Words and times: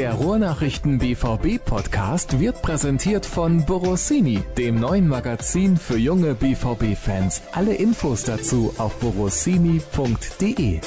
Der 0.00 0.14
Ruhrnachrichten 0.14 0.98
BVB 0.98 1.62
Podcast 1.62 2.40
wird 2.40 2.62
präsentiert 2.62 3.26
von 3.26 3.66
Borossini, 3.66 4.42
dem 4.56 4.80
neuen 4.80 5.06
Magazin 5.06 5.76
für 5.76 5.98
junge 5.98 6.34
BVB 6.34 6.96
Fans. 6.96 7.42
Alle 7.52 7.74
Infos 7.74 8.22
dazu 8.22 8.72
auf 8.78 8.98
borossini.de. 9.00 10.80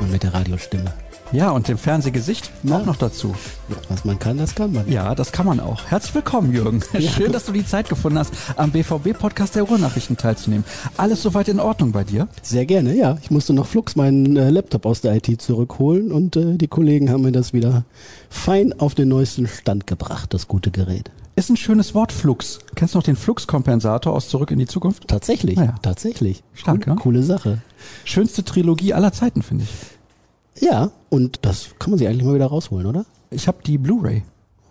Und 0.00 0.10
mit 0.10 0.22
der 0.22 0.32
Radiostimme. 0.32 0.90
Ja, 1.32 1.50
und 1.50 1.66
dem 1.68 1.76
Fernsehgesicht 1.76 2.50
Ja. 2.62 2.78
auch 2.78 2.86
noch 2.86 2.96
dazu. 2.96 3.34
Ja, 3.68 3.76
was 3.88 4.04
man 4.04 4.18
kann, 4.18 4.38
das 4.38 4.54
kann 4.54 4.72
man. 4.72 4.90
Ja, 4.90 5.14
das 5.14 5.32
kann 5.32 5.44
man 5.44 5.58
auch. 5.60 5.84
Herzlich 5.86 6.14
willkommen, 6.14 6.52
Jürgen. 6.52 6.80
Schön, 7.00 7.32
dass 7.32 7.44
du 7.46 7.52
die 7.52 7.66
Zeit 7.66 7.88
gefunden 7.88 8.18
hast, 8.18 8.32
am 8.56 8.70
BVB-Podcast 8.70 9.56
der 9.56 9.64
Ruhrnachrichten 9.64 10.16
teilzunehmen. 10.16 10.64
Alles 10.96 11.22
soweit 11.22 11.48
in 11.48 11.58
Ordnung 11.58 11.90
bei 11.92 12.04
dir? 12.04 12.28
Sehr 12.42 12.64
gerne, 12.64 12.94
ja. 12.94 13.18
Ich 13.22 13.30
musste 13.32 13.52
noch 13.54 13.66
flugs 13.66 13.96
meinen 13.96 14.36
äh, 14.36 14.50
Laptop 14.50 14.86
aus 14.86 15.00
der 15.00 15.16
IT 15.16 15.42
zurückholen 15.42 16.12
und 16.12 16.36
äh, 16.36 16.56
die 16.56 16.68
Kollegen 16.68 17.10
haben 17.10 17.22
mir 17.22 17.32
das 17.32 17.52
wieder 17.52 17.84
fein 18.30 18.72
auf 18.78 18.94
den 18.94 19.08
neuesten 19.08 19.48
Stand 19.48 19.86
gebracht, 19.88 20.32
das 20.32 20.46
gute 20.46 20.70
Gerät. 20.70 21.10
Ist 21.34 21.50
ein 21.50 21.56
schönes 21.56 21.94
Wort, 21.94 22.12
Flux. 22.12 22.60
Kennst 22.76 22.94
du 22.94 22.98
noch 22.98 23.02
den 23.04 23.16
Flux-Kompensator 23.16 24.12
aus 24.14 24.28
Zurück 24.28 24.52
in 24.52 24.58
die 24.58 24.66
Zukunft? 24.66 25.08
Tatsächlich, 25.08 25.58
Ah 25.58 25.64
ja. 25.64 25.74
tatsächlich. 25.82 26.42
Stark, 26.54 26.84
coole, 26.84 26.94
ne? 26.96 27.02
coole 27.02 27.22
Sache. 27.24 27.58
Schönste 28.04 28.42
Trilogie 28.44 28.94
aller 28.94 29.12
Zeiten, 29.12 29.42
finde 29.42 29.64
ich. 29.64 30.62
Ja, 30.62 30.90
und 31.08 31.40
das 31.42 31.70
kann 31.78 31.90
man 31.90 31.98
sich 31.98 32.08
eigentlich 32.08 32.24
mal 32.24 32.34
wieder 32.34 32.46
rausholen, 32.46 32.86
oder? 32.86 33.04
Ich 33.30 33.48
habe 33.48 33.58
die 33.64 33.78
Blu-ray. 33.78 34.22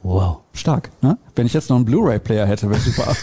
Wow. 0.03 0.37
Stark, 0.53 0.91
ne? 1.01 1.17
Wenn 1.35 1.47
ich 1.47 1.53
jetzt 1.53 1.69
noch 1.69 1.77
einen 1.77 1.85
Blu-ray-Player 1.85 2.45
hätte, 2.45 2.69
wäre 2.69 2.79
super. 2.79 3.15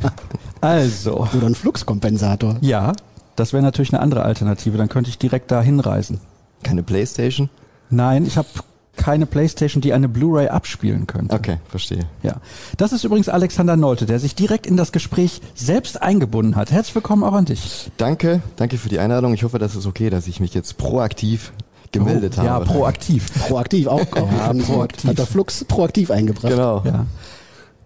also, 0.60 1.26
Oder 1.36 1.46
ein 1.46 1.54
Fluxkompensator. 1.54 2.56
ja, 2.62 2.92
das 3.36 3.52
wäre 3.52 3.62
natürlich 3.62 3.92
eine 3.92 4.02
andere 4.02 4.22
Alternative. 4.22 4.78
Dann 4.78 4.88
könnte 4.88 5.10
ich 5.10 5.18
direkt 5.18 5.50
da 5.50 5.62
hinreisen. 5.62 6.20
Keine 6.62 6.82
Playstation? 6.82 7.50
Nein, 7.90 8.26
ich 8.26 8.36
habe 8.36 8.48
keine 8.96 9.26
Playstation, 9.26 9.80
die 9.80 9.92
eine 9.92 10.08
Blu-ray 10.08 10.48
abspielen 10.48 11.06
könnte. 11.06 11.34
Okay, 11.36 11.58
verstehe. 11.68 12.06
Ja. 12.22 12.40
Das 12.76 12.92
ist 12.92 13.04
übrigens 13.04 13.28
Alexander 13.28 13.76
Nolte, 13.76 14.06
der 14.06 14.18
sich 14.18 14.34
direkt 14.34 14.66
in 14.66 14.76
das 14.76 14.90
Gespräch 14.92 15.40
selbst 15.54 16.02
eingebunden 16.02 16.56
hat. 16.56 16.72
Herzlich 16.72 16.96
willkommen 16.96 17.22
auch 17.22 17.32
an 17.32 17.44
dich. 17.44 17.90
Danke, 17.96 18.42
danke 18.56 18.76
für 18.76 18.88
die 18.88 18.98
Einladung. 18.98 19.34
Ich 19.34 19.44
hoffe, 19.44 19.58
das 19.58 19.76
ist 19.76 19.86
okay, 19.86 20.10
dass 20.10 20.26
ich 20.26 20.40
mich 20.40 20.52
jetzt 20.52 20.76
proaktiv 20.78 21.52
gemeldet 21.92 22.34
Oh, 22.38 22.42
Ja, 22.42 22.50
habe. 22.52 22.64
proaktiv. 22.66 23.32
Proaktiv 23.48 23.86
auch. 23.86 24.00
auch 24.00 24.32
Ja, 24.32 24.52
proaktiv. 24.52 25.10
Hat 25.10 25.18
der 25.18 25.26
Flux 25.26 25.64
proaktiv 25.64 26.10
eingebracht. 26.10 26.50
Genau. 26.52 26.82
Ja. 26.84 27.06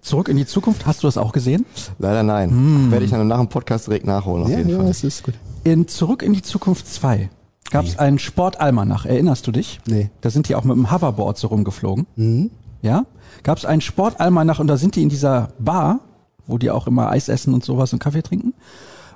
Zurück 0.00 0.28
in 0.28 0.36
die 0.36 0.47
Zukunft, 0.47 0.84
hast 0.86 1.03
du 1.03 1.06
das 1.06 1.17
auch 1.17 1.33
gesehen? 1.33 1.64
Leider 1.98 2.22
nein. 2.25 2.50
Hm. 2.50 2.91
Werde 2.91 3.05
ich 3.05 3.11
dann 3.12 3.27
nach 3.28 3.39
dem 3.39 3.48
Podcast 3.48 3.86
direkt 3.86 4.05
nachholen, 4.06 4.44
auf 4.44 4.50
Ja, 4.50 4.59
jeden 4.59 4.70
ja, 4.70 4.77
Fall. 4.78 4.86
das 4.86 5.05
ist 5.05 5.22
gut. 5.22 5.34
In 5.64 5.86
Zurück 5.86 6.22
in 6.22 6.33
die 6.33 6.42
Zukunft 6.42 6.89
2 6.92 7.31
gab 7.70 7.84
es 7.84 7.98
einen 7.98 8.19
Sportalmanach. 8.19 9.06
Erinnerst 9.06 9.47
du 9.47 9.53
dich? 9.53 9.81
Nee. 9.86 10.11
Da 10.20 10.31
sind 10.31 10.48
die 10.48 10.56
auch 10.56 10.64
mit 10.64 10.77
dem 10.77 10.91
Hoverboard 10.91 11.39
so 11.39 11.47
rumgeflogen. 11.48 12.06
Mhm. 12.16 12.50
Ja? 12.83 13.06
Gab 13.44 13.59
es 13.59 13.64
einen 13.64 13.81
Sportalmanach 13.81 14.59
und 14.59 14.66
da 14.66 14.77
sind 14.77 14.97
die 14.97 15.03
in 15.03 15.09
dieser 15.09 15.50
Bar, 15.61 16.00
wo 16.48 16.59
die 16.59 16.70
auch 16.72 16.89
immer 16.89 17.09
Eis 17.11 17.28
essen 17.28 17.55
und 17.55 17.64
sowas 17.64 17.92
und 17.92 18.00
Kaffee 18.00 18.22
trinken. 18.22 18.55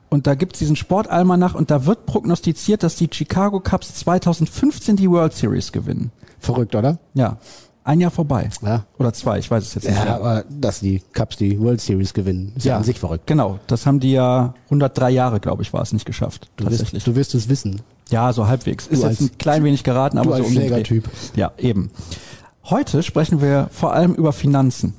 Und 0.09 0.27
da 0.27 0.35
gibt's 0.35 0.59
diesen 0.59 0.77
Sportalmanach 0.77 1.55
und 1.55 1.71
da 1.71 1.85
wird 1.87 2.07
prognostiziert, 2.07 2.83
dass 2.83 2.97
die 2.97 3.09
Chicago 3.13 3.61
Cubs 3.61 3.95
2015 3.97 4.97
die 4.97 5.11
World 5.11 5.33
Series 5.33 5.73
gewinnen. 5.73 6.13
Verrückt, 6.39 6.75
oder? 6.75 6.99
Ja, 7.15 7.39
ein 7.83 8.01
Jahr 8.01 8.11
vorbei. 8.11 8.49
Ja. 8.63 8.85
Oder 8.99 9.13
zwei, 9.13 9.39
ich 9.39 9.51
weiß 9.51 9.63
es 9.65 9.75
jetzt 9.75 9.89
nicht. 9.89 9.97
Ja, 9.97 10.17
aber 10.17 10.45
dass 10.49 10.81
die 10.81 11.03
Cubs 11.15 11.37
die 11.37 11.59
World 11.61 11.81
Series 11.81 12.15
gewinnen, 12.15 12.53
ist 12.57 12.65
ja, 12.67 12.77
an 12.77 12.85
sich 12.85 12.99
verrückt. 12.99 13.27
Genau, 13.27 13.59
das 13.69 13.87
haben 13.87 14.01
die 14.01 14.13
ja 14.13 14.55
103 14.67 15.11
Jahre, 15.11 15.41
glaube 15.41 15.63
ich, 15.63 15.73
war 15.73 15.83
es 15.83 15.93
nicht 15.93 16.05
geschafft. 16.05 16.49
Du 16.57 16.65
tatsächlich. 16.65 16.95
wirst, 16.95 17.07
du 17.07 17.15
wirst 17.17 17.35
es 17.35 17.49
wissen. 17.49 17.81
ja, 18.11 18.33
so 18.33 18.47
halbwegs. 18.49 18.87
Ist 18.87 19.03
Du 19.03 19.09
jetzt 19.09 19.21
ein 19.21 19.39
klein 19.39 19.65
wenig 19.65 19.83
geraten, 19.85 20.19
aber 20.19 20.31
du 20.31 20.37
so 20.37 20.43
als 20.43 20.47
um 20.49 20.55
den. 20.55 20.63
Schlägertyp. 20.69 21.09
Ja, 21.37 21.53
eben. 21.59 21.91
Heute 22.65 23.03
sprechen 23.05 23.41
wir 23.41 23.69
vor 23.71 23.93
allem 23.93 24.15
über 24.15 24.33
Finanzen. 24.33 24.95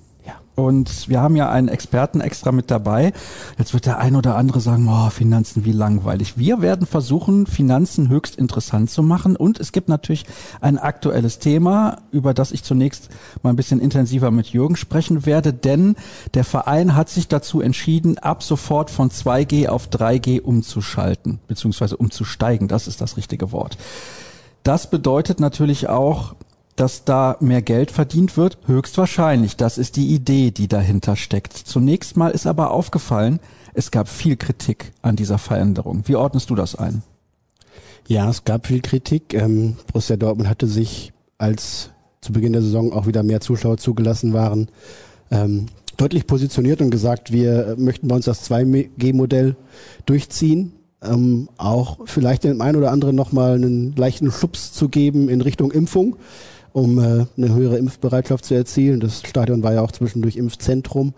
Und 0.58 1.08
wir 1.08 1.22
haben 1.22 1.36
ja 1.36 1.52
einen 1.52 1.68
Experten 1.68 2.20
extra 2.20 2.52
mit 2.52 2.72
dabei. 2.72 3.14
Jetzt 3.60 3.76
wird 3.76 3.86
der 3.86 4.00
ein 4.00 4.16
oder 4.16 4.36
andere 4.36 4.60
sagen, 4.60 4.90
oh, 4.90 5.12
Finanzen, 5.12 5.66
wie 5.66 5.72
langweilig. 5.72 6.40
Wir 6.40 6.62
werden 6.62 6.88
versuchen, 6.88 7.46
Finanzen 7.46 8.10
höchst 8.10 8.36
interessant 8.36 8.90
zu 8.90 9.04
machen. 9.04 9.36
Und 9.36 9.60
es 9.60 9.72
gibt 9.72 9.88
natürlich 9.88 10.26
ein 10.60 10.80
aktuelles 10.80 11.38
Thema, 11.38 12.00
über 12.10 12.34
das 12.34 12.52
ich 12.52 12.64
zunächst 12.64 13.10
mal 13.44 13.52
ein 13.52 13.56
bisschen 13.56 13.80
intensiver 13.80 14.32
mit 14.32 14.48
Jürgen 14.48 14.76
sprechen 14.76 15.28
werde. 15.28 15.54
Denn 15.54 15.96
der 16.34 16.44
Verein 16.44 16.96
hat 16.96 17.10
sich 17.10 17.28
dazu 17.28 17.62
entschieden, 17.62 18.18
ab 18.18 18.42
sofort 18.42 18.90
von 18.90 19.12
2G 19.12 19.68
auf 19.68 19.90
3G 19.90 20.42
umzuschalten, 20.42 21.38
beziehungsweise 21.48 21.98
umzusteigen. 21.98 22.68
Das 22.68 22.88
ist 22.88 23.00
das 23.00 23.16
richtige 23.16 23.52
Wort. 23.52 23.78
Das 24.64 24.90
bedeutet 24.90 25.40
natürlich 25.40 25.88
auch, 25.88 26.34
dass 26.78 27.04
da 27.04 27.36
mehr 27.42 27.62
Geld 27.62 27.92
verdient 27.92 28.38
wird? 28.38 28.58
Höchstwahrscheinlich. 28.66 29.58
Das 29.58 29.78
ist 29.78 29.98
die 29.98 30.14
Idee, 30.14 30.52
die 30.52 30.68
dahinter 30.68 31.16
steckt. 31.16 31.54
Zunächst 31.54 32.16
mal 32.16 32.30
ist 32.30 32.48
aber 32.48 32.72
aufgefallen, 32.72 33.40
es 33.74 33.92
gab 33.92 34.08
viel 34.08 34.38
Kritik 34.38 34.94
an 35.02 35.16
dieser 35.16 35.40
Veränderung. 35.40 36.04
Wie 36.06 36.16
ordnest 36.16 36.50
du 36.50 36.56
das 36.56 36.76
ein? 36.76 37.04
Ja, 38.08 38.30
es 38.30 38.46
gab 38.46 38.68
viel 38.68 38.82
Kritik. 38.82 39.34
Ähm, 39.34 39.76
Borussia 39.92 40.16
Dortmund 40.16 40.50
hatte 40.50 40.68
sich, 40.68 41.12
als 41.38 41.90
zu 42.22 42.32
Beginn 42.32 42.54
der 42.54 42.62
Saison 42.62 42.94
auch 42.94 43.08
wieder 43.08 43.24
mehr 43.24 43.42
Zuschauer 43.42 43.78
zugelassen 43.78 44.34
waren, 44.34 44.70
ähm, 45.32 45.66
deutlich 45.98 46.28
positioniert 46.28 46.82
und 46.82 46.92
gesagt, 46.92 47.32
wir 47.32 47.76
möchten 47.78 48.08
bei 48.08 48.16
uns 48.16 48.26
das 48.26 48.50
2G-Modell 48.50 49.56
durchziehen, 50.06 50.74
ähm, 51.02 51.50
auch 51.58 52.00
vielleicht 52.06 52.44
dem 52.44 52.62
einen 52.62 52.78
oder 52.78 52.92
anderen 52.92 53.16
nochmal 53.16 53.56
einen 53.56 53.96
leichten 53.96 54.32
Schubs 54.32 54.74
zu 54.74 54.90
geben 54.90 55.28
in 55.28 55.42
Richtung 55.42 55.72
Impfung, 55.72 56.16
um 56.78 57.00
äh, 57.00 57.26
eine 57.38 57.56
höhere 57.56 57.78
Impfbereitschaft 57.78 58.46
zu 58.46 58.54
erzielen. 58.54 59.00
Das 59.00 59.22
Stadion 59.22 59.64
war 59.64 59.74
ja 59.74 59.82
auch 59.82 59.92
zwischendurch 59.92 60.38
Impfzentrum. 60.38 61.16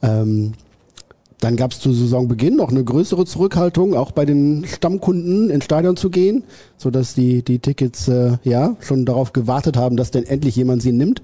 Ähm, 0.00 0.52
dann 1.40 1.56
gab 1.56 1.72
es 1.72 1.80
zu 1.80 1.92
Saisonbeginn 1.92 2.56
noch 2.56 2.70
eine 2.70 2.82
größere 2.82 3.26
Zurückhaltung, 3.26 3.94
auch 3.94 4.12
bei 4.12 4.24
den 4.24 4.64
Stammkunden 4.64 5.50
ins 5.50 5.66
Stadion 5.66 5.98
zu 5.98 6.08
gehen, 6.08 6.44
so 6.78 6.90
dass 6.90 7.12
die 7.12 7.42
die 7.42 7.58
Tickets 7.58 8.08
äh, 8.08 8.38
ja 8.44 8.76
schon 8.80 9.04
darauf 9.04 9.34
gewartet 9.34 9.76
haben, 9.76 9.98
dass 9.98 10.10
denn 10.10 10.24
endlich 10.24 10.56
jemand 10.56 10.80
sie 10.80 10.92
nimmt. 10.92 11.22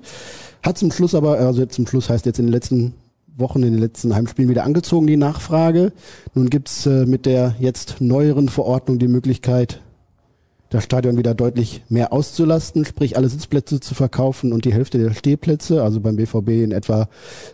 Hat 0.62 0.76
zum 0.76 0.92
Schluss 0.92 1.14
aber, 1.14 1.38
also 1.38 1.64
zum 1.64 1.86
Schluss 1.86 2.10
heißt 2.10 2.26
jetzt 2.26 2.38
in 2.38 2.46
den 2.46 2.52
letzten 2.52 2.92
Wochen, 3.38 3.62
in 3.62 3.72
den 3.72 3.80
letzten 3.80 4.14
Heimspielen 4.14 4.50
wieder 4.50 4.64
angezogen 4.64 5.06
die 5.06 5.16
Nachfrage. 5.16 5.92
Nun 6.34 6.50
gibt's 6.50 6.84
äh, 6.84 7.06
mit 7.06 7.24
der 7.24 7.54
jetzt 7.58 7.96
neueren 8.00 8.50
Verordnung 8.50 8.98
die 8.98 9.08
Möglichkeit, 9.08 9.80
das 10.70 10.84
Stadion 10.84 11.18
wieder 11.18 11.34
deutlich 11.34 11.82
mehr 11.88 12.12
auszulasten, 12.12 12.84
sprich 12.84 13.16
alle 13.16 13.28
Sitzplätze 13.28 13.80
zu 13.80 13.94
verkaufen 13.94 14.52
und 14.52 14.64
die 14.64 14.72
Hälfte 14.72 14.98
der 14.98 15.12
Stehplätze, 15.12 15.82
also 15.82 16.00
beim 16.00 16.16
BVB 16.16 16.48
in 16.48 16.72
etwa 16.72 17.08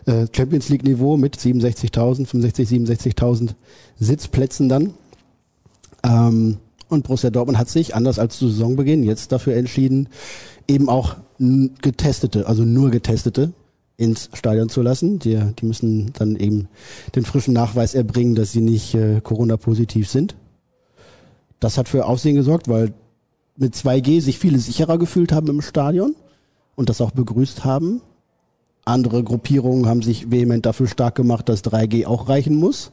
äh, 0.05 0.27
Champions 0.31 0.69
League 0.69 0.83
Niveau 0.83 1.17
mit 1.17 1.35
67.000, 1.35 2.27
65, 2.27 2.69
67.000 2.69 3.55
Sitzplätzen 3.99 4.69
dann. 4.69 4.93
Ähm, 6.03 6.57
und 6.89 7.03
Borussia 7.05 7.31
Dortmund 7.31 7.57
hat 7.57 7.69
sich, 7.69 7.95
anders 7.95 8.19
als 8.19 8.37
zu 8.37 8.47
Saisonbeginn, 8.47 9.03
jetzt 9.03 9.31
dafür 9.31 9.55
entschieden, 9.55 10.09
eben 10.67 10.87
auch 10.87 11.17
getestete, 11.81 12.47
also 12.47 12.63
nur 12.63 12.91
getestete 12.91 13.51
ins 13.97 14.29
Stadion 14.33 14.69
zu 14.69 14.81
lassen. 14.83 15.19
Die, 15.19 15.39
die 15.59 15.65
müssen 15.65 16.13
dann 16.13 16.35
eben 16.35 16.67
den 17.15 17.25
frischen 17.25 17.53
Nachweis 17.53 17.95
erbringen, 17.95 18.35
dass 18.35 18.51
sie 18.51 18.61
nicht 18.61 18.93
äh, 18.93 19.21
Corona-positiv 19.21 20.09
sind. 20.09 20.35
Das 21.59 21.77
hat 21.77 21.89
für 21.89 22.05
Aufsehen 22.05 22.35
gesorgt, 22.35 22.67
weil 22.67 22.93
mit 23.57 23.75
2G 23.75 24.21
sich 24.21 24.39
viele 24.39 24.59
sicherer 24.59 24.97
gefühlt 24.97 25.31
haben 25.31 25.47
im 25.47 25.61
Stadion 25.61 26.15
und 26.75 26.89
das 26.89 27.01
auch 27.01 27.11
begrüßt 27.11 27.65
haben. 27.65 28.01
Andere 28.85 29.23
Gruppierungen 29.23 29.87
haben 29.87 30.01
sich 30.01 30.31
vehement 30.31 30.65
dafür 30.65 30.87
stark 30.87 31.15
gemacht, 31.15 31.49
dass 31.49 31.63
3G 31.63 32.05
auch 32.05 32.29
reichen 32.29 32.55
muss. 32.55 32.91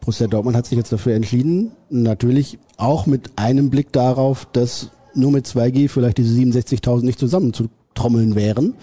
Borussia 0.00 0.26
Dortmund 0.26 0.56
hat 0.56 0.66
sich 0.66 0.78
jetzt 0.78 0.92
dafür 0.92 1.14
entschieden, 1.14 1.72
natürlich 1.90 2.58
auch 2.78 3.06
mit 3.06 3.30
einem 3.36 3.68
Blick 3.68 3.92
darauf, 3.92 4.48
dass 4.52 4.90
nur 5.14 5.30
mit 5.30 5.46
2G 5.46 5.88
vielleicht 5.88 6.18
diese 6.18 6.34
67.000 6.34 7.04
nicht 7.04 7.18
zusammenzutrommeln 7.18 8.34
wären 8.34 8.74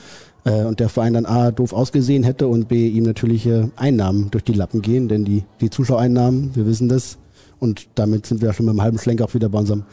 äh, 0.45 0.63
und 0.63 0.79
der 0.79 0.89
Verein 0.89 1.13
dann 1.13 1.25
A 1.25 1.51
doof 1.51 1.73
ausgesehen 1.73 2.23
hätte 2.23 2.47
und 2.47 2.67
B 2.67 2.87
ihm 2.87 3.03
natürliche 3.03 3.71
Einnahmen 3.75 4.29
durch 4.29 4.43
die 4.43 4.53
Lappen 4.53 4.83
gehen, 4.83 5.07
denn 5.07 5.25
die, 5.25 5.43
die 5.59 5.71
Zuschauereinnahmen, 5.71 6.55
wir 6.55 6.67
wissen 6.67 6.87
das, 6.87 7.17
und 7.59 7.87
damit 7.95 8.25
sind 8.25 8.41
wir 8.41 8.53
schon 8.53 8.67
mit 8.67 8.73
einem 8.73 8.81
halben 8.83 8.99
Schlenk 8.99 9.21
auch 9.21 9.33
wieder 9.33 9.49
bei 9.49 9.59
unserem 9.59 9.83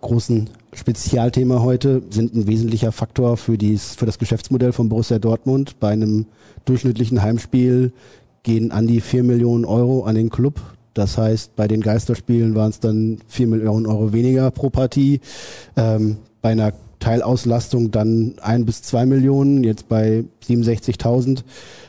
großen 0.00 0.50
Spezialthema 0.72 1.62
heute, 1.62 2.02
sind 2.10 2.34
ein 2.34 2.46
wesentlicher 2.46 2.92
Faktor 2.92 3.36
für, 3.36 3.58
dies, 3.58 3.94
für 3.94 4.06
das 4.06 4.18
Geschäftsmodell 4.18 4.72
von 4.72 4.88
Borussia 4.88 5.18
Dortmund. 5.18 5.80
Bei 5.80 5.90
einem 5.90 6.26
durchschnittlichen 6.64 7.22
Heimspiel 7.22 7.92
gehen 8.42 8.70
an 8.70 8.86
die 8.86 9.00
4 9.00 9.24
Millionen 9.24 9.64
Euro 9.64 10.04
an 10.04 10.14
den 10.14 10.30
Club. 10.30 10.60
Das 10.94 11.18
heißt, 11.18 11.56
bei 11.56 11.68
den 11.68 11.80
Geisterspielen 11.80 12.54
waren 12.54 12.70
es 12.70 12.80
dann 12.80 13.18
4 13.28 13.46
Millionen 13.46 13.86
Euro 13.86 14.12
weniger 14.12 14.50
pro 14.50 14.70
Partie. 14.70 15.20
Ähm, 15.76 16.18
bei 16.42 16.50
einer 16.50 16.72
Teilauslastung 16.98 17.90
dann 17.90 18.34
ein 18.42 18.64
bis 18.64 18.82
zwei 18.82 19.06
Millionen. 19.06 19.64
Jetzt 19.64 19.88
bei 19.88 20.24
67.000 20.46 21.42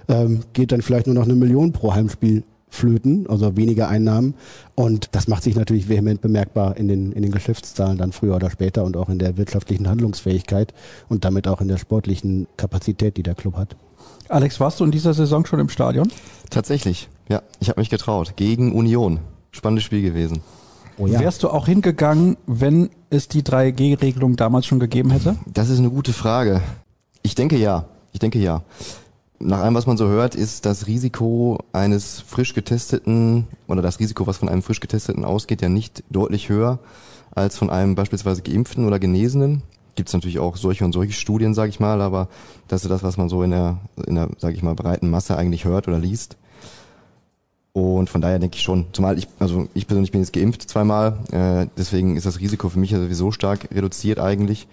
ähm, 0.07 0.41
geht 0.53 0.71
dann 0.71 0.81
vielleicht 0.81 1.07
nur 1.07 1.15
noch 1.15 1.25
eine 1.25 1.35
Million 1.35 1.71
pro 1.71 1.94
Heimspiel 1.94 2.44
flöten, 2.69 3.25
also 3.27 3.57
weniger 3.57 3.89
Einnahmen. 3.89 4.35
Und 4.79 5.09
das 5.11 5.27
macht 5.27 5.43
sich 5.43 5.57
natürlich 5.57 5.89
vehement 5.89 6.21
bemerkbar 6.21 6.77
in 6.77 6.87
den, 6.87 7.11
in 7.11 7.21
den 7.21 7.33
Geschäftszahlen 7.33 7.97
dann 7.97 8.13
früher 8.13 8.37
oder 8.37 8.49
später 8.49 8.85
und 8.85 8.95
auch 8.95 9.09
in 9.09 9.19
der 9.19 9.35
wirtschaftlichen 9.35 9.89
Handlungsfähigkeit 9.89 10.73
und 11.09 11.25
damit 11.25 11.49
auch 11.49 11.59
in 11.59 11.67
der 11.67 11.75
sportlichen 11.75 12.47
Kapazität, 12.55 13.17
die 13.17 13.23
der 13.23 13.35
Club 13.35 13.57
hat. 13.57 13.75
Alex, 14.29 14.61
warst 14.61 14.79
du 14.79 14.85
in 14.85 14.91
dieser 14.91 15.13
Saison 15.13 15.45
schon 15.45 15.59
im 15.59 15.67
Stadion? 15.67 16.09
Tatsächlich, 16.49 17.09
ja. 17.27 17.41
Ich 17.59 17.67
habe 17.67 17.81
mich 17.81 17.89
getraut. 17.89 18.37
Gegen 18.37 18.71
Union. 18.71 19.19
Spannendes 19.51 19.83
Spiel 19.83 20.01
gewesen. 20.01 20.39
Oh 20.97 21.07
ja. 21.07 21.19
Wärst 21.19 21.43
du 21.43 21.49
auch 21.49 21.65
hingegangen, 21.65 22.37
wenn 22.47 22.89
es 23.09 23.27
die 23.27 23.41
3G-Regelung 23.41 24.37
damals 24.37 24.65
schon 24.65 24.79
gegeben 24.79 25.11
hätte? 25.11 25.35
Das 25.45 25.67
ist 25.67 25.79
eine 25.79 25.89
gute 25.89 26.13
Frage. 26.13 26.61
Ich 27.21 27.35
denke 27.35 27.57
ja. 27.57 27.83
Ich 28.13 28.19
denke 28.19 28.39
ja. 28.39 28.63
Nach 29.41 29.59
allem, 29.59 29.75
was 29.75 29.88
man 29.88 29.95
so 29.95 30.07
hört, 30.07 30.36
ist 30.36 30.65
das 30.65 30.88
Risiko 30.88 31.59
eines 31.71 32.19
frisch 32.19 32.53
getesteten 32.53 33.47
oder 33.68 33.81
das 33.81 34.00
Risiko, 34.00 34.27
was 34.27 34.38
von 34.38 34.50
einem 34.50 34.62
frisch 34.62 34.81
getesteten 34.81 35.24
ausgeht, 35.24 35.62
ja 35.62 35.69
nicht 35.69 36.03
deutlich 36.09 36.50
höher 36.50 36.80
als 37.31 37.57
von 37.57 37.69
einem 37.69 37.95
beispielsweise 37.95 38.41
geimpften 38.41 38.86
oder 38.86 39.00
Genesenen. 39.00 39.62
Gibt 39.95 40.09
es 40.09 40.13
natürlich 40.13 40.39
auch 40.39 40.57
solche 40.57 40.83
und 40.83 40.91
solche 40.91 41.13
Studien, 41.13 41.53
sage 41.53 41.69
ich 41.69 41.80
mal, 41.80 42.01
aber 42.01 42.27
das 42.68 42.83
ist 42.83 42.89
das, 42.89 43.01
was 43.01 43.15
man 43.15 43.30
so 43.30 43.41
in 43.41 43.51
der, 43.51 43.77
in 44.06 44.15
der, 44.15 44.30
sage 44.38 44.56
ich 44.56 44.63
mal, 44.63 44.75
breiten 44.75 45.09
Masse 45.09 45.38
eigentlich 45.38 45.63
hört 45.63 45.88
oder 45.88 46.00
liest. 46.00 46.35
Und 47.71 48.09
von 48.09 48.19
daher 48.19 48.39
denke 48.39 48.57
ich 48.57 48.63
schon, 48.63 48.88
zumal 48.92 49.18
ich, 49.18 49.27
also 49.39 49.69
ich 49.74 49.88
persönlich 49.88 50.12
bin 50.12 50.19
jetzt 50.19 50.33
geimpft 50.33 50.69
zweimal, 50.69 51.19
äh, 51.31 51.68
deswegen 51.77 52.18
ist 52.18 52.25
das 52.25 52.39
Risiko 52.39 52.68
für 52.68 52.80
mich 52.80 52.92
ja 52.92 53.00
sowieso 53.00 53.31
stark 53.31 53.69
reduziert 53.71 54.19
eigentlich. 54.19 54.68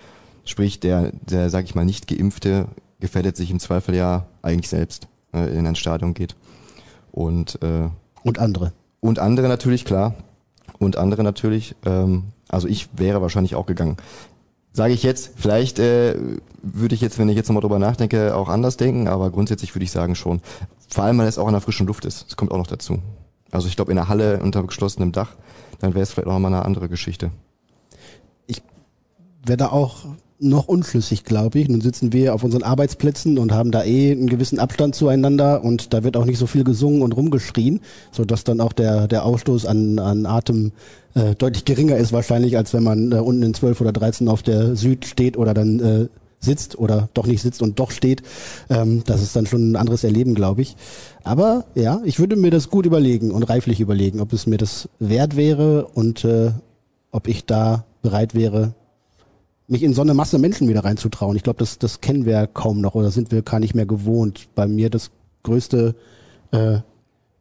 Sprich, 0.45 0.81
der, 0.81 1.13
der, 1.29 1.51
sage 1.51 1.67
ich 1.67 1.75
mal, 1.77 1.85
nicht 1.85 2.09
geimpfte 2.09 2.67
gefährdet 3.01 3.37
sich 3.37 3.51
im 3.51 3.61
Zweifel 3.61 3.95
ja 3.95 4.27
eigentlich 4.43 4.69
selbst, 4.69 5.09
äh, 5.33 5.57
in 5.57 5.67
ein 5.67 5.77
Stadion 5.77 6.15
geht. 6.15 6.37
Und, 7.13 7.63
äh, 7.63 7.89
und 8.25 8.39
andere. 8.39 8.73
Und 9.01 9.19
andere 9.19 9.49
natürlich, 9.49 9.85
klar. 9.85 10.15
Und 10.79 10.97
andere 10.97 11.23
natürlich. 11.23 11.75
Ähm, 11.85 12.25
also 12.49 12.69
ich 12.69 12.89
wäre 12.97 13.23
wahrscheinlich 13.23 13.55
auch 13.55 13.67
gegangen. 13.67 13.97
Sage 14.73 14.93
ich 14.93 15.03
jetzt, 15.03 15.33
vielleicht 15.37 15.79
äh, 15.79 16.17
würde 16.63 16.95
ich 16.95 17.01
jetzt, 17.01 17.19
wenn 17.19 17.29
ich 17.29 17.37
jetzt 17.37 17.49
nochmal 17.49 17.63
drüber 17.63 17.79
nachdenke, 17.79 18.35
auch 18.35 18.49
anders 18.49 18.77
denken, 18.77 19.09
aber 19.09 19.31
grundsätzlich 19.31 19.75
würde 19.75 19.85
ich 19.85 19.91
sagen 19.91 20.15
schon. 20.15 20.43
Vor 20.89 21.05
allem, 21.05 21.19
weil 21.19 21.27
es 21.27 21.39
auch 21.39 21.47
in 21.47 21.53
der 21.53 21.63
frischen 21.63 21.87
Luft 21.87 22.05
ist. 22.05 22.27
Das 22.27 22.37
kommt 22.37 22.53
auch 22.53 22.59
noch 22.59 22.67
dazu. 22.67 23.01
Also 23.51 23.69
ich 23.69 23.77
glaube, 23.77 23.91
in 23.91 23.97
der 23.97 24.09
Halle 24.09 24.41
unter 24.43 24.63
geschlossenem 24.65 25.13
Dach, 25.13 25.35
dann 25.79 25.95
wäre 25.95 26.03
es 26.03 26.13
vielleicht 26.13 26.29
auch 26.29 26.39
mal 26.39 26.49
eine 26.49 26.65
andere 26.65 26.89
Geschichte. 26.89 27.31
Ich 28.47 28.63
werde 29.45 29.73
auch 29.73 30.05
noch 30.39 30.69
unschlüssig, 30.69 31.25
glaube 31.25 31.59
ich. 31.59 31.69
Nun 31.69 31.81
sitzen 31.81 32.13
wir 32.13 32.35
auf 32.35 32.45
unseren 32.45 32.63
Arbeitsplätzen 32.63 33.39
und 33.39 33.53
haben 33.53 33.71
da 33.71 33.85
eh 33.85 34.13
einen 34.13 34.29
gewissen 34.29 34.59
Abstand 34.59 34.95
zueinander 34.95 35.65
und 35.65 35.95
da 35.95 36.05
wird 36.05 36.17
auch 36.17 36.25
nicht 36.25 36.39
so 36.39 36.47
viel 36.47 36.65
gesungen 36.65 37.03
und 37.03 37.13
rumgeschrien, 37.13 37.81
so 38.13 38.25
dass 38.25 38.45
dann 38.45 38.61
auch 38.61 38.73
der, 38.73 39.09
der 39.09 39.25
Ausstoß 39.25 39.67
an, 39.67 39.99
an 39.99 40.27
Atem 40.27 40.73
äh, 41.15 41.35
deutlich 41.35 41.65
geringer 41.65 41.97
ist 41.97 42.13
wahrscheinlich, 42.13 42.57
als 42.57 42.75
wenn 42.75 42.83
man 42.83 43.13
äh, 43.13 43.17
unten 43.17 43.43
in 43.43 43.55
12 43.55 43.81
oder 43.81 43.93
13 43.93 44.29
auf 44.29 44.43
der 44.43 44.77
Süd 44.77 45.07
steht 45.07 45.37
oder 45.37 45.55
dann 45.55 45.81
äh, 45.81 46.09
sitzt 46.39 46.79
oder 46.79 47.09
doch 47.15 47.27
nicht 47.27 47.43
sitzt 47.43 47.63
und 47.63 47.79
doch 47.79 47.91
steht. 47.91 48.23
Ähm, 48.69 49.03
das 49.07 49.23
ist 49.23 49.35
dann 49.35 49.47
schon 49.47 49.73
ein 49.73 49.77
anderes 49.77 50.05
Erleben, 50.05 50.35
glaube 50.35 50.63
ich. 50.63 50.77
Aber 51.25 51.65
ja, 51.75 52.01
ich 52.05 52.19
würde 52.19 52.37
mir 52.37 52.51
das 52.51 52.69
gut 52.71 52.87
überlegen 52.87 53.31
und 53.31 53.43
reiflich 53.43 53.81
überlegen, 53.81 54.21
ob 54.21 54.33
es 54.33 54.47
mir 54.47 54.59
das 54.59 54.89
wert 54.99 55.37
wäre 55.37 55.87
und 55.87 56.25
äh, 56.25 56.53
ob 57.11 57.29
ich 57.29 57.47
da 57.47 57.85
bereit 58.03 58.35
wäre, 58.35 58.75
mich 59.69 59.83
in 59.83 59.95
so 59.95 60.03
eine 60.03 60.15
Masse 60.15 60.39
Menschen 60.39 60.69
wieder 60.69 60.85
reinzutrauen. 60.85 61.37
Ich 61.37 61.43
glaube, 61.43 61.59
das, 61.59 61.79
das 61.79 62.01
kennen 62.01 62.25
wir 62.25 62.47
kaum 62.47 62.81
noch 62.81 62.95
oder 62.95 63.11
sind 63.11 63.33
wir 63.33 63.43
gar 63.43 63.61
nicht 63.61 63.75
mehr 63.75 63.87
gewohnt. 63.87 64.49
Bei 64.55 64.67
mir 64.67 64.91
das 64.91 65.11
größte 65.43 65.95
äh, 66.53 66.79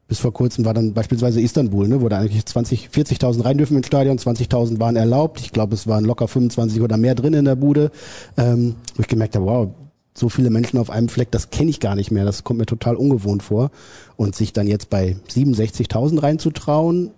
bis 0.07 0.19
vor 0.19 0.33
kurzem 0.33 0.65
war 0.65 0.73
dann 0.73 0.93
beispielsweise 0.93 1.41
Istanbul, 1.41 1.87
ne, 1.87 2.01
wo 2.01 2.09
da 2.09 2.19
eigentlich 2.19 2.45
20, 2.45 2.89
40.000 2.89 3.43
rein 3.43 3.57
dürfen 3.57 3.77
ins 3.77 3.87
Stadion, 3.87 4.19
20.000 4.19 4.79
waren 4.79 4.95
erlaubt. 4.95 5.39
Ich 5.39 5.51
glaube, 5.51 5.73
es 5.73 5.87
waren 5.87 6.05
locker 6.05 6.27
25 6.27 6.81
oder 6.81 6.97
mehr 6.97 7.15
drin 7.15 7.33
in 7.33 7.45
der 7.45 7.55
Bude. 7.55 7.91
Ähm, 8.37 8.75
wo 8.95 9.01
ich 9.01 9.07
gemerkt 9.07 9.35
habe, 9.35 9.45
wow, 9.45 9.69
so 10.13 10.29
viele 10.29 10.51
Menschen 10.51 10.77
auf 10.77 10.91
einem 10.91 11.09
Fleck, 11.09 11.31
das 11.31 11.49
kenne 11.49 11.71
ich 11.71 11.79
gar 11.79 11.95
nicht 11.95 12.11
mehr. 12.11 12.23
Das 12.23 12.43
kommt 12.43 12.59
mir 12.59 12.67
total 12.67 12.95
ungewohnt 12.95 13.41
vor. 13.41 13.71
Und 14.15 14.35
sich 14.35 14.53
dann 14.53 14.67
jetzt 14.67 14.91
bei 14.91 15.15
67.000 15.33 16.21
reinzutrauen, 16.21 17.11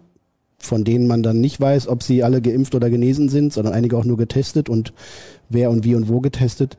von 0.68 0.84
denen 0.84 1.08
man 1.08 1.24
dann 1.24 1.40
nicht 1.40 1.60
weiß, 1.60 1.88
ob 1.88 2.04
sie 2.04 2.24
alle 2.24 2.42
geimpft 2.42 2.76
oder 2.76 2.90
genesen 2.90 3.30
sind, 3.30 3.54
sondern 3.54 3.74
einige 3.74 3.98
auch 3.98 4.06
nur 4.06 4.18
getestet 4.18 4.70
und 4.70 4.94
wer 5.50 5.72
und 5.72 5.84
wie 5.84 5.96
und 5.96 6.10
wo 6.10 6.20
getestet. 6.20 6.78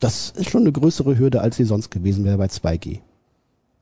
Das 0.00 0.30
ist 0.30 0.50
schon 0.50 0.62
eine 0.62 0.72
größere 0.72 1.18
Hürde, 1.18 1.40
als 1.40 1.56
sie 1.56 1.64
sonst 1.64 1.90
gewesen 1.90 2.24
wäre 2.24 2.38
bei 2.38 2.46
2G. 2.46 2.98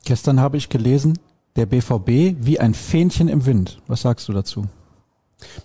Gestern 0.05 0.41
habe 0.41 0.57
ich 0.57 0.69
gelesen, 0.69 1.19
der 1.57 1.67
BVB 1.67 2.37
wie 2.41 2.61
ein 2.61 2.75
Fähnchen 2.75 3.29
im 3.29 3.47
Wind. 3.47 3.81
Was 3.87 4.03
sagst 4.03 4.29
du 4.29 4.33
dazu? 4.33 4.65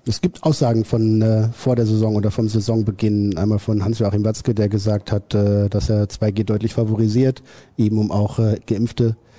Es 0.05 0.19
gibt 0.21 0.43
Aussagen 0.43 0.83
von 0.83 1.21
äh, 1.21 1.49
vor 1.53 1.75
der 1.75 1.85
Saison 1.85 2.15
oder 2.15 2.31
vom 2.31 2.47
Saisonbeginn, 2.47 3.37
einmal 3.37 3.59
von 3.59 3.83
Hans-Joachim 3.83 4.23
Watzke, 4.25 4.53
der 4.53 4.67
gesagt 4.67 5.11
hat, 5.11 5.33
äh, 5.33 5.69
dass 5.69 5.89
er 5.89 6.05
2G 6.05 6.43
deutlich 6.43 6.73
favorisiert, 6.73 7.41
eben 7.77 7.97
um 7.97 8.11
auch 8.11 8.39
äh, 8.39 8.59
Geimpfte 8.65 9.15
äh, 9.15 9.30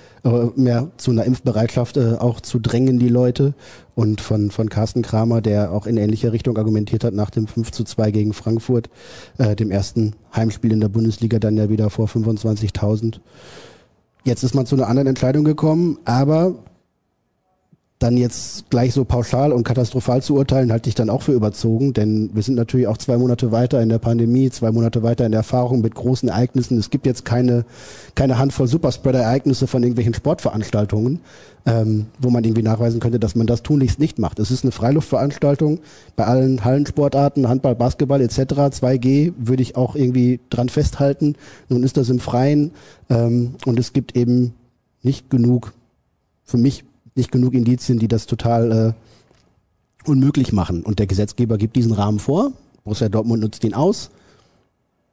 mehr 0.57 0.91
zu 0.97 1.11
einer 1.11 1.25
Impfbereitschaft 1.25 1.97
äh, 1.97 2.15
auch 2.19 2.41
zu 2.41 2.59
drängen, 2.59 2.99
die 2.99 3.09
Leute. 3.09 3.55
Und 3.95 4.21
von, 4.21 4.51
von 4.51 4.69
Carsten 4.69 5.03
Kramer, 5.03 5.41
der 5.41 5.73
auch 5.73 5.87
in 5.87 5.97
ähnlicher 5.97 6.33
Richtung 6.33 6.57
argumentiert 6.57 7.05
hat 7.05 7.15
nach 7.15 7.31
dem 7.31 7.47
5 7.47 7.73
zu 7.73 7.85
2 7.85 8.11
gegen 8.11 8.33
Frankfurt, 8.33 8.89
äh, 9.39 9.57
dem 9.57 9.71
ersten 9.71 10.15
Heimspiel 10.35 10.73
in 10.73 10.81
der 10.81 10.89
Bundesliga 10.89 11.39
dann 11.39 11.57
ja 11.57 11.69
wieder 11.69 11.91
vor 11.91 12.07
25.000. 12.07 13.21
Jetzt 14.25 14.45
ist 14.45 14.55
man 14.55 14.67
zu 14.67 14.77
einer 14.77 14.89
anderen 14.89 15.09
Entscheidung 15.09 15.45
gekommen, 15.45 15.99
aber 16.05 16.55
dann 18.02 18.16
jetzt 18.16 18.69
gleich 18.70 18.93
so 18.93 19.04
pauschal 19.04 19.52
und 19.52 19.64
katastrophal 19.64 20.22
zu 20.22 20.34
urteilen, 20.34 20.72
halte 20.72 20.88
ich 20.88 20.94
dann 20.94 21.10
auch 21.10 21.22
für 21.22 21.32
überzogen, 21.32 21.93
denn 21.93 22.31
wir 22.34 22.43
sind 22.43 22.56
natürlich 22.56 22.87
auch 22.87 22.99
zwei 22.99 23.16
Monate 23.16 23.52
weiter 23.52 23.81
in 23.81 23.88
der 23.88 23.99
Pandemie, 23.99 24.50
zwei 24.50 24.72
Monate 24.72 25.02
weiter 25.02 25.25
in 25.25 25.32
der 25.32 25.40
Erfahrung 25.40 25.81
mit 25.81 25.94
großen 25.94 26.28
Ereignissen. 26.28 26.78
Es 26.78 26.90
gibt 26.90 27.06
jetzt 27.06 27.25
keine, 27.25 27.64
keine 28.14 28.38
Handvoll 28.38 28.66
Superspreader-Ereignisse 28.66 29.66
von 29.66 29.82
irgendwelchen 29.82 30.14
Sportveranstaltungen, 30.14 31.20
ähm, 31.64 32.06
wo 32.19 32.31
man 32.31 32.43
irgendwie 32.43 32.62
nachweisen 32.62 32.99
könnte, 32.99 33.20
dass 33.20 33.37
man 33.37 33.46
das 33.46 33.62
tunlichst 33.62 34.00
nicht 34.00 34.19
macht. 34.19 34.40
Es 34.40 34.50
ist 34.50 34.64
eine 34.64 34.72
Freiluftveranstaltung 34.72 35.78
bei 36.16 36.25
allen 36.25 36.64
Hallensportarten, 36.64 37.49
Handball, 37.49 37.76
Basketball 37.76 38.20
etc. 38.20 38.38
2G 38.38 39.32
würde 39.38 39.62
ich 39.62 39.76
auch 39.76 39.94
irgendwie 39.94 40.40
dran 40.50 40.69
festhalten. 40.69 41.37
Nun 41.69 41.84
ist 41.84 41.96
das 41.96 42.08
im 42.10 42.19
Freien 42.19 42.72
ähm, 43.10 43.54
und 43.64 43.78
es 43.78 43.93
gibt 43.93 44.16
eben 44.16 44.54
nicht 45.02 45.31
genug 45.31 45.72
für 46.44 46.58
mich 46.58 46.84
nicht 47.14 47.33
genug 47.33 47.54
Indizien, 47.54 47.99
die 47.99 48.09
das 48.09 48.26
total 48.26 48.95
äh, 50.04 50.09
unmöglich 50.09 50.52
machen. 50.52 50.83
Und 50.83 50.99
der 50.99 51.07
Gesetzgeber 51.07 51.59
gibt 51.59 51.76
diesen 51.76 51.92
Rahmen 51.92 52.19
vor. 52.19 52.52
Borussia 52.85 53.09
Dortmund 53.09 53.42
nutzt 53.42 53.64
ihn 53.64 53.75
aus. 53.75 54.11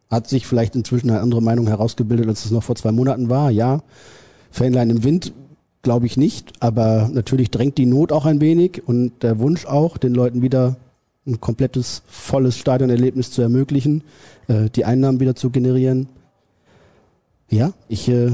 Hat 0.09 0.27
sich 0.27 0.47
vielleicht 0.47 0.75
inzwischen 0.75 1.09
eine 1.09 1.21
andere 1.21 1.41
Meinung 1.41 1.67
herausgebildet, 1.67 2.27
als 2.27 2.45
es 2.45 2.51
noch 2.51 2.63
vor 2.63 2.75
zwei 2.75 2.91
Monaten 2.91 3.29
war. 3.29 3.51
Ja, 3.51 3.83
Fanlein 4.51 4.89
im 4.89 5.03
Wind 5.03 5.33
glaube 5.81 6.05
ich 6.05 6.17
nicht. 6.17 6.53
Aber 6.61 7.09
natürlich 7.11 7.51
drängt 7.51 7.77
die 7.77 7.85
Not 7.85 8.11
auch 8.11 8.25
ein 8.25 8.41
wenig 8.41 8.87
und 8.87 9.21
der 9.21 9.39
Wunsch 9.39 9.65
auch, 9.65 9.97
den 9.97 10.13
Leuten 10.13 10.41
wieder 10.41 10.77
ein 11.27 11.39
komplettes, 11.39 12.01
volles 12.07 12.57
Stadionerlebnis 12.57 13.31
zu 13.31 13.41
ermöglichen, 13.41 14.03
äh, 14.47 14.69
die 14.69 14.85
Einnahmen 14.85 15.19
wieder 15.19 15.35
zu 15.35 15.51
generieren. 15.51 16.07
Ja, 17.49 17.73
ich 17.87 18.07
äh, 18.09 18.31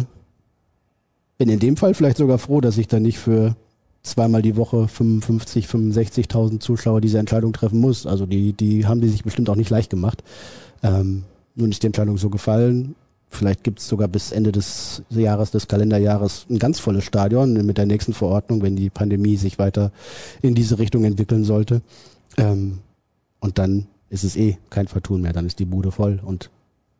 bin 1.37 1.49
in 1.49 1.59
dem 1.59 1.77
Fall 1.77 1.93
vielleicht 1.93 2.17
sogar 2.17 2.37
froh, 2.37 2.61
dass 2.61 2.77
ich 2.77 2.87
dann 2.87 3.03
nicht 3.03 3.19
für 3.19 3.55
zweimal 4.03 4.41
die 4.41 4.55
Woche 4.55 4.87
55, 4.87 5.65
65.000 5.65 6.59
Zuschauer 6.59 7.01
diese 7.01 7.19
Entscheidung 7.19 7.53
treffen 7.53 7.79
muss. 7.79 8.05
Also 8.05 8.25
die, 8.25 8.53
die 8.53 8.85
haben 8.85 9.01
die 9.01 9.09
sich 9.09 9.23
bestimmt 9.23 9.49
auch 9.49 9.55
nicht 9.55 9.69
leicht 9.69 9.89
gemacht. 9.89 10.23
Ähm, 10.83 11.23
nun 11.55 11.71
ist 11.71 11.83
die 11.83 11.87
Entscheidung 11.87 12.17
so 12.17 12.29
gefallen. 12.29 12.95
Vielleicht 13.29 13.63
gibt 13.63 13.79
es 13.79 13.87
sogar 13.87 14.07
bis 14.07 14.31
Ende 14.31 14.51
des 14.51 15.01
Jahres, 15.09 15.51
des 15.51 15.67
Kalenderjahres, 15.67 16.45
ein 16.49 16.59
ganz 16.59 16.79
volles 16.79 17.03
Stadion 17.03 17.65
mit 17.65 17.77
der 17.77 17.85
nächsten 17.85 18.13
Verordnung, 18.13 18.61
wenn 18.61 18.75
die 18.75 18.89
Pandemie 18.89 19.35
sich 19.35 19.59
weiter 19.59 19.91
in 20.41 20.55
diese 20.55 20.79
Richtung 20.79 21.03
entwickeln 21.03 21.43
sollte. 21.43 21.81
Ähm, 22.37 22.79
und 23.39 23.57
dann 23.57 23.87
ist 24.09 24.23
es 24.23 24.35
eh 24.37 24.57
kein 24.69 24.87
Vertun 24.87 25.21
mehr. 25.21 25.33
Dann 25.33 25.45
ist 25.45 25.59
die 25.59 25.65
Bude 25.65 25.91
voll 25.91 26.21
und 26.23 26.49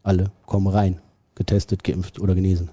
alle 0.04 0.32
kommen 0.46 0.68
rein, 0.68 1.00
getestet, 1.36 1.84
geimpft 1.84 2.20
oder 2.20 2.36
genesen. 2.36 2.70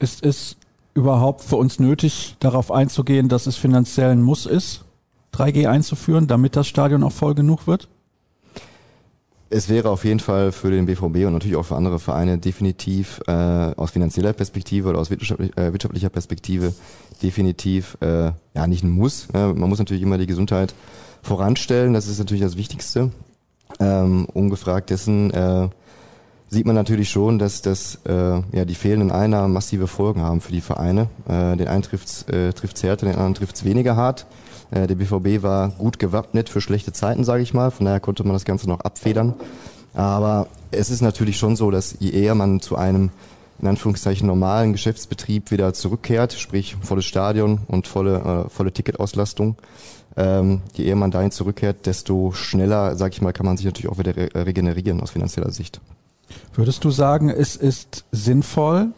Ist 0.00 0.24
es 0.24 0.56
überhaupt 0.94 1.44
für 1.44 1.56
uns 1.56 1.78
nötig, 1.78 2.36
darauf 2.40 2.72
einzugehen, 2.72 3.28
dass 3.28 3.46
es 3.46 3.56
finanziell 3.56 4.10
ein 4.10 4.22
Muss 4.22 4.46
ist, 4.46 4.84
3G 5.34 5.68
einzuführen, 5.68 6.26
damit 6.26 6.56
das 6.56 6.66
Stadion 6.66 7.04
auch 7.04 7.12
voll 7.12 7.34
genug 7.34 7.66
wird? 7.66 7.88
Es 9.52 9.68
wäre 9.68 9.90
auf 9.90 10.04
jeden 10.04 10.20
Fall 10.20 10.52
für 10.52 10.70
den 10.70 10.86
BVB 10.86 11.26
und 11.26 11.32
natürlich 11.32 11.56
auch 11.56 11.64
für 11.64 11.76
andere 11.76 11.98
Vereine 11.98 12.38
definitiv 12.38 13.20
äh, 13.26 13.32
aus 13.32 13.90
finanzieller 13.90 14.32
Perspektive 14.32 14.88
oder 14.88 15.00
aus 15.00 15.10
äh, 15.10 15.72
wirtschaftlicher 15.72 16.08
Perspektive 16.08 16.72
definitiv 17.20 17.98
äh, 18.00 18.30
ja 18.54 18.66
nicht 18.68 18.84
ein 18.84 18.90
Muss. 18.90 19.28
Äh, 19.34 19.52
man 19.52 19.68
muss 19.68 19.80
natürlich 19.80 20.02
immer 20.02 20.18
die 20.18 20.26
Gesundheit 20.26 20.72
voranstellen, 21.22 21.92
das 21.92 22.06
ist 22.06 22.20
natürlich 22.20 22.42
das 22.42 22.56
Wichtigste. 22.56 23.10
Ähm, 23.80 24.26
ungefragt 24.32 24.90
dessen 24.90 25.30
äh, 25.32 25.68
sieht 26.50 26.66
man 26.66 26.74
natürlich 26.74 27.08
schon, 27.08 27.38
dass, 27.38 27.62
dass 27.62 28.00
äh, 28.06 28.12
ja, 28.12 28.64
die 28.64 28.74
fehlenden 28.74 29.12
Einnahmen 29.12 29.54
massive 29.54 29.86
Folgen 29.86 30.20
haben 30.20 30.40
für 30.40 30.52
die 30.52 30.60
Vereine. 30.60 31.08
Äh, 31.28 31.56
den 31.56 31.68
einen 31.68 31.82
trifft's 31.82 32.24
äh, 32.24 32.52
trifft's 32.52 32.82
härter, 32.82 33.06
den 33.06 33.14
anderen 33.14 33.34
trifft's 33.34 33.64
weniger 33.64 33.94
hart. 33.94 34.26
Äh, 34.72 34.88
der 34.88 34.96
BVB 34.96 35.42
war 35.42 35.70
gut 35.70 36.00
gewappnet 36.00 36.48
für 36.48 36.60
schlechte 36.60 36.92
Zeiten, 36.92 37.22
sage 37.22 37.44
ich 37.44 37.54
mal. 37.54 37.70
Von 37.70 37.86
daher 37.86 38.00
konnte 38.00 38.24
man 38.24 38.32
das 38.32 38.44
Ganze 38.44 38.68
noch 38.68 38.80
abfedern. 38.80 39.34
Aber 39.94 40.48
es 40.72 40.90
ist 40.90 41.02
natürlich 41.02 41.38
schon 41.38 41.54
so, 41.54 41.70
dass 41.70 41.96
je 42.00 42.10
eher 42.10 42.34
man 42.34 42.60
zu 42.60 42.76
einem 42.76 43.10
in 43.60 43.68
Anführungszeichen 43.68 44.26
normalen 44.26 44.72
Geschäftsbetrieb 44.72 45.50
wieder 45.50 45.72
zurückkehrt, 45.72 46.32
sprich 46.32 46.76
volles 46.80 47.04
Stadion 47.04 47.60
und 47.68 47.86
volle, 47.86 48.46
äh, 48.46 48.48
volle 48.48 48.72
Ticketauslastung, 48.72 49.56
ähm, 50.16 50.62
je 50.74 50.86
eher 50.86 50.96
man 50.96 51.10
dahin 51.10 51.30
zurückkehrt, 51.30 51.86
desto 51.86 52.32
schneller, 52.32 52.96
sag 52.96 53.12
ich 53.12 53.20
mal, 53.20 53.32
kann 53.32 53.46
man 53.46 53.56
sich 53.56 53.66
natürlich 53.66 53.90
auch 53.92 53.98
wieder 53.98 54.16
re 54.16 54.30
regenerieren 54.34 55.00
aus 55.00 55.10
finanzieller 55.10 55.50
Sicht. 55.50 55.80
Würdest 56.54 56.84
du 56.84 56.90
sagen, 56.90 57.28
es 57.30 57.56
ist 57.56 58.04
sinnvoll, 58.12 58.88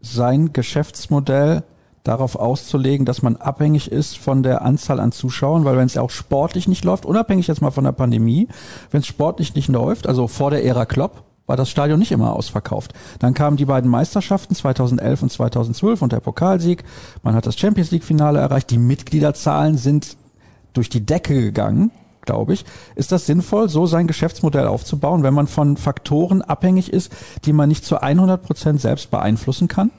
sein 0.00 0.52
Geschäftsmodell 0.52 1.62
darauf 2.04 2.36
auszulegen, 2.36 3.06
dass 3.06 3.22
man 3.22 3.36
abhängig 3.36 3.90
ist 3.90 4.18
von 4.18 4.42
der 4.42 4.62
Anzahl 4.62 4.98
an 4.98 5.12
Zuschauern, 5.12 5.64
weil 5.64 5.76
wenn 5.76 5.86
es 5.86 5.94
ja 5.94 6.02
auch 6.02 6.10
sportlich 6.10 6.66
nicht 6.66 6.84
läuft, 6.84 7.06
unabhängig 7.06 7.46
jetzt 7.46 7.62
mal 7.62 7.70
von 7.70 7.84
der 7.84 7.92
Pandemie, 7.92 8.48
wenn 8.90 9.00
es 9.00 9.06
sportlich 9.06 9.54
nicht 9.54 9.68
läuft, 9.68 10.08
also 10.08 10.26
vor 10.26 10.50
der 10.50 10.64
Ära 10.64 10.84
Klopp, 10.84 11.22
war 11.46 11.56
das 11.56 11.70
Stadion 11.70 11.98
nicht 11.98 12.12
immer 12.12 12.34
ausverkauft. 12.34 12.92
Dann 13.18 13.34
kamen 13.34 13.56
die 13.56 13.64
beiden 13.64 13.90
Meisterschaften 13.90 14.54
2011 14.54 15.22
und 15.22 15.32
2012 15.32 16.02
und 16.02 16.12
der 16.12 16.20
Pokalsieg. 16.20 16.84
Man 17.22 17.34
hat 17.34 17.46
das 17.46 17.58
Champions 17.58 17.90
League 17.90 18.04
Finale 18.04 18.38
erreicht. 18.38 18.70
Die 18.70 18.78
Mitgliederzahlen 18.78 19.76
sind 19.76 20.16
durch 20.72 20.88
die 20.88 21.04
Decke 21.04 21.34
gegangen, 21.34 21.90
glaube 22.22 22.54
ich. 22.54 22.64
Ist 22.94 23.12
das 23.12 23.26
sinnvoll, 23.26 23.68
so 23.68 23.86
sein 23.86 24.06
Geschäftsmodell 24.06 24.66
aufzubauen, 24.66 25.22
wenn 25.22 25.34
man 25.34 25.46
von 25.46 25.76
Faktoren 25.76 26.42
abhängig 26.42 26.92
ist, 26.92 27.12
die 27.44 27.52
man 27.52 27.68
nicht 27.68 27.84
zu 27.84 28.00
100 28.00 28.42
Prozent 28.42 28.80
selbst 28.80 29.10
beeinflussen 29.10 29.68
kann? 29.68 29.90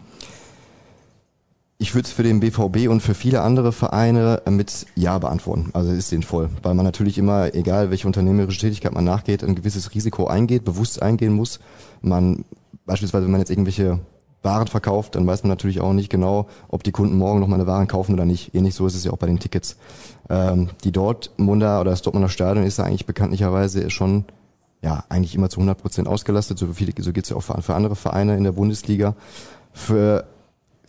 Ich 1.77 1.93
würde 1.93 2.05
es 2.05 2.13
für 2.13 2.23
den 2.23 2.39
BVB 2.39 2.87
und 2.87 3.01
für 3.01 3.13
viele 3.13 3.41
andere 3.41 3.73
Vereine 3.73 4.41
mit 4.49 4.85
Ja 4.95 5.17
beantworten. 5.17 5.71
Also 5.73 5.91
es 5.91 5.97
ist 5.97 6.09
sinnvoll, 6.09 6.49
weil 6.61 6.75
man 6.75 6.85
natürlich 6.85 7.17
immer, 7.17 7.53
egal 7.53 7.89
welche 7.89 8.07
unternehmerische 8.07 8.61
Tätigkeit 8.61 8.93
man 8.93 9.03
nachgeht, 9.03 9.43
ein 9.43 9.55
gewisses 9.55 9.93
Risiko 9.93 10.27
eingeht, 10.27 10.63
bewusst 10.63 11.01
eingehen 11.01 11.33
muss. 11.33 11.59
Man 12.01 12.45
beispielsweise, 12.85 13.25
wenn 13.25 13.31
man 13.31 13.41
jetzt 13.41 13.49
irgendwelche 13.49 13.99
Waren 14.43 14.67
verkauft, 14.67 15.15
dann 15.15 15.25
weiß 15.25 15.43
man 15.43 15.49
natürlich 15.49 15.79
auch 15.81 15.93
nicht 15.93 16.09
genau, 16.09 16.47
ob 16.67 16.83
die 16.83 16.91
Kunden 16.91 17.17
morgen 17.17 17.39
noch 17.39 17.47
mal 17.47 17.55
eine 17.55 17.67
Waren 17.67 17.87
kaufen 17.87 18.13
oder 18.13 18.25
nicht. 18.25 18.53
Ähnlich 18.53 18.75
so 18.75 18.85
ist 18.85 18.95
es 18.95 19.05
ja 19.05 19.11
auch 19.11 19.17
bei 19.17 19.27
den 19.27 19.39
Tickets. 19.39 19.77
Ähm, 20.29 20.69
die 20.83 20.91
Dortmunder 20.91 21.81
oder 21.81 21.91
das 21.91 22.01
Dortmunder 22.01 22.29
Stadion 22.29 22.65
ist 22.65 22.77
ja 22.77 22.83
eigentlich 22.83 23.05
bekanntlicherweise 23.05 23.89
schon 23.89 24.25
ja 24.81 25.05
eigentlich 25.09 25.33
immer 25.33 25.49
zu 25.49 25.59
100 25.59 25.81
Prozent 25.81 26.07
ausgelastet. 26.07 26.57
So, 26.59 26.67
viel, 26.73 26.93
so 26.97 27.13
geht 27.13 27.23
es 27.23 27.29
ja 27.29 27.37
auch 27.37 27.41
für, 27.41 27.61
für 27.61 27.73
andere 27.73 27.95
Vereine 27.95 28.35
in 28.35 28.43
der 28.43 28.51
Bundesliga. 28.51 29.15
Für 29.71 30.25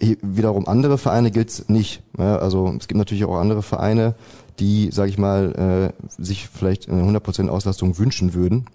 wiederum 0.00 0.66
andere 0.66 0.98
Vereine 0.98 1.30
gilt 1.30 1.50
es 1.50 1.68
nicht. 1.68 2.02
Ja, 2.18 2.36
also 2.36 2.74
es 2.78 2.88
gibt 2.88 2.98
natürlich 2.98 3.24
auch 3.24 3.36
andere 3.36 3.62
Vereine, 3.62 4.14
die, 4.58 4.90
sage 4.90 5.10
ich 5.10 5.18
mal, 5.18 5.92
äh, 5.96 6.22
sich 6.22 6.48
vielleicht 6.48 6.88
eine 6.88 7.02
100% 7.02 7.48
Auslastung 7.48 7.98
wünschen 7.98 8.34
würden. 8.34 8.66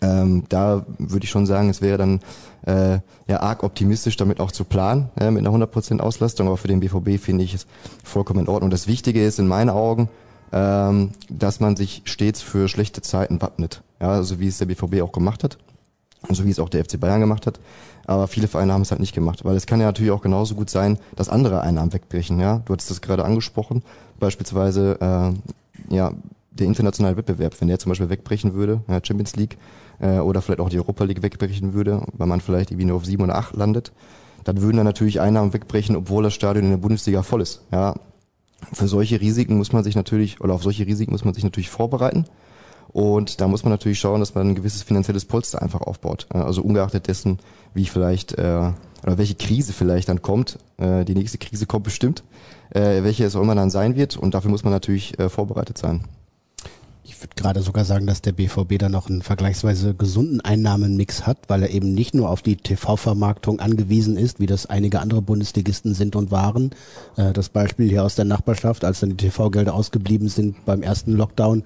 Ähm, 0.00 0.44
da 0.48 0.86
würde 0.98 1.24
ich 1.24 1.30
schon 1.30 1.46
sagen, 1.46 1.70
es 1.70 1.82
wäre 1.82 1.98
dann 1.98 2.20
äh, 2.66 3.00
ja 3.26 3.40
arg 3.40 3.62
optimistisch, 3.62 4.16
damit 4.16 4.40
auch 4.40 4.52
zu 4.52 4.64
planen 4.64 5.10
äh, 5.18 5.30
mit 5.30 5.46
einer 5.46 5.56
100% 5.56 6.00
Auslastung. 6.00 6.46
Aber 6.46 6.56
für 6.56 6.68
den 6.68 6.80
BVB 6.80 7.20
finde 7.20 7.44
ich 7.44 7.54
es 7.54 7.66
vollkommen 8.04 8.40
in 8.40 8.48
Ordnung. 8.48 8.70
Das 8.70 8.86
Wichtige 8.86 9.24
ist 9.24 9.38
in 9.38 9.48
meinen 9.48 9.70
Augen, 9.70 10.08
ähm, 10.52 11.10
dass 11.28 11.60
man 11.60 11.76
sich 11.76 12.02
stets 12.04 12.42
für 12.42 12.68
schlechte 12.68 13.02
Zeiten 13.02 13.42
wappnet. 13.42 13.82
Ja, 14.00 14.10
also 14.10 14.38
wie 14.38 14.48
es 14.48 14.58
der 14.58 14.66
BVB 14.66 15.02
auch 15.02 15.12
gemacht 15.12 15.42
hat 15.44 15.58
und 16.28 16.34
so 16.34 16.44
wie 16.44 16.50
es 16.50 16.58
auch 16.58 16.68
der 16.68 16.84
FC 16.84 16.98
Bayern 16.98 17.20
gemacht 17.20 17.46
hat. 17.46 17.58
Aber 18.06 18.26
viele 18.26 18.48
Vereine 18.48 18.72
haben 18.72 18.82
es 18.82 18.90
halt 18.90 19.00
nicht 19.00 19.14
gemacht, 19.14 19.44
weil 19.44 19.56
es 19.56 19.66
kann 19.66 19.80
ja 19.80 19.86
natürlich 19.86 20.12
auch 20.12 20.22
genauso 20.22 20.54
gut 20.54 20.70
sein, 20.70 20.98
dass 21.14 21.28
andere 21.28 21.60
Einnahmen 21.60 21.92
wegbrechen. 21.92 22.40
Ja, 22.40 22.62
du 22.64 22.72
hattest 22.72 22.90
das 22.90 23.02
gerade 23.02 23.24
angesprochen, 23.24 23.82
beispielsweise 24.18 24.98
äh, 25.00 25.94
ja 25.94 26.12
der 26.50 26.66
internationale 26.66 27.16
Wettbewerb, 27.16 27.54
wenn 27.60 27.68
der 27.68 27.78
zum 27.78 27.90
Beispiel 27.90 28.08
wegbrechen 28.08 28.54
würde, 28.54 28.80
ja, 28.88 29.00
Champions 29.02 29.36
League 29.36 29.58
äh, 30.00 30.18
oder 30.18 30.42
vielleicht 30.42 30.60
auch 30.60 30.68
die 30.68 30.78
Europa 30.78 31.04
League 31.04 31.22
wegbrechen 31.22 31.74
würde, 31.74 32.04
weil 32.12 32.26
man 32.26 32.40
vielleicht 32.40 32.70
irgendwie 32.70 32.86
nur 32.86 32.96
auf 32.96 33.04
sieben 33.04 33.24
oder 33.24 33.36
acht 33.36 33.54
landet, 33.54 33.92
dann 34.44 34.60
würden 34.60 34.76
dann 34.76 34.86
natürlich 34.86 35.20
Einnahmen 35.20 35.52
wegbrechen, 35.52 35.96
obwohl 35.96 36.22
das 36.22 36.34
Stadion 36.34 36.64
in 36.66 36.70
der 36.70 36.78
Bundesliga 36.78 37.22
voll 37.22 37.42
ist. 37.42 37.62
Ja, 37.72 37.94
für 38.72 38.88
solche 38.88 39.20
Risiken 39.20 39.56
muss 39.56 39.72
man 39.72 39.84
sich 39.84 39.94
natürlich 39.94 40.40
oder 40.40 40.54
auf 40.54 40.62
solche 40.62 40.86
Risiken 40.86 41.12
muss 41.12 41.24
man 41.24 41.34
sich 41.34 41.44
natürlich 41.44 41.70
vorbereiten. 41.70 42.24
Und 42.90 43.40
da 43.40 43.48
muss 43.48 43.64
man 43.64 43.70
natürlich 43.70 43.98
schauen, 43.98 44.20
dass 44.20 44.34
man 44.34 44.48
ein 44.48 44.54
gewisses 44.54 44.82
finanzielles 44.82 45.26
Polster 45.26 45.60
einfach 45.60 45.82
aufbaut. 45.82 46.26
Also 46.30 46.62
ungeachtet 46.62 47.06
dessen, 47.06 47.38
wie 47.74 47.84
vielleicht 47.84 48.32
äh, 48.38 48.72
oder 49.02 49.18
welche 49.18 49.34
Krise 49.34 49.72
vielleicht 49.72 50.08
dann 50.08 50.22
kommt. 50.22 50.58
Äh, 50.78 51.04
die 51.04 51.14
nächste 51.14 51.38
Krise 51.38 51.66
kommt 51.66 51.84
bestimmt, 51.84 52.24
äh, 52.70 53.02
welche 53.02 53.24
es 53.24 53.36
auch 53.36 53.42
immer 53.42 53.54
dann 53.54 53.70
sein 53.70 53.94
wird. 53.94 54.16
Und 54.16 54.34
dafür 54.34 54.50
muss 54.50 54.64
man 54.64 54.72
natürlich 54.72 55.18
äh, 55.18 55.28
vorbereitet 55.28 55.78
sein. 55.78 56.04
Ich 57.18 57.24
würde 57.24 57.34
gerade 57.34 57.62
sogar 57.62 57.84
sagen, 57.84 58.06
dass 58.06 58.22
der 58.22 58.30
BVB 58.30 58.78
da 58.78 58.88
noch 58.88 59.10
einen 59.10 59.22
vergleichsweise 59.22 59.92
gesunden 59.92 60.40
Einnahmenmix 60.40 61.26
hat, 61.26 61.38
weil 61.48 61.64
er 61.64 61.70
eben 61.70 61.92
nicht 61.92 62.14
nur 62.14 62.30
auf 62.30 62.42
die 62.42 62.54
TV-Vermarktung 62.54 63.58
angewiesen 63.58 64.16
ist, 64.16 64.38
wie 64.38 64.46
das 64.46 64.66
einige 64.66 65.00
andere 65.00 65.20
Bundesligisten 65.20 65.94
sind 65.94 66.14
und 66.14 66.30
waren. 66.30 66.70
Äh, 67.16 67.32
das 67.32 67.48
Beispiel 67.48 67.88
hier 67.88 68.04
aus 68.04 68.14
der 68.14 68.24
Nachbarschaft, 68.24 68.84
als 68.84 69.00
dann 69.00 69.10
die 69.10 69.16
TV-Gelder 69.16 69.74
ausgeblieben 69.74 70.28
sind 70.28 70.64
beim 70.64 70.84
ersten 70.84 71.10
Lockdown 71.14 71.64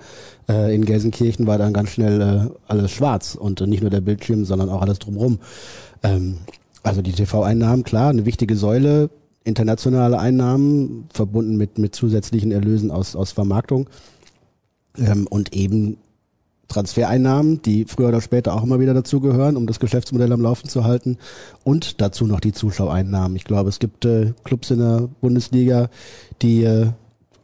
äh, 0.49 0.75
in 0.75 0.87
Gelsenkirchen, 0.87 1.47
war 1.47 1.59
dann 1.59 1.75
ganz 1.75 1.91
schnell 1.91 2.23
äh, 2.23 2.51
alles 2.67 2.91
schwarz 2.91 3.35
und 3.35 3.61
nicht 3.61 3.83
nur 3.83 3.91
der 3.91 4.01
Bildschirm, 4.01 4.47
sondern 4.47 4.71
auch 4.71 4.81
alles 4.81 5.01
drumherum. 5.01 5.39
Ähm, 6.03 6.39
also 6.83 7.03
die 7.03 7.13
TV-Einnahmen, 7.13 7.85
klar, 7.85 8.09
eine 8.09 8.25
wichtige 8.25 8.57
Säule, 8.57 9.11
internationale 9.45 10.19
Einnahmen 10.19 11.09
verbunden 11.13 11.59
mit, 11.59 11.77
mit 11.77 11.95
zusätzlichen 11.95 12.53
Erlösen 12.53 12.91
aus, 12.91 13.15
aus 13.15 13.33
Vermarktung 13.33 13.87
ähm, 14.99 15.27
und 15.29 15.55
eben 15.55 15.99
Transfereinnahmen, 16.69 17.61
die 17.63 17.85
früher 17.85 18.09
oder 18.09 18.21
später 18.21 18.55
auch 18.55 18.63
immer 18.63 18.81
wieder 18.81 18.95
dazugehören, 18.95 19.57
um 19.57 19.67
das 19.67 19.79
Geschäftsmodell 19.79 20.33
am 20.33 20.41
Laufen 20.41 20.69
zu 20.69 20.85
halten. 20.85 21.19
Und 21.65 22.01
dazu 22.01 22.27
noch 22.27 22.41
die 22.41 22.53
Zuschauereinnahmen. 22.53 23.37
Ich 23.37 23.45
glaube, 23.45 23.69
es 23.69 23.79
gibt 23.79 24.05
äh, 24.05 24.33
Clubs 24.45 24.71
in 24.71 24.79
der 24.79 25.09
Bundesliga, 25.21 25.91
die 26.41 26.65
äh, 26.65 26.89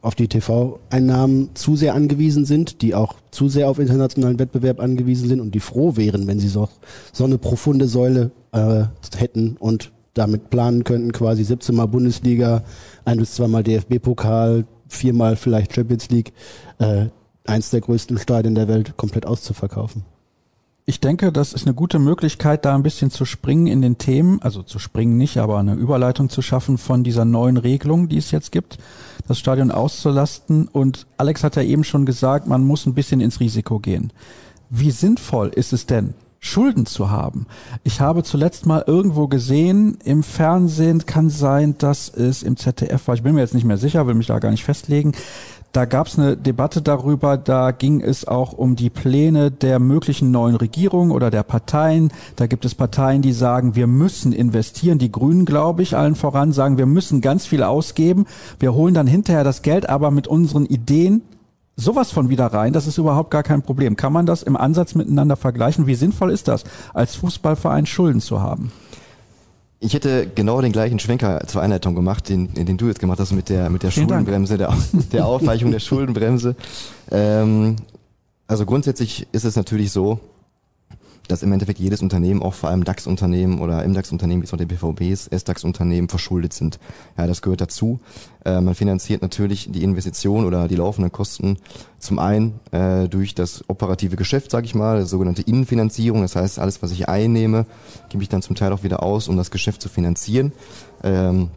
auf 0.01 0.15
die 0.15 0.27
TV-Einnahmen 0.27 1.49
zu 1.55 1.75
sehr 1.75 1.93
angewiesen 1.93 2.45
sind, 2.45 2.81
die 2.81 2.95
auch 2.95 3.15
zu 3.31 3.49
sehr 3.49 3.69
auf 3.69 3.79
internationalen 3.79 4.39
Wettbewerb 4.39 4.79
angewiesen 4.79 5.27
sind 5.27 5.41
und 5.41 5.53
die 5.53 5.59
froh 5.59 5.97
wären, 5.97 6.25
wenn 6.25 6.39
sie 6.39 6.47
so, 6.47 6.69
so 7.11 7.25
eine 7.25 7.37
profunde 7.37 7.87
Säule 7.87 8.31
äh, 8.53 8.83
hätten 9.17 9.57
und 9.59 9.91
damit 10.13 10.49
planen 10.49 10.83
könnten, 10.83 11.11
quasi 11.11 11.43
17 11.43 11.75
Mal 11.75 11.87
Bundesliga, 11.87 12.63
ein 13.05 13.19
bis 13.19 13.35
zweimal 13.35 13.63
DFB-Pokal, 13.63 14.65
viermal 14.87 15.35
vielleicht 15.35 15.75
Champions 15.75 16.09
League. 16.09 16.33
Äh, 16.79 17.07
eins 17.49 17.69
der 17.71 17.81
größten 17.81 18.17
Stadien 18.17 18.55
der 18.55 18.67
Welt 18.67 18.95
komplett 18.95 19.25
auszuverkaufen. 19.25 20.05
Ich 20.85 20.99
denke, 20.99 21.31
das 21.31 21.53
ist 21.53 21.67
eine 21.67 21.75
gute 21.75 21.99
Möglichkeit, 21.99 22.65
da 22.65 22.73
ein 22.73 22.81
bisschen 22.81 23.11
zu 23.11 23.23
springen 23.23 23.67
in 23.67 23.83
den 23.83 23.99
Themen, 23.99 24.41
also 24.41 24.63
zu 24.63 24.79
springen 24.79 25.17
nicht, 25.17 25.37
aber 25.37 25.59
eine 25.59 25.75
Überleitung 25.75 26.29
zu 26.29 26.41
schaffen 26.41 26.79
von 26.79 27.03
dieser 27.03 27.25
neuen 27.25 27.57
Regelung, 27.57 28.09
die 28.09 28.17
es 28.17 28.31
jetzt 28.31 28.51
gibt, 28.51 28.79
das 29.27 29.37
Stadion 29.37 29.69
auszulasten. 29.69 30.67
Und 30.67 31.05
Alex 31.17 31.43
hat 31.43 31.57
ja 31.57 31.61
eben 31.61 31.83
schon 31.83 32.07
gesagt, 32.07 32.47
man 32.47 32.63
muss 32.63 32.87
ein 32.87 32.95
bisschen 32.95 33.21
ins 33.21 33.39
Risiko 33.39 33.77
gehen. 33.77 34.11
Wie 34.71 34.89
sinnvoll 34.89 35.49
ist 35.49 35.73
es 35.73 35.85
denn, 35.85 36.15
Schulden 36.39 36.85
zu 36.85 37.11
haben. 37.11 37.47
Ich 37.83 37.99
habe 37.99 38.23
zuletzt 38.23 38.65
mal 38.65 38.83
irgendwo 38.87 39.27
gesehen, 39.27 39.97
im 40.05 40.23
Fernsehen 40.23 41.05
kann 41.05 41.29
sein, 41.29 41.77
dass 41.77 42.09
es 42.09 42.43
im 42.43 42.55
ZDF 42.55 43.07
war, 43.07 43.15
ich 43.15 43.23
bin 43.23 43.35
mir 43.35 43.41
jetzt 43.41 43.53
nicht 43.53 43.65
mehr 43.65 43.77
sicher, 43.77 44.07
will 44.07 44.15
mich 44.15 44.27
da 44.27 44.39
gar 44.39 44.51
nicht 44.51 44.63
festlegen, 44.63 45.11
da 45.71 45.85
gab 45.85 46.07
es 46.07 46.17
eine 46.17 46.35
Debatte 46.35 46.81
darüber, 46.81 47.37
da 47.37 47.71
ging 47.71 48.01
es 48.01 48.27
auch 48.27 48.53
um 48.53 48.75
die 48.75 48.89
Pläne 48.89 49.51
der 49.51 49.79
möglichen 49.79 50.31
neuen 50.31 50.55
Regierung 50.55 51.11
oder 51.11 51.29
der 51.29 51.43
Parteien. 51.43 52.11
Da 52.35 52.47
gibt 52.47 52.65
es 52.65 52.73
Parteien, 52.73 53.21
die 53.21 53.33
sagen, 53.33 53.75
wir 53.75 53.85
müssen 53.85 54.33
investieren. 54.33 54.97
Die 54.97 55.11
Grünen, 55.11 55.45
glaube 55.45 55.83
ich, 55.83 55.95
allen 55.95 56.15
voran 56.15 56.53
sagen, 56.53 56.77
wir 56.79 56.87
müssen 56.87 57.21
ganz 57.21 57.45
viel 57.45 57.61
ausgeben. 57.61 58.25
Wir 58.59 58.73
holen 58.73 58.95
dann 58.95 59.07
hinterher 59.07 59.43
das 59.43 59.61
Geld 59.61 59.87
aber 59.87 60.09
mit 60.09 60.27
unseren 60.27 60.65
Ideen 60.65 61.21
sowas 61.75 62.11
von 62.11 62.29
wieder 62.29 62.47
rein, 62.47 62.73
das 62.73 62.87
ist 62.87 62.97
überhaupt 62.97 63.31
gar 63.31 63.43
kein 63.43 63.61
Problem. 63.61 63.95
Kann 63.95 64.11
man 64.11 64.25
das 64.25 64.43
im 64.43 64.57
Ansatz 64.57 64.95
miteinander 64.95 65.37
vergleichen? 65.37 65.87
Wie 65.87 65.95
sinnvoll 65.95 66.31
ist 66.31 66.47
das, 66.47 66.63
als 66.93 67.15
Fußballverein 67.15 67.85
Schulden 67.85 68.19
zu 68.19 68.41
haben? 68.41 68.71
Ich 69.81 69.93
hätte 69.93 70.27
genau 70.33 70.59
den 70.61 70.73
gleichen 70.73 70.99
Schwenker 70.99 71.47
zur 71.47 71.61
Einleitung 71.61 71.95
gemacht, 71.95 72.27
den, 72.27 72.53
den 72.53 72.77
du 72.77 72.87
jetzt 72.87 72.99
gemacht 72.99 73.19
hast 73.19 73.31
mit 73.31 73.47
der, 73.47 73.69
mit 73.69 73.81
der 73.83 73.91
Schuldenbremse, 73.91 74.57
der, 74.57 74.75
der 75.13 75.25
Aufweichung 75.25 75.71
der 75.71 75.79
Schuldenbremse. 75.79 76.55
Ähm, 77.11 77.77
also 78.45 78.65
grundsätzlich 78.65 79.27
ist 79.31 79.45
es 79.45 79.55
natürlich 79.55 79.91
so, 79.91 80.19
dass 81.29 81.43
im 81.43 81.51
Endeffekt 81.51 81.79
jedes 81.79 82.01
Unternehmen, 82.01 82.41
auch 82.41 82.55
vor 82.55 82.69
allem 82.69 82.83
DAX-Unternehmen 82.83 83.59
oder 83.59 83.87
MDAX-Unternehmen, 83.87 84.41
wie 84.41 84.45
es 84.45 84.53
auch 84.53 84.57
der 84.57 84.65
BVBs, 84.65 85.27
S-DAX-Unternehmen 85.27 86.09
verschuldet 86.09 86.53
sind. 86.53 86.79
Ja, 87.17 87.27
das 87.27 87.41
gehört 87.41 87.61
dazu. 87.61 87.99
Äh, 88.43 88.61
man 88.61 88.73
finanziert 88.73 89.21
natürlich 89.21 89.71
die 89.71 89.83
Investition 89.83 90.45
oder 90.45 90.67
die 90.67 90.75
laufenden 90.75 91.11
Kosten 91.11 91.57
zum 91.99 92.17
einen 92.17 92.59
äh, 92.71 93.07
durch 93.07 93.35
das 93.35 93.63
operative 93.69 94.15
Geschäft, 94.15 94.49
sage 94.49 94.65
ich 94.65 94.73
mal, 94.73 95.05
sogenannte 95.05 95.43
Innenfinanzierung. 95.43 96.21
Das 96.23 96.35
heißt, 96.35 96.57
alles, 96.57 96.81
was 96.81 96.91
ich 96.91 97.07
einnehme, 97.07 97.67
gebe 98.09 98.23
ich 98.23 98.29
dann 98.29 98.41
zum 98.41 98.55
Teil 98.55 98.73
auch 98.73 98.83
wieder 98.83 99.03
aus, 99.03 99.27
um 99.27 99.37
das 99.37 99.51
Geschäft 99.51 99.83
zu 99.83 99.89
finanzieren. 99.89 100.51
Ähm, 101.03 101.49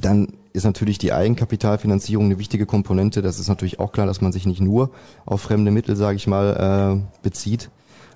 dann 0.00 0.28
ist 0.54 0.64
natürlich 0.64 0.96
die 0.96 1.12
Eigenkapitalfinanzierung 1.12 2.26
eine 2.26 2.38
wichtige 2.38 2.64
Komponente. 2.64 3.20
Das 3.20 3.38
ist 3.38 3.48
natürlich 3.48 3.78
auch 3.78 3.92
klar, 3.92 4.06
dass 4.06 4.22
man 4.22 4.32
sich 4.32 4.46
nicht 4.46 4.60
nur 4.60 4.90
auf 5.26 5.42
fremde 5.42 5.70
Mittel, 5.70 5.96
sage 5.96 6.16
ich 6.16 6.26
mal, 6.26 7.02
äh, 7.02 7.22
bezieht 7.22 7.70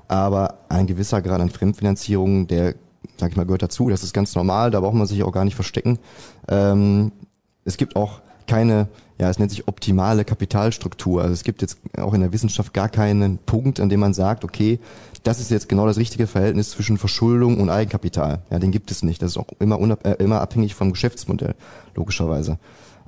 aber 0.08 0.58
ein 0.68 0.86
gewisser 0.86 1.22
Grad 1.22 1.40
an 1.40 1.50
Fremdfinanzierung, 1.50 2.46
der, 2.46 2.74
sag 3.16 3.30
ich 3.30 3.36
mal, 3.36 3.44
gehört 3.44 3.62
dazu. 3.62 3.88
Das 3.88 4.02
ist 4.02 4.12
ganz 4.12 4.34
normal, 4.34 4.70
da 4.70 4.80
braucht 4.80 4.94
man 4.94 5.06
sich 5.06 5.22
auch 5.22 5.32
gar 5.32 5.44
nicht 5.44 5.54
verstecken. 5.54 5.98
Ähm, 6.48 7.12
es 7.64 7.76
gibt 7.76 7.96
auch 7.96 8.20
keine, 8.46 8.88
ja, 9.18 9.28
es 9.28 9.38
nennt 9.38 9.50
sich 9.50 9.68
optimale 9.68 10.24
Kapitalstruktur. 10.24 11.22
Also 11.22 11.32
es 11.32 11.42
gibt 11.42 11.62
jetzt 11.62 11.78
auch 11.98 12.14
in 12.14 12.20
der 12.20 12.32
Wissenschaft 12.32 12.72
gar 12.72 12.88
keinen 12.88 13.38
Punkt, 13.38 13.80
an 13.80 13.88
dem 13.88 14.00
man 14.00 14.14
sagt, 14.14 14.44
okay, 14.44 14.78
das 15.22 15.40
ist 15.40 15.50
jetzt 15.50 15.68
genau 15.68 15.86
das 15.86 15.96
richtige 15.96 16.26
Verhältnis 16.26 16.70
zwischen 16.70 16.98
Verschuldung 16.98 17.58
und 17.58 17.68
Eigenkapital. 17.68 18.42
Ja, 18.50 18.58
den 18.58 18.70
gibt 18.70 18.90
es 18.90 19.02
nicht. 19.02 19.20
Das 19.22 19.32
ist 19.32 19.36
auch 19.38 19.48
immer, 19.58 19.80
äh, 20.04 20.22
immer 20.22 20.40
abhängig 20.40 20.74
vom 20.74 20.92
Geschäftsmodell, 20.92 21.54
logischerweise. 21.94 22.58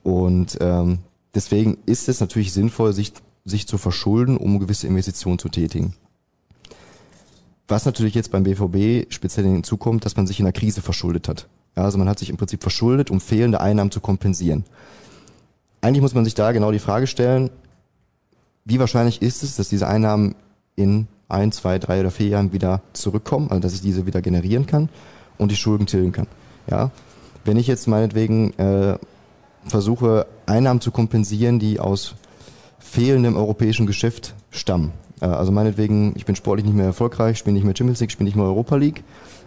Und 0.03 0.59
ähm, 0.61 0.99
deswegen 1.35 1.79
ist 1.87 2.09
es 2.09 2.21
natürlich 2.21 2.53
sinnvoll, 2.53 2.93
sich, 2.93 3.13
sich 3.45 3.69
zu 3.69 3.79
verschulden, 3.79 4.37
um 4.37 4.59
gewisse 4.59 4.87
Investitionen 4.87 5.39
zu 5.39 5.49
tätigen. 5.49 5.95
Was 7.69 7.85
natürlich 7.85 8.15
jetzt 8.15 8.33
beim 8.33 8.45
BVB 8.45 9.13
speziell 9.13 9.45
hinzukommt, 9.45 10.05
dass 10.05 10.17
man 10.17 10.27
sich 10.27 10.39
in 10.41 10.47
der 10.47 10.55
Krise 10.55 10.81
verschuldet 10.81 11.29
hat. 11.29 11.47
Ja, 11.77 11.85
also 11.85 11.99
man 11.99 12.09
hat 12.09 12.19
sich 12.19 12.31
im 12.31 12.39
Prinzip 12.39 12.63
verschuldet, 12.63 13.11
um 13.11 13.21
fehlende 13.21 13.61
Einnahmen 13.61 13.91
zu 13.91 14.01
kompensieren. 14.01 14.65
Eigentlich 15.83 16.01
muss 16.01 16.15
man 16.15 16.25
sich 16.25 16.35
da 16.35 16.53
genau 16.53 16.73
die 16.73 16.79
Frage 16.79 17.07
stellen, 17.07 17.51
wie 18.65 18.81
wahrscheinlich 18.81 19.23
ist 19.23 19.43
es, 19.43 19.57
dass 19.57 19.69
diese 19.69 19.87
Einnahmen 19.87 20.35
in 20.77 21.09
ein, 21.29 21.53
zwei, 21.53 21.79
drei 21.79 22.01
oder 22.01 22.11
vier 22.11 22.29
Jahren 22.29 22.53
wieder 22.53 22.81
zurückkommen, 22.95 23.51
also 23.51 23.61
dass 23.61 23.75
ich 23.75 23.83
diese 23.83 24.07
wieder 24.07 24.23
generieren 24.23 24.67
kann 24.67 24.89
und 25.37 25.53
die 25.53 25.57
Schulden 25.57 25.87
tilgen 25.87 26.13
kann. 26.13 26.27
Ja, 26.71 26.91
wenn 27.45 27.59
ich 27.59 27.67
jetzt 27.67 27.87
meinetwegen 27.87 28.53
äh, 28.59 28.99
versuche, 29.67 30.27
Einnahmen 30.47 30.81
zu 30.81 30.91
kompensieren, 30.91 31.59
die 31.59 31.81
aus 31.81 32.15
fehlendem 32.79 33.37
europäischen 33.37 33.87
Geschäft 33.87 34.35
stammen, 34.51 34.93
also 35.27 35.53
meinetwegen, 35.53 36.13
ich 36.17 36.27
bin 36.27 36.37
sportlich 36.37 36.67
nicht 36.67 36.77
mehr 36.77 36.87
erfolgreich, 36.87 37.39
spiele 37.39 37.55
nicht 37.55 37.65
mehr 37.65 37.75
Champions 37.77 38.01
League, 38.01 38.11
spiele 38.11 38.27
nicht 38.27 38.37
mehr 38.37 38.47
Europa 38.47 38.77
League. 38.77 39.03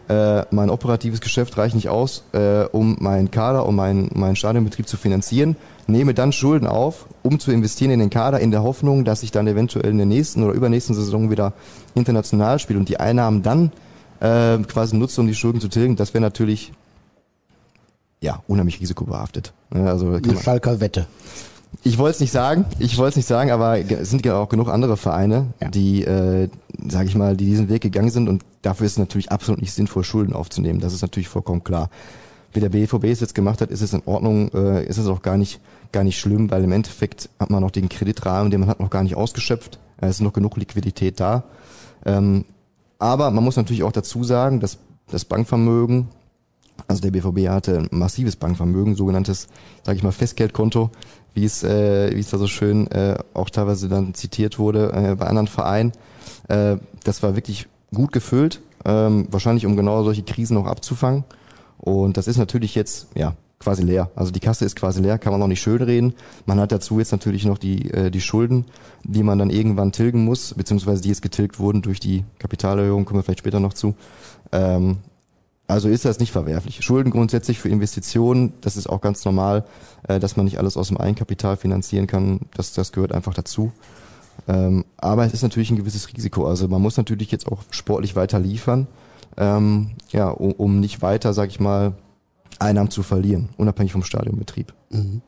Äh, 0.07 0.45
mein 0.51 0.69
operatives 0.69 1.21
Geschäft 1.21 1.57
reicht 1.57 1.75
nicht 1.75 1.89
aus, 1.89 2.23
äh, 2.33 2.65
um 2.65 2.97
meinen 2.99 3.31
Kader, 3.31 3.65
um 3.65 3.75
meinen, 3.75 4.09
meinen 4.13 4.35
Stadionbetrieb 4.35 4.87
zu 4.87 4.97
finanzieren. 4.97 5.55
Nehme 5.87 6.13
dann 6.13 6.31
Schulden 6.31 6.67
auf, 6.67 7.05
um 7.23 7.39
zu 7.39 7.51
investieren 7.51 7.91
in 7.91 7.99
den 7.99 8.09
Kader, 8.09 8.39
in 8.39 8.51
der 8.51 8.63
Hoffnung, 8.63 9.05
dass 9.05 9.23
ich 9.23 9.31
dann 9.31 9.47
eventuell 9.47 9.91
in 9.91 9.97
der 9.97 10.05
nächsten 10.05 10.43
oder 10.43 10.53
übernächsten 10.53 10.95
Saison 10.95 11.29
wieder 11.29 11.53
international 11.95 12.59
spiele 12.59 12.79
und 12.79 12.89
die 12.89 12.99
Einnahmen 12.99 13.43
dann 13.43 13.71
äh, 14.19 14.57
quasi 14.63 14.95
nutze, 14.97 15.21
um 15.21 15.27
die 15.27 15.35
Schulden 15.35 15.61
zu 15.61 15.67
tilgen. 15.67 15.95
Das 15.95 16.13
wäre 16.13 16.21
natürlich 16.21 16.73
ja 18.19 18.41
unheimlich 18.47 18.79
risikobehaftet. 18.81 19.53
Also 19.71 20.07
Eine 20.07 20.37
Schalker 20.37 20.79
Wette. 20.79 21.07
Ich 21.83 21.97
wollte 21.97 22.15
es 22.15 22.19
nicht 22.19 22.31
sagen, 22.31 22.65
ich 22.79 22.97
wollte 22.97 23.11
es 23.11 23.15
nicht 23.15 23.27
sagen, 23.27 23.49
aber 23.51 23.79
es 23.79 24.09
sind 24.09 24.25
ja 24.25 24.35
auch 24.35 24.49
genug 24.49 24.69
andere 24.69 24.97
Vereine, 24.97 25.47
ja. 25.61 25.69
die, 25.69 26.03
äh, 26.03 26.49
sage 26.87 27.07
ich 27.07 27.15
mal, 27.15 27.35
die 27.35 27.45
diesen 27.45 27.69
Weg 27.69 27.81
gegangen 27.81 28.11
sind 28.11 28.29
und 28.29 28.43
dafür 28.61 28.85
ist 28.85 28.93
es 28.93 28.97
natürlich 28.97 29.31
absolut 29.31 29.61
nicht 29.61 29.73
sinnvoll, 29.73 30.03
Schulden 30.03 30.33
aufzunehmen. 30.33 30.79
Das 30.79 30.93
ist 30.93 31.01
natürlich 31.01 31.29
vollkommen 31.29 31.63
klar. 31.63 31.89
Wie 32.53 32.59
der 32.59 32.69
BVB 32.69 33.05
es 33.05 33.21
jetzt 33.21 33.33
gemacht 33.33 33.61
hat, 33.61 33.71
ist 33.71 33.81
es 33.81 33.93
in 33.93 34.03
Ordnung, 34.05 34.51
äh, 34.53 34.85
ist 34.85 34.97
es 34.97 35.07
auch 35.07 35.21
gar 35.21 35.37
nicht, 35.37 35.61
gar 35.91 36.03
nicht 36.03 36.19
schlimm, 36.19 36.51
weil 36.51 36.63
im 36.63 36.71
Endeffekt 36.71 37.29
hat 37.39 37.49
man 37.49 37.61
noch 37.61 37.71
den 37.71 37.87
Kreditrahmen, 37.87 38.51
den 38.51 38.59
man 38.59 38.69
hat 38.69 38.79
noch 38.79 38.89
gar 38.89 39.03
nicht 39.03 39.15
ausgeschöpft. 39.15 39.79
Es 39.97 40.17
ist 40.17 40.21
noch 40.21 40.33
genug 40.33 40.57
Liquidität 40.57 41.19
da. 41.19 41.43
Ähm, 42.05 42.45
aber 42.99 43.31
man 43.31 43.43
muss 43.43 43.55
natürlich 43.55 43.83
auch 43.83 43.91
dazu 43.91 44.23
sagen, 44.23 44.59
dass 44.59 44.77
das 45.09 45.25
Bankvermögen, 45.25 46.09
also 46.87 47.01
der 47.01 47.11
BVB 47.11 47.49
hatte 47.49 47.77
ein 47.77 47.87
massives 47.91 48.35
Bankvermögen, 48.35 48.95
sogenanntes, 48.95 49.47
sage 49.83 49.97
ich 49.97 50.03
mal, 50.03 50.11
Festgeldkonto, 50.11 50.89
wie 51.33 51.45
es, 51.45 51.63
äh, 51.63 52.15
wie 52.15 52.19
es 52.19 52.29
da 52.29 52.37
so 52.37 52.47
schön 52.47 52.89
äh, 52.91 53.17
auch 53.33 53.49
teilweise 53.49 53.89
dann 53.89 54.13
zitiert 54.13 54.59
wurde 54.59 54.91
äh, 54.93 55.15
bei 55.15 55.27
anderen 55.27 55.47
Vereinen. 55.47 55.91
Äh, 56.47 56.77
das 57.03 57.23
war 57.23 57.35
wirklich 57.35 57.67
gut 57.93 58.11
gefüllt, 58.11 58.61
ähm, 58.85 59.27
wahrscheinlich 59.31 59.65
um 59.65 59.75
genau 59.75 60.03
solche 60.03 60.23
Krisen 60.23 60.57
auch 60.57 60.65
abzufangen. 60.65 61.23
Und 61.77 62.17
das 62.17 62.27
ist 62.27 62.37
natürlich 62.37 62.75
jetzt 62.75 63.07
ja 63.15 63.35
quasi 63.59 63.83
leer. 63.83 64.09
Also 64.15 64.31
die 64.31 64.39
Kasse 64.39 64.65
ist 64.65 64.75
quasi 64.75 65.01
leer, 65.01 65.19
kann 65.19 65.31
man 65.31 65.39
noch 65.39 65.47
nicht 65.47 65.61
schön 65.61 65.81
reden. 65.81 66.13
Man 66.45 66.59
hat 66.59 66.71
dazu 66.71 66.99
jetzt 66.99 67.11
natürlich 67.11 67.45
noch 67.45 67.57
die 67.57 67.91
äh, 67.91 68.09
die 68.11 68.21
Schulden, 68.21 68.65
die 69.03 69.23
man 69.23 69.39
dann 69.39 69.49
irgendwann 69.49 69.91
tilgen 69.91 70.25
muss, 70.25 70.53
beziehungsweise 70.55 71.01
die 71.01 71.09
jetzt 71.09 71.21
getilgt 71.21 71.59
wurden 71.59 71.81
durch 71.81 71.99
die 71.99 72.23
Kapitalerhöhung, 72.39 73.05
kommen 73.05 73.19
wir 73.19 73.23
vielleicht 73.23 73.39
später 73.39 73.59
noch 73.59 73.73
zu. 73.73 73.95
Ähm, 74.51 74.97
also 75.71 75.87
ist 75.87 76.05
das 76.05 76.19
nicht 76.19 76.31
verwerflich. 76.31 76.83
Schulden 76.83 77.11
grundsätzlich 77.11 77.59
für 77.59 77.69
Investitionen, 77.69 78.53
das 78.61 78.75
ist 78.75 78.87
auch 78.87 78.99
ganz 78.99 79.23
normal, 79.23 79.63
äh, 80.07 80.19
dass 80.19 80.35
man 80.35 80.45
nicht 80.45 80.59
alles 80.59 80.75
aus 80.75 80.89
dem 80.89 80.97
Eigenkapital 80.97 81.55
finanzieren 81.55 82.07
kann. 82.07 82.41
Das, 82.53 82.73
das 82.73 82.91
gehört 82.91 83.13
einfach 83.13 83.33
dazu. 83.33 83.71
Ähm, 84.47 84.85
aber 84.97 85.25
es 85.25 85.33
ist 85.33 85.43
natürlich 85.43 85.71
ein 85.71 85.77
gewisses 85.77 86.11
Risiko. 86.13 86.45
Also 86.45 86.67
man 86.67 86.81
muss 86.81 86.97
natürlich 86.97 87.31
jetzt 87.31 87.47
auch 87.47 87.63
sportlich 87.69 88.15
weiter 88.15 88.37
liefern, 88.37 88.87
ähm, 89.37 89.91
ja, 90.09 90.29
um, 90.29 90.51
um 90.51 90.79
nicht 90.79 91.01
weiter, 91.01 91.33
sag 91.33 91.49
ich 91.49 91.59
mal, 91.59 91.93
Einnahmen 92.59 92.91
zu 92.91 93.01
verlieren, 93.01 93.49
unabhängig 93.57 93.93
vom 93.93 94.03
Stadionbetrieb. 94.03 94.73
Mhm. 94.89 95.21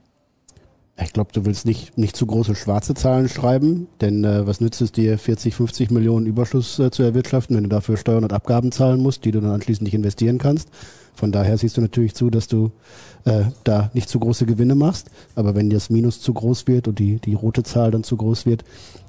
Ich 1.02 1.12
glaube, 1.12 1.32
du 1.34 1.44
willst 1.46 1.66
nicht, 1.66 1.98
nicht 1.98 2.16
zu 2.16 2.28
große 2.28 2.54
schwarze 2.54 2.94
Zahlen 2.94 3.28
schreiben, 3.28 3.88
denn 4.00 4.24
äh, 4.24 4.46
was 4.46 4.62
nützt 4.62 4.80
es 4.80 4.92
dir, 4.92 5.18
40, 5.18 5.56
50 5.56 5.90
Millionen 5.90 6.28
Überschuss 6.28 6.78
äh, 6.78 6.92
zu 6.92 7.02
erwirtschaften, 7.02 7.56
wenn 7.56 7.64
du 7.64 7.70
dafür 7.70 7.98
Steuern 7.98 8.24
und 8.24 8.32
Abgaben 8.32 8.72
zahlen 8.72 9.02
musst, 9.02 9.26
die 9.26 9.32
du 9.32 9.42
dann 9.42 9.52
anschließend 9.52 9.86
nicht 9.86 9.96
investieren 9.96 10.38
kannst. 10.38 10.70
Von 11.16 11.32
daher 11.32 11.58
siehst 11.58 11.78
du 11.78 11.82
natürlich 11.82 12.14
zu, 12.14 12.30
dass 12.30 12.48
du 12.48 12.72
äh, 13.26 13.46
da 13.64 13.90
nicht 13.94 14.08
zu 14.08 14.20
große 14.20 14.46
Gewinne 14.46 14.76
machst. 14.76 15.10
Aber 15.34 15.56
wenn 15.56 15.72
das 15.72 15.90
Minus 15.90 16.22
zu 16.22 16.34
groß 16.34 16.68
wird 16.68 16.88
und 16.88 17.00
die, 17.00 17.20
die 17.20 17.34
rote 17.34 17.64
Zahl 17.64 17.90
dann 17.90 18.04
zu 18.04 18.16
groß 18.16 18.46
wird, 18.46 18.64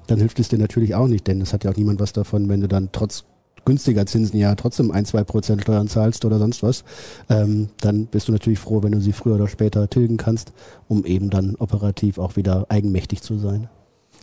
dann 0.07 0.19
hilft 0.19 0.41
es 0.41 0.49
dir 0.49 0.59
natürlich 0.59 0.95
auch 0.95 1.07
nicht, 1.07 1.27
denn 1.27 1.41
es 1.41 1.53
hat 1.53 1.65
ja 1.65 1.71
auch 1.71 1.77
niemand 1.77 2.01
was 2.01 2.13
davon, 2.13 2.49
wenn 2.49 2.61
du 2.61 2.69
dann 2.69 2.91
trotz 2.93 3.25
günstiger 3.65 4.07
Zinsen 4.07 4.39
ja 4.39 4.55
trotzdem 4.55 4.91
ein, 4.91 5.05
zwei 5.05 5.25
Prozent 5.25 5.63
Steuern 5.63 5.89
zahlst 5.89 6.25
oder 6.25 6.39
sonst 6.39 6.63
was, 6.63 6.85
ähm, 7.29 7.69
dann 7.81 8.07
bist 8.07 8.29
du 8.29 8.33
natürlich 8.33 8.59
froh, 8.59 8.83
wenn 8.83 8.93
du 8.93 9.01
sie 9.01 9.13
früher 9.13 9.37
oder 9.37 9.49
später 9.49 9.89
tilgen 9.89 10.17
kannst, 10.17 10.53
um 10.89 11.05
eben 11.05 11.31
dann 11.31 11.57
operativ 11.57 12.19
auch 12.19 12.37
wieder 12.37 12.67
eigenmächtig 12.69 13.23
zu 13.23 13.39
sein. 13.39 13.69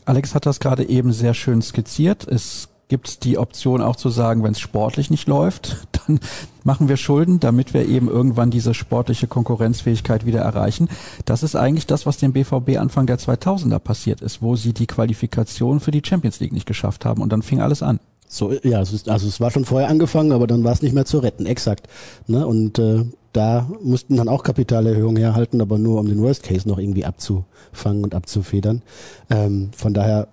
Alex 0.05 0.33
hat 0.33 0.45
das 0.45 0.59
gerade 0.59 0.87
eben 0.87 1.13
sehr 1.13 1.33
schön 1.33 1.61
skizziert. 1.61 2.27
Es 2.27 2.69
gibt 2.91 3.23
die 3.23 3.37
Option 3.37 3.81
auch 3.81 3.95
zu 3.95 4.09
sagen, 4.09 4.43
wenn 4.43 4.51
es 4.51 4.59
sportlich 4.59 5.09
nicht 5.09 5.25
läuft, 5.25 5.87
dann 6.07 6.19
machen 6.65 6.89
wir 6.89 6.97
Schulden, 6.97 7.39
damit 7.39 7.73
wir 7.73 7.87
eben 7.87 8.09
irgendwann 8.09 8.51
diese 8.51 8.73
sportliche 8.73 9.27
Konkurrenzfähigkeit 9.27 10.25
wieder 10.25 10.41
erreichen. 10.41 10.89
Das 11.23 11.41
ist 11.41 11.55
eigentlich 11.55 11.87
das, 11.87 12.05
was 12.05 12.17
dem 12.17 12.33
BVB 12.33 12.77
Anfang 12.77 13.05
der 13.05 13.17
2000er 13.17 13.79
passiert 13.79 14.19
ist, 14.19 14.41
wo 14.41 14.57
sie 14.57 14.73
die 14.73 14.87
Qualifikation 14.87 15.79
für 15.79 15.91
die 15.91 16.01
Champions 16.05 16.41
League 16.41 16.51
nicht 16.51 16.65
geschafft 16.65 17.05
haben 17.05 17.21
und 17.21 17.31
dann 17.31 17.43
fing 17.43 17.61
alles 17.61 17.81
an. 17.81 18.01
So, 18.33 18.53
ja, 18.63 18.79
es 18.79 19.09
also 19.09 19.27
es 19.27 19.41
war 19.41 19.51
schon 19.51 19.65
vorher 19.65 19.89
angefangen, 19.89 20.31
aber 20.31 20.47
dann 20.47 20.63
war 20.63 20.71
es 20.71 20.81
nicht 20.81 20.93
mehr 20.93 21.03
zu 21.03 21.19
retten, 21.19 21.45
exakt. 21.45 21.87
Ne? 22.27 22.47
Und 22.47 22.79
äh, 22.79 23.03
da 23.33 23.69
mussten 23.83 24.15
dann 24.15 24.29
auch 24.29 24.43
Kapitalerhöhungen 24.43 25.21
herhalten, 25.21 25.59
aber 25.59 25.77
nur 25.77 25.99
um 25.99 26.07
den 26.07 26.21
Worst 26.21 26.43
Case 26.43 26.65
noch 26.65 26.77
irgendwie 26.77 27.03
abzufangen 27.03 28.05
und 28.05 28.15
abzufedern. 28.15 28.83
Ähm, 29.29 29.71
von 29.75 29.93
daher 29.93 30.29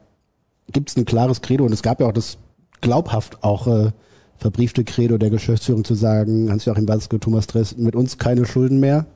gibt 0.72 0.90
es 0.90 0.96
ein 0.96 1.06
klares 1.06 1.42
Credo 1.42 1.64
und 1.64 1.72
es 1.72 1.82
gab 1.82 2.00
ja 2.00 2.06
auch 2.06 2.12
das 2.12 2.38
glaubhaft 2.80 3.42
auch 3.42 3.66
äh, 3.66 3.90
verbriefte 4.36 4.84
Credo 4.84 5.18
der 5.18 5.30
Geschäftsführung 5.30 5.84
zu 5.84 5.94
sagen, 5.94 6.50
Hans-Joachim 6.52 6.86
Watzke, 6.86 7.18
Thomas 7.18 7.48
Dress, 7.48 7.76
mit 7.76 7.96
uns 7.96 8.16
keine 8.16 8.46
Schulden 8.46 8.78
mehr, 8.78 9.06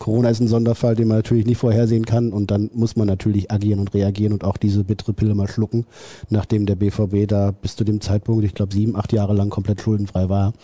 Corona 0.00 0.30
ist 0.30 0.40
ein 0.40 0.48
Sonderfall, 0.48 0.96
den 0.96 1.08
man 1.08 1.18
natürlich 1.18 1.44
nicht 1.44 1.58
vorhersehen 1.58 2.06
kann 2.06 2.32
und 2.32 2.50
dann 2.50 2.70
muss 2.72 2.96
man 2.96 3.06
natürlich 3.06 3.52
agieren 3.52 3.80
und 3.80 3.92
reagieren 3.92 4.32
und 4.32 4.44
auch 4.44 4.56
diese 4.56 4.82
bittere 4.82 5.12
Pille 5.12 5.34
mal 5.34 5.46
schlucken, 5.46 5.84
nachdem 6.30 6.64
der 6.64 6.74
BVB 6.74 7.28
da 7.28 7.50
bis 7.52 7.76
zu 7.76 7.84
dem 7.84 8.00
Zeitpunkt, 8.00 8.42
ich 8.44 8.54
glaube 8.54 8.72
sieben, 8.72 8.96
acht 8.96 9.12
Jahre 9.12 9.34
lang 9.34 9.50
komplett 9.50 9.82
schuldenfrei 9.82 10.30
war. 10.30 10.54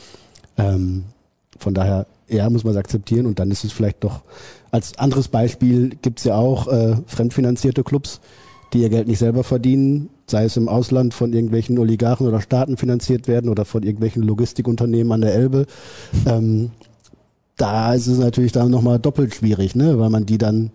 Ähm, 0.57 1.05
von 1.59 1.75
daher, 1.75 2.07
ja, 2.29 2.49
muss 2.49 2.65
man 2.65 2.73
es 2.73 2.79
akzeptieren 2.79 3.27
und 3.27 3.39
dann 3.39 3.51
ist 3.51 3.63
es 3.63 3.73
vielleicht 3.73 4.03
doch, 4.05 4.23
als 4.71 4.99
anderes 4.99 5.29
Beispiel 5.29 5.91
gibt's 6.01 6.25
ja 6.25 6.35
auch 6.35 6.67
äh, 6.69 6.97
fremdfinanzierte 7.07 7.85
Clubs, 7.85 8.21
die 8.73 8.81
ihr 8.81 8.89
Geld 8.89 9.07
nicht 9.07 9.19
selber 9.19 9.45
verdienen, 9.45 10.09
sei 10.27 10.45
es 10.45 10.57
im 10.57 10.71
Ausland 10.71 11.13
von 11.13 11.35
irgendwelchen 11.35 11.79
Oligarchen 11.79 12.27
oder 12.27 12.41
Staaten 12.41 12.79
finanziert 12.79 13.29
werden 13.29 13.51
oder 13.51 13.67
von 13.67 13.83
irgendwelchen 13.83 14.23
Logistikunternehmen 14.23 15.13
an 15.13 15.21
der 15.21 15.35
Elbe. 15.35 15.67
Ähm, 16.27 16.71
da 17.57 17.95
ist 17.95 18.07
es 18.07 18.19
natürlich 18.19 18.53
dann 18.53 18.71
nochmal 18.71 18.99
doppelt 18.99 19.35
schwierig, 19.35 19.75
ne? 19.75 19.99
weil 19.99 20.11
man 20.11 20.27
die 20.27 20.39
dann 20.39 20.71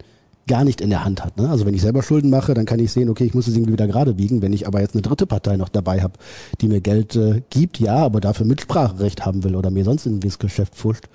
gar 0.47 0.63
nicht 0.63 0.81
in 0.81 0.89
der 0.89 1.05
Hand 1.05 1.23
hat. 1.23 1.37
Ne? 1.37 1.49
Also 1.49 1.65
wenn 1.65 1.73
ich 1.73 1.81
selber 1.81 2.01
Schulden 2.01 2.29
mache, 2.29 2.53
dann 2.53 2.65
kann 2.65 2.79
ich 2.79 2.91
sehen, 2.91 3.09
okay, 3.09 3.23
ich 3.25 3.33
muss 3.33 3.47
es 3.47 3.55
irgendwie 3.55 3.73
wieder 3.73 3.87
gerade 3.87 4.15
biegen. 4.15 4.41
Wenn 4.41 4.53
ich 4.53 4.67
aber 4.67 4.81
jetzt 4.81 4.95
eine 4.95 5.03
dritte 5.03 5.27
Partei 5.27 5.55
noch 5.55 5.69
dabei 5.69 6.01
habe, 6.01 6.13
die 6.59 6.67
mir 6.67 6.81
Geld 6.81 7.15
äh, 7.15 7.41
gibt, 7.49 7.79
ja, 7.79 7.95
aber 7.95 8.19
dafür 8.19 8.45
Mitspracherecht 8.45 9.25
haben 9.25 9.43
will 9.43 9.55
oder 9.55 9.69
mir 9.69 9.83
sonst 9.83 10.07
in 10.07 10.19
das 10.19 10.39
Geschäft 10.39 10.75
fuscht, 10.75 11.05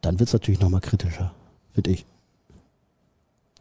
dann 0.00 0.18
wird 0.18 0.28
es 0.28 0.32
natürlich 0.32 0.60
nochmal 0.60 0.80
kritischer, 0.80 1.32
finde 1.74 1.90
ich. 1.90 2.06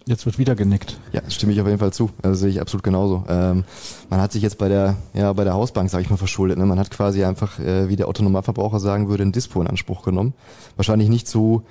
Jetzt 0.06 0.26
wird 0.26 0.38
wieder 0.38 0.56
genickt. 0.56 1.00
Ja, 1.13 1.22
stimme 1.30 1.54
ich 1.54 1.62
auf 1.62 1.68
jeden 1.68 1.80
Fall 1.80 1.94
zu. 1.94 2.10
Also 2.22 2.36
sehe 2.36 2.50
ich 2.50 2.60
absolut 2.60 2.84
genauso. 2.84 3.24
Ähm, 3.30 3.63
man 4.10 4.20
hat 4.20 4.34
sich 4.34 4.42
jetzt 4.42 4.58
bei 4.58 4.68
der, 4.68 4.98
ja, 5.13 5.32
bei 5.32 5.46
der 5.46 5.54
Hausbank, 5.54 5.89
sage 5.89 6.04
ich 6.04 6.10
mal, 6.10 6.18
verschuldet. 6.18 6.58
Ne? 6.58 6.66
Man 6.66 6.78
hat 6.78 6.92
quasi 6.92 7.24
einfach, 7.24 7.58
äh, 7.60 7.88
wie 7.88 7.96
der 7.96 8.10
Autonomalverbraucher 8.10 8.82
sagen 8.82 9.08
würde, 9.08 9.24
ein 9.24 9.32
Dispo 9.32 9.62
in 9.62 9.68
Anspruch 9.68 10.04
genommen. 10.04 10.34
Wahrscheinlich 10.76 11.08
nicht 11.08 11.28
zu 11.28 11.63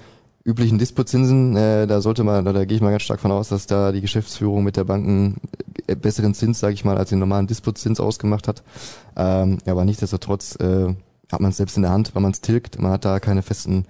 üblichen 0.45 0.79
Dispozinsen. 0.79 1.57
Äh, 1.57 1.87
da 1.87 2.01
sollte 2.01 2.25
man, 2.25 2.45
da, 2.45 2.55
da 2.55 2.65
gehe 2.65 2.77
ich 2.77 2.83
mal 2.83 2.91
ganz 2.91 3.03
stark 3.03 3.21
von 3.21 3.33
aus, 3.33 3.51
dass 3.51 3.67
da 3.67 3.93
die 3.93 4.01
Geschäftsführung 4.01 4.65
mit 4.65 4.79
der 4.79 4.85
Banken 4.85 5.37
äh, 5.87 5.95
besseren 5.95 6.33
Zins, 6.33 6.59
sage 6.59 6.73
ich 6.73 6.87
mal, 6.87 6.97
als 6.97 7.11
den 7.11 7.19
normalen 7.19 7.47
Dispozins 7.47 8.01
ausgemacht 8.01 8.49
hat. 8.49 8.63
Ähm, 9.15 9.59
aber 9.67 9.85
nichtsdestotrotz 9.85 10.57
äh, 10.57 10.95
hat 11.31 11.41
man 11.41 11.51
es 11.51 11.59
selbst 11.59 11.77
in 11.77 11.83
der 11.83 11.93
Hand, 11.93 12.15
weil 12.15 12.23
man 12.23 12.33
es 12.33 12.41
tilgt. 12.41 12.81
Man 12.81 12.93
hat 12.93 13.05
da 13.05 13.21
keine 13.21 13.43
festen 13.43 13.85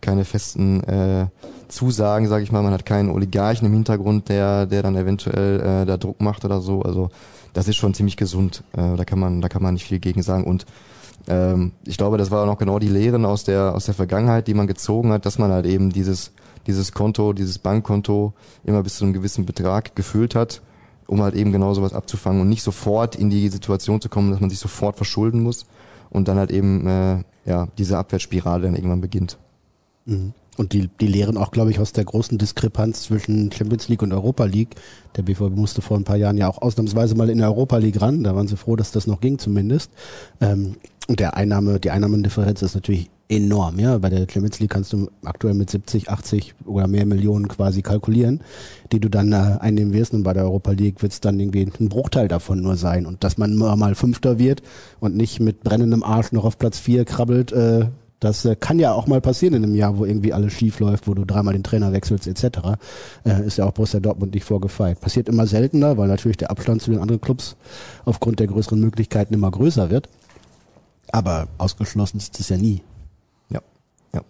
keine 0.00 0.24
festen 0.24 0.82
äh, 0.84 1.26
Zusagen, 1.68 2.28
sage 2.28 2.44
ich 2.44 2.52
mal. 2.52 2.62
Man 2.62 2.72
hat 2.72 2.86
keinen 2.86 3.10
Oligarchen 3.10 3.66
im 3.66 3.72
Hintergrund, 3.72 4.28
der, 4.28 4.66
der 4.66 4.82
dann 4.82 4.96
eventuell 4.96 5.60
äh, 5.60 5.86
da 5.86 5.96
Druck 5.96 6.20
macht 6.20 6.44
oder 6.44 6.60
so. 6.60 6.82
Also 6.82 7.10
das 7.52 7.68
ist 7.68 7.76
schon 7.76 7.94
ziemlich 7.94 8.16
gesund. 8.16 8.64
Äh, 8.72 8.96
da 8.96 9.04
kann 9.04 9.18
man, 9.18 9.40
da 9.40 9.48
kann 9.48 9.62
man 9.62 9.74
nicht 9.74 9.86
viel 9.86 9.98
gegen 9.98 10.22
sagen. 10.22 10.44
Und 10.44 10.66
ähm, 11.28 11.72
ich 11.84 11.96
glaube, 11.96 12.18
das 12.18 12.30
war 12.30 12.42
auch 12.42 12.46
noch 12.46 12.58
genau 12.58 12.78
die 12.78 12.88
Lehren 12.88 13.24
aus 13.24 13.44
der 13.44 13.74
aus 13.74 13.84
der 13.84 13.94
Vergangenheit, 13.94 14.46
die 14.46 14.54
man 14.54 14.66
gezogen 14.66 15.12
hat, 15.12 15.26
dass 15.26 15.38
man 15.38 15.50
halt 15.50 15.66
eben 15.66 15.90
dieses 15.90 16.32
dieses 16.66 16.92
Konto, 16.92 17.32
dieses 17.32 17.58
Bankkonto 17.58 18.34
immer 18.64 18.82
bis 18.82 18.96
zu 18.96 19.04
einem 19.04 19.14
gewissen 19.14 19.46
Betrag 19.46 19.96
gefüllt 19.96 20.34
hat, 20.34 20.60
um 21.06 21.22
halt 21.22 21.34
eben 21.34 21.50
genau 21.50 21.72
sowas 21.72 21.94
abzufangen 21.94 22.42
und 22.42 22.48
nicht 22.48 22.62
sofort 22.62 23.16
in 23.16 23.30
die 23.30 23.48
Situation 23.48 24.00
zu 24.00 24.08
kommen, 24.08 24.30
dass 24.30 24.40
man 24.40 24.50
sich 24.50 24.58
sofort 24.58 24.96
verschulden 24.96 25.42
muss 25.42 25.66
und 26.10 26.28
dann 26.28 26.38
halt 26.38 26.50
eben 26.50 26.86
äh, 26.86 27.22
ja 27.46 27.68
diese 27.78 27.96
Abwärtsspirale 27.98 28.64
dann 28.64 28.74
irgendwann 28.74 29.00
beginnt. 29.00 29.38
Mhm. 30.04 30.34
Und 30.58 30.72
die, 30.72 30.88
die 31.00 31.06
lehren 31.06 31.36
auch, 31.36 31.52
glaube 31.52 31.70
ich, 31.70 31.78
aus 31.78 31.92
der 31.92 32.04
großen 32.04 32.36
Diskrepanz 32.36 33.04
zwischen 33.04 33.52
Champions 33.52 33.88
League 33.88 34.02
und 34.02 34.12
Europa 34.12 34.44
League. 34.44 34.74
Der 35.16 35.22
BVB 35.22 35.56
musste 35.56 35.82
vor 35.82 35.96
ein 35.96 36.04
paar 36.04 36.16
Jahren 36.16 36.36
ja 36.36 36.48
auch 36.48 36.60
ausnahmsweise 36.60 37.14
mal 37.14 37.30
in 37.30 37.38
der 37.38 37.48
Europa 37.48 37.76
League 37.76 38.00
ran. 38.00 38.24
Da 38.24 38.34
waren 38.34 38.48
sie 38.48 38.56
froh, 38.56 38.74
dass 38.74 38.90
das 38.90 39.06
noch 39.06 39.20
ging 39.20 39.38
zumindest. 39.38 39.92
Ähm, 40.40 40.74
und 41.06 41.20
der 41.20 41.36
Einnahme, 41.36 41.78
die 41.78 41.90
Einnahmendifferenz 41.90 42.60
ist 42.60 42.74
natürlich 42.74 43.08
enorm. 43.28 43.78
Ja, 43.78 43.98
bei 43.98 44.08
der 44.08 44.26
Champions 44.30 44.58
League 44.58 44.70
kannst 44.70 44.92
du 44.92 45.10
aktuell 45.24 45.54
mit 45.54 45.70
70, 45.70 46.10
80 46.10 46.54
oder 46.64 46.86
mehr 46.86 47.06
Millionen 47.06 47.48
quasi 47.48 47.82
kalkulieren, 47.82 48.40
die 48.90 49.00
du 49.00 49.08
dann 49.08 49.32
äh, 49.32 49.58
einnehmen 49.60 49.92
wirst. 49.92 50.12
Und 50.12 50.22
bei 50.22 50.32
der 50.32 50.44
Europa 50.44 50.72
League 50.72 51.02
wird 51.02 51.12
es 51.12 51.20
dann 51.20 51.38
irgendwie 51.38 51.62
ein 51.62 51.88
Bruchteil 51.88 52.28
davon 52.28 52.60
nur 52.60 52.76
sein. 52.76 53.06
Und 53.06 53.22
dass 53.22 53.38
man 53.38 53.54
mal 53.54 53.94
Fünfter 53.94 54.38
wird 54.38 54.62
und 55.00 55.16
nicht 55.16 55.40
mit 55.40 55.62
brennendem 55.62 56.02
Arsch 56.02 56.32
noch 56.32 56.44
auf 56.44 56.58
Platz 56.58 56.78
vier 56.78 57.04
krabbelt, 57.04 57.52
äh, 57.52 57.86
das 58.20 58.44
äh, 58.44 58.56
kann 58.56 58.78
ja 58.78 58.92
auch 58.92 59.06
mal 59.06 59.20
passieren 59.20 59.54
in 59.54 59.64
einem 59.64 59.74
Jahr, 59.74 59.96
wo 59.96 60.04
irgendwie 60.04 60.32
alles 60.32 60.52
schief 60.52 60.80
läuft, 60.80 61.06
wo 61.06 61.14
du 61.14 61.24
dreimal 61.24 61.54
den 61.54 61.62
Trainer 61.62 61.92
wechselst 61.92 62.26
etc. 62.26 62.78
Äh, 63.24 63.46
ist 63.46 63.58
ja 63.58 63.66
auch 63.66 63.72
Borussia 63.72 64.00
Dortmund 64.00 64.34
nicht 64.34 64.44
vorgefeilt. 64.44 65.00
Passiert 65.00 65.28
immer 65.28 65.46
seltener, 65.46 65.96
weil 65.96 66.08
natürlich 66.08 66.36
der 66.36 66.50
Abstand 66.50 66.82
zu 66.82 66.90
den 66.90 67.00
anderen 67.00 67.20
Clubs 67.20 67.56
aufgrund 68.04 68.40
der 68.40 68.48
größeren 68.48 68.80
Möglichkeiten 68.80 69.34
immer 69.34 69.50
größer 69.50 69.90
wird. 69.90 70.08
Aber 71.12 71.48
ausgeschlossen 71.58 72.18
ist 72.18 72.38
es 72.40 72.48
ja 72.48 72.56
nie. 72.56 72.82
Ja, 73.50 73.60
ja. 74.12 74.22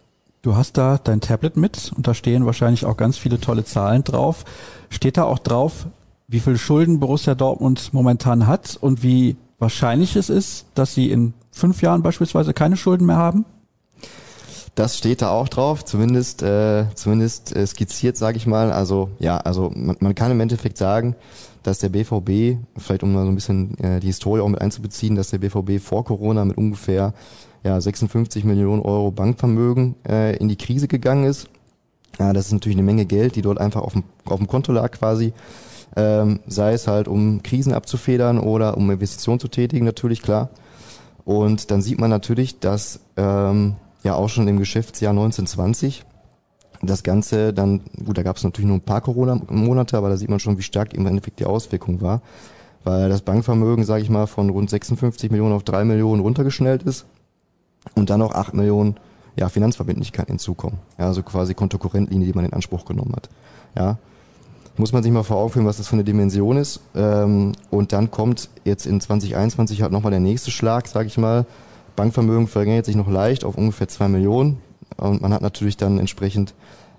Du 0.42 0.55
hast 0.55 0.77
da 0.77 0.98
dein 0.98 1.20
Tablet 1.20 1.57
mit 1.57 1.92
und 1.96 2.07
da 2.07 2.14
stehen 2.14 2.46
wahrscheinlich 2.46 2.85
auch 2.85 2.96
ganz 2.96 3.16
viele 3.16 3.40
tolle 3.40 3.64
Zahlen 3.64 4.05
drauf. 4.05 4.44
Steht 4.90 5.16
da 5.16 5.24
auch 5.24 5.38
drauf, 5.38 5.87
wie 6.29 6.40
viel 6.40 6.59
Schulden 6.59 7.01
Borussia 7.01 7.35
Dortmund 7.35 7.94
momentan 7.94 8.46
hat 8.46 8.77
und 8.79 9.03
wie 9.03 9.37
wahrscheinlich 9.59 10.14
es 10.14 10.29
ist, 10.29 10.66
dass 10.74 10.94
sie 10.94 11.11
in 11.11 11.33
fünf 11.51 11.81
Jahren 11.81 12.03
beispielsweise 12.03 12.53
keine 12.53 12.77
Schulden 12.77 13.07
mehr 13.07 13.16
haben? 13.16 13.46
Das 14.78 14.96
steht 14.96 15.22
da 15.22 15.30
auch 15.30 15.48
drauf, 15.48 15.84
zumindest 15.84 16.40
äh, 16.40 16.84
zumindest 16.94 17.52
äh, 17.56 17.66
skizziert, 17.66 18.16
sage 18.16 18.36
ich 18.36 18.46
mal. 18.46 18.70
Also 18.70 19.10
ja, 19.18 19.36
also 19.38 19.72
man, 19.74 19.96
man 19.98 20.14
kann 20.14 20.30
im 20.30 20.38
Endeffekt 20.38 20.78
sagen, 20.78 21.16
dass 21.64 21.80
der 21.80 21.88
BVB, 21.88 22.60
vielleicht 22.76 23.02
um 23.02 23.12
mal 23.12 23.24
so 23.24 23.28
ein 23.28 23.34
bisschen 23.34 23.76
äh, 23.80 23.98
die 23.98 24.06
Historie 24.06 24.40
auch 24.40 24.46
mit 24.46 24.60
einzubeziehen, 24.60 25.16
dass 25.16 25.30
der 25.30 25.38
BVB 25.38 25.82
vor 25.82 26.04
Corona 26.04 26.44
mit 26.44 26.56
ungefähr 26.56 27.12
ja, 27.64 27.80
56 27.80 28.44
Millionen 28.44 28.80
Euro 28.82 29.10
Bankvermögen 29.10 29.96
äh, 30.08 30.36
in 30.36 30.46
die 30.46 30.54
Krise 30.54 30.86
gegangen 30.86 31.24
ist. 31.24 31.48
Ja, 32.20 32.32
das 32.32 32.46
ist 32.46 32.52
natürlich 32.52 32.78
eine 32.78 32.86
Menge 32.86 33.04
Geld, 33.04 33.34
die 33.34 33.42
dort 33.42 33.58
einfach 33.58 33.82
auf 33.82 33.94
dem, 33.94 34.04
auf 34.26 34.38
dem 34.38 34.46
Konto 34.46 34.70
lag 34.70 34.92
quasi. 34.92 35.32
Ähm, 35.96 36.38
sei 36.46 36.74
es 36.74 36.86
halt, 36.86 37.08
um 37.08 37.42
Krisen 37.42 37.72
abzufedern 37.72 38.38
oder 38.38 38.76
um 38.76 38.88
Investitionen 38.92 39.40
zu 39.40 39.48
tätigen, 39.48 39.84
natürlich 39.84 40.22
klar. 40.22 40.50
Und 41.24 41.72
dann 41.72 41.82
sieht 41.82 41.98
man 41.98 42.10
natürlich, 42.10 42.60
dass 42.60 43.00
ähm, 43.16 43.74
ja 44.02 44.14
auch 44.14 44.28
schon 44.28 44.48
im 44.48 44.58
Geschäftsjahr 44.58 45.11
1920. 45.11 46.04
Das 46.82 47.02
Ganze 47.02 47.52
dann, 47.52 47.82
gut, 48.04 48.18
da 48.18 48.22
gab 48.22 48.37
es 48.37 48.44
natürlich 48.44 48.68
nur 48.68 48.76
ein 48.76 48.82
paar 48.82 49.00
Corona-Monate, 49.00 49.96
aber 49.96 50.11
da 50.11 50.16
sieht 50.16 50.28
man 50.28 50.38
schon, 50.38 50.58
wie 50.58 50.62
stark 50.62 50.94
im 50.94 51.06
Endeffekt 51.06 51.40
die 51.40 51.44
Auswirkung 51.44 52.00
war. 52.00 52.22
Weil 52.84 53.08
das 53.08 53.22
Bankvermögen, 53.22 53.84
sage 53.84 54.02
ich 54.02 54.11
mal, 54.11 54.26
von 54.26 54.50
rund 54.50 54.70
56 54.70 55.30
Millionen 55.30 55.54
auf 55.54 55.64
3 55.64 55.84
Millionen 55.84 56.22
runtergeschnellt 56.22 56.84
ist 56.84 57.06
und 57.94 58.11
dann 58.11 58.20
noch 58.20 58.32
8 58.32 58.54
Millionen 58.54 58.96
ja, 59.37 59.48
Finanzverbindlichkeiten 59.48 60.32
hinzukommen. 60.32 60.78
Ja, 60.98 61.06
also 61.06 61.22
quasi 61.22 61.54
Kontokorrentlinie, 61.54 62.26
die 62.26 62.32
man 62.32 62.44
in 62.44 62.52
Anspruch 62.52 62.84
genommen 62.84 63.14
hat. 63.16 63.28
Ja, 63.76 63.98
muss 64.76 64.92
man 64.92 65.02
sich 65.02 65.12
mal 65.12 65.24
vor 65.24 65.38
Augen 65.38 65.50
führen, 65.50 65.66
was 65.66 65.78
das 65.78 65.88
für 65.88 65.94
eine 65.94 66.04
Dimension 66.04 66.56
ist. 66.56 66.80
Ähm, 66.94 67.52
und 67.70 67.92
dann 67.92 68.11
kommt 68.11 68.48
jetzt 68.64 68.87
in 68.87 69.00
2021 69.00 69.82
halt 69.82 69.92
nochmal 69.92 70.11
der 70.11 70.20
nächste 70.20 70.50
Schlag, 70.50 70.87
sage 70.87 71.08
ich 71.08 71.18
mal, 71.18 71.46
Bankvermögen 71.98 72.46
verringert 72.46 72.87
sich 72.87 72.94
noch 72.94 73.11
leicht 73.11 73.44
auf 73.44 73.58
ungefähr 73.58 73.88
zwei 73.88 74.06
Millionen 74.06 74.58
und 74.98 75.20
man 75.20 75.34
hat 75.34 75.42
natürlich 75.42 75.76
dann 75.76 75.98
entsprechend 75.98 76.54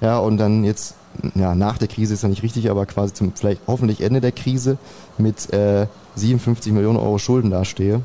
ja, 0.00 0.18
und 0.18 0.36
dann 0.36 0.62
jetzt, 0.62 0.94
ja, 1.34 1.56
nach 1.56 1.78
der 1.78 1.88
Krise 1.88 2.14
ist 2.14 2.22
ja 2.22 2.28
nicht 2.28 2.44
richtig, 2.44 2.70
aber 2.70 2.86
quasi 2.86 3.12
zum 3.12 3.32
vielleicht 3.34 3.62
hoffentlich 3.66 4.02
Ende 4.02 4.20
der 4.20 4.30
Krise 4.30 4.78
mit 5.18 5.52
äh, 5.52 5.88
57 6.14 6.72
Millionen 6.72 6.98
Euro 6.98 7.18
Schulden 7.18 7.50
dastehe 7.50 8.04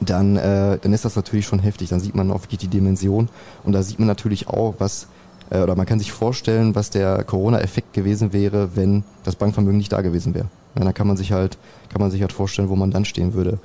dann, 0.00 0.36
äh, 0.36 0.78
dann 0.78 0.92
ist 0.92 1.04
das 1.04 1.16
natürlich 1.16 1.46
schon 1.46 1.58
heftig. 1.58 1.88
Dann 1.90 2.00
sieht 2.00 2.14
man 2.14 2.30
auch 2.30 2.42
wirklich 2.42 2.58
die 2.58 2.68
Dimension 2.68 3.28
und 3.64 3.72
da 3.72 3.82
sieht 3.82 3.98
man 3.98 4.08
natürlich 4.08 4.48
auch, 4.48 4.74
was 4.78 5.08
äh, 5.50 5.60
oder 5.60 5.76
man 5.76 5.86
kann 5.86 5.98
sich 5.98 6.12
vorstellen, 6.12 6.74
was 6.74 6.90
der 6.90 7.24
Corona-Effekt 7.24 7.92
gewesen 7.92 8.32
wäre, 8.32 8.76
wenn 8.76 9.04
das 9.24 9.36
Bankvermögen 9.36 9.78
nicht 9.78 9.92
da 9.92 10.00
gewesen 10.00 10.34
wäre. 10.34 10.46
Ja, 10.76 10.84
dann 10.84 10.94
kann 10.94 11.06
man 11.06 11.16
sich 11.16 11.32
halt 11.32 11.58
kann 11.88 12.00
man 12.00 12.10
sich 12.10 12.20
halt 12.20 12.32
vorstellen, 12.32 12.68
wo 12.68 12.76
man 12.76 12.90
dann 12.90 13.04
stehen 13.04 13.34
würde. 13.34 13.58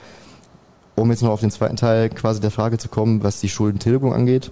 Um 0.95 1.09
jetzt 1.09 1.23
noch 1.23 1.31
auf 1.31 1.41
den 1.41 1.51
zweiten 1.51 1.75
Teil 1.75 2.09
quasi 2.09 2.39
der 2.39 2.51
Frage 2.51 2.77
zu 2.77 2.87
kommen, 2.87 3.23
was 3.23 3.39
die 3.39 3.49
Schuldentilgung 3.49 4.13
angeht, 4.13 4.51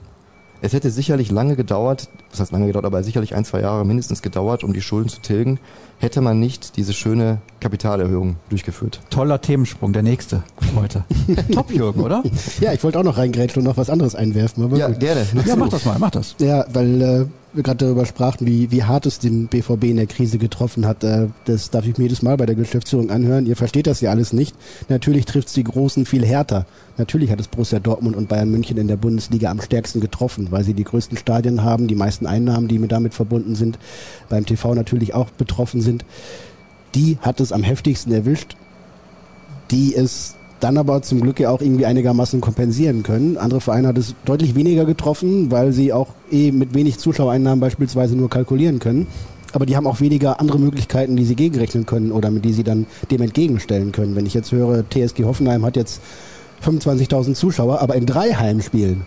es 0.61 0.73
hätte 0.73 0.89
sicherlich 0.89 1.31
lange 1.31 1.55
gedauert, 1.55 2.09
was 2.31 2.39
heißt 2.39 2.51
lange 2.51 2.67
gedauert, 2.67 2.85
aber 2.85 3.03
sicherlich 3.03 3.35
ein, 3.35 3.45
zwei 3.45 3.61
Jahre 3.61 3.85
mindestens 3.85 4.21
gedauert, 4.21 4.63
um 4.63 4.73
die 4.73 4.81
Schulden 4.81 5.09
zu 5.09 5.21
tilgen, 5.21 5.59
hätte 5.99 6.21
man 6.21 6.39
nicht 6.39 6.77
diese 6.77 6.93
schöne 6.93 7.39
Kapitalerhöhung 7.59 8.37
durchgeführt. 8.49 8.99
Toller 9.09 9.41
Themensprung, 9.41 9.93
der 9.93 10.03
nächste 10.03 10.43
heute. 10.75 11.03
Top, 11.53 11.71
Jürgen, 11.71 12.01
oder? 12.01 12.23
Ja, 12.59 12.73
ich 12.73 12.83
wollte 12.83 12.99
auch 12.99 13.03
noch 13.03 13.17
reingrätschen 13.17 13.61
und 13.61 13.67
noch 13.67 13.77
was 13.77 13.89
anderes 13.89 14.15
einwerfen. 14.15 14.75
ja, 14.75 14.87
gut. 14.87 14.99
gerne. 14.99 15.25
Ja, 15.45 15.55
mach 15.55 15.69
das 15.69 15.85
mal, 15.85 15.97
mach 15.99 16.11
das. 16.11 16.35
Ja, 16.39 16.65
weil 16.73 17.01
äh, 17.01 17.25
wir 17.53 17.63
gerade 17.63 17.85
darüber 17.85 18.05
sprachen, 18.05 18.45
wie, 18.45 18.71
wie 18.71 18.83
hart 18.83 19.05
es 19.05 19.19
den 19.19 19.47
BVB 19.47 19.85
in 19.85 19.97
der 19.97 20.07
Krise 20.07 20.37
getroffen 20.37 20.85
hat. 20.85 21.03
Äh, 21.03 21.27
das 21.45 21.69
darf 21.69 21.85
ich 21.85 21.97
mir 21.97 22.05
jedes 22.05 22.21
Mal 22.21 22.37
bei 22.37 22.45
der 22.45 22.55
Geschäftsführung 22.55 23.09
anhören. 23.09 23.45
Ihr 23.45 23.55
versteht 23.55 23.87
das 23.87 24.01
ja 24.01 24.11
alles 24.11 24.33
nicht. 24.33 24.55
Natürlich 24.87 25.25
trifft 25.25 25.47
es 25.47 25.53
die 25.53 25.63
Großen 25.63 26.05
viel 26.05 26.25
härter. 26.25 26.65
Natürlich 26.99 27.31
hat 27.31 27.39
es 27.39 27.47
Borussia 27.47 27.79
Dortmund 27.79 28.17
und 28.17 28.27
Bayern 28.27 28.51
München 28.51 28.77
in 28.77 28.89
der 28.89 28.97
Bundesliga 28.97 29.49
am 29.49 29.61
stärksten 29.61 30.01
getroffen, 30.01 30.47
weil 30.51 30.65
sie 30.65 30.73
die 30.73 30.83
größten 30.83 31.17
Stadien 31.17 31.63
haben, 31.63 31.87
die 31.87 31.95
meisten 31.95 32.27
Einnahmen, 32.27 32.67
die 32.67 32.77
mit 32.77 32.91
damit 32.91 33.13
verbunden 33.13 33.55
sind, 33.55 33.79
beim 34.27 34.45
TV 34.45 34.75
natürlich 34.75 35.13
auch 35.13 35.29
betroffen 35.29 35.79
sind. 35.79 36.03
Die 36.95 37.17
hat 37.21 37.39
es 37.39 37.53
am 37.53 37.63
heftigsten 37.63 38.11
erwischt. 38.11 38.57
Die 39.71 39.95
es 39.95 40.35
dann 40.59 40.77
aber 40.77 41.01
zum 41.01 41.21
Glück 41.21 41.39
ja 41.39 41.51
auch 41.51 41.61
irgendwie 41.61 41.85
einigermaßen 41.85 42.41
kompensieren 42.41 43.01
können. 43.03 43.37
Andere 43.37 43.61
Vereine 43.61 43.87
hat 43.87 43.97
es 43.97 44.13
deutlich 44.25 44.55
weniger 44.55 44.83
getroffen, 44.83 45.51
weil 45.51 45.71
sie 45.71 45.93
auch 45.93 46.09
eh 46.29 46.51
mit 46.51 46.73
wenig 46.73 46.97
Zuschauereinnahmen 46.97 47.61
beispielsweise 47.61 48.17
nur 48.17 48.29
kalkulieren 48.29 48.79
können. 48.79 49.07
Aber 49.53 49.65
die 49.65 49.77
haben 49.77 49.87
auch 49.87 50.01
weniger 50.01 50.41
andere 50.41 50.59
Möglichkeiten, 50.59 51.15
die 51.15 51.23
sie 51.23 51.35
gegenrechnen 51.35 51.85
können 51.85 52.11
oder 52.11 52.29
mit 52.29 52.43
die 52.43 52.51
sie 52.51 52.65
dann 52.65 52.87
dem 53.09 53.21
entgegenstellen 53.21 53.93
können. 53.93 54.17
Wenn 54.17 54.25
ich 54.25 54.33
jetzt 54.33 54.51
höre, 54.51 54.83
TSG 54.89 55.23
Hoffenheim 55.23 55.63
hat 55.63 55.77
jetzt 55.77 56.01
25.000 56.65 57.33
Zuschauer, 57.33 57.81
aber 57.81 57.95
in 57.95 58.05
drei 58.05 58.33
Heimspielen 58.33 59.05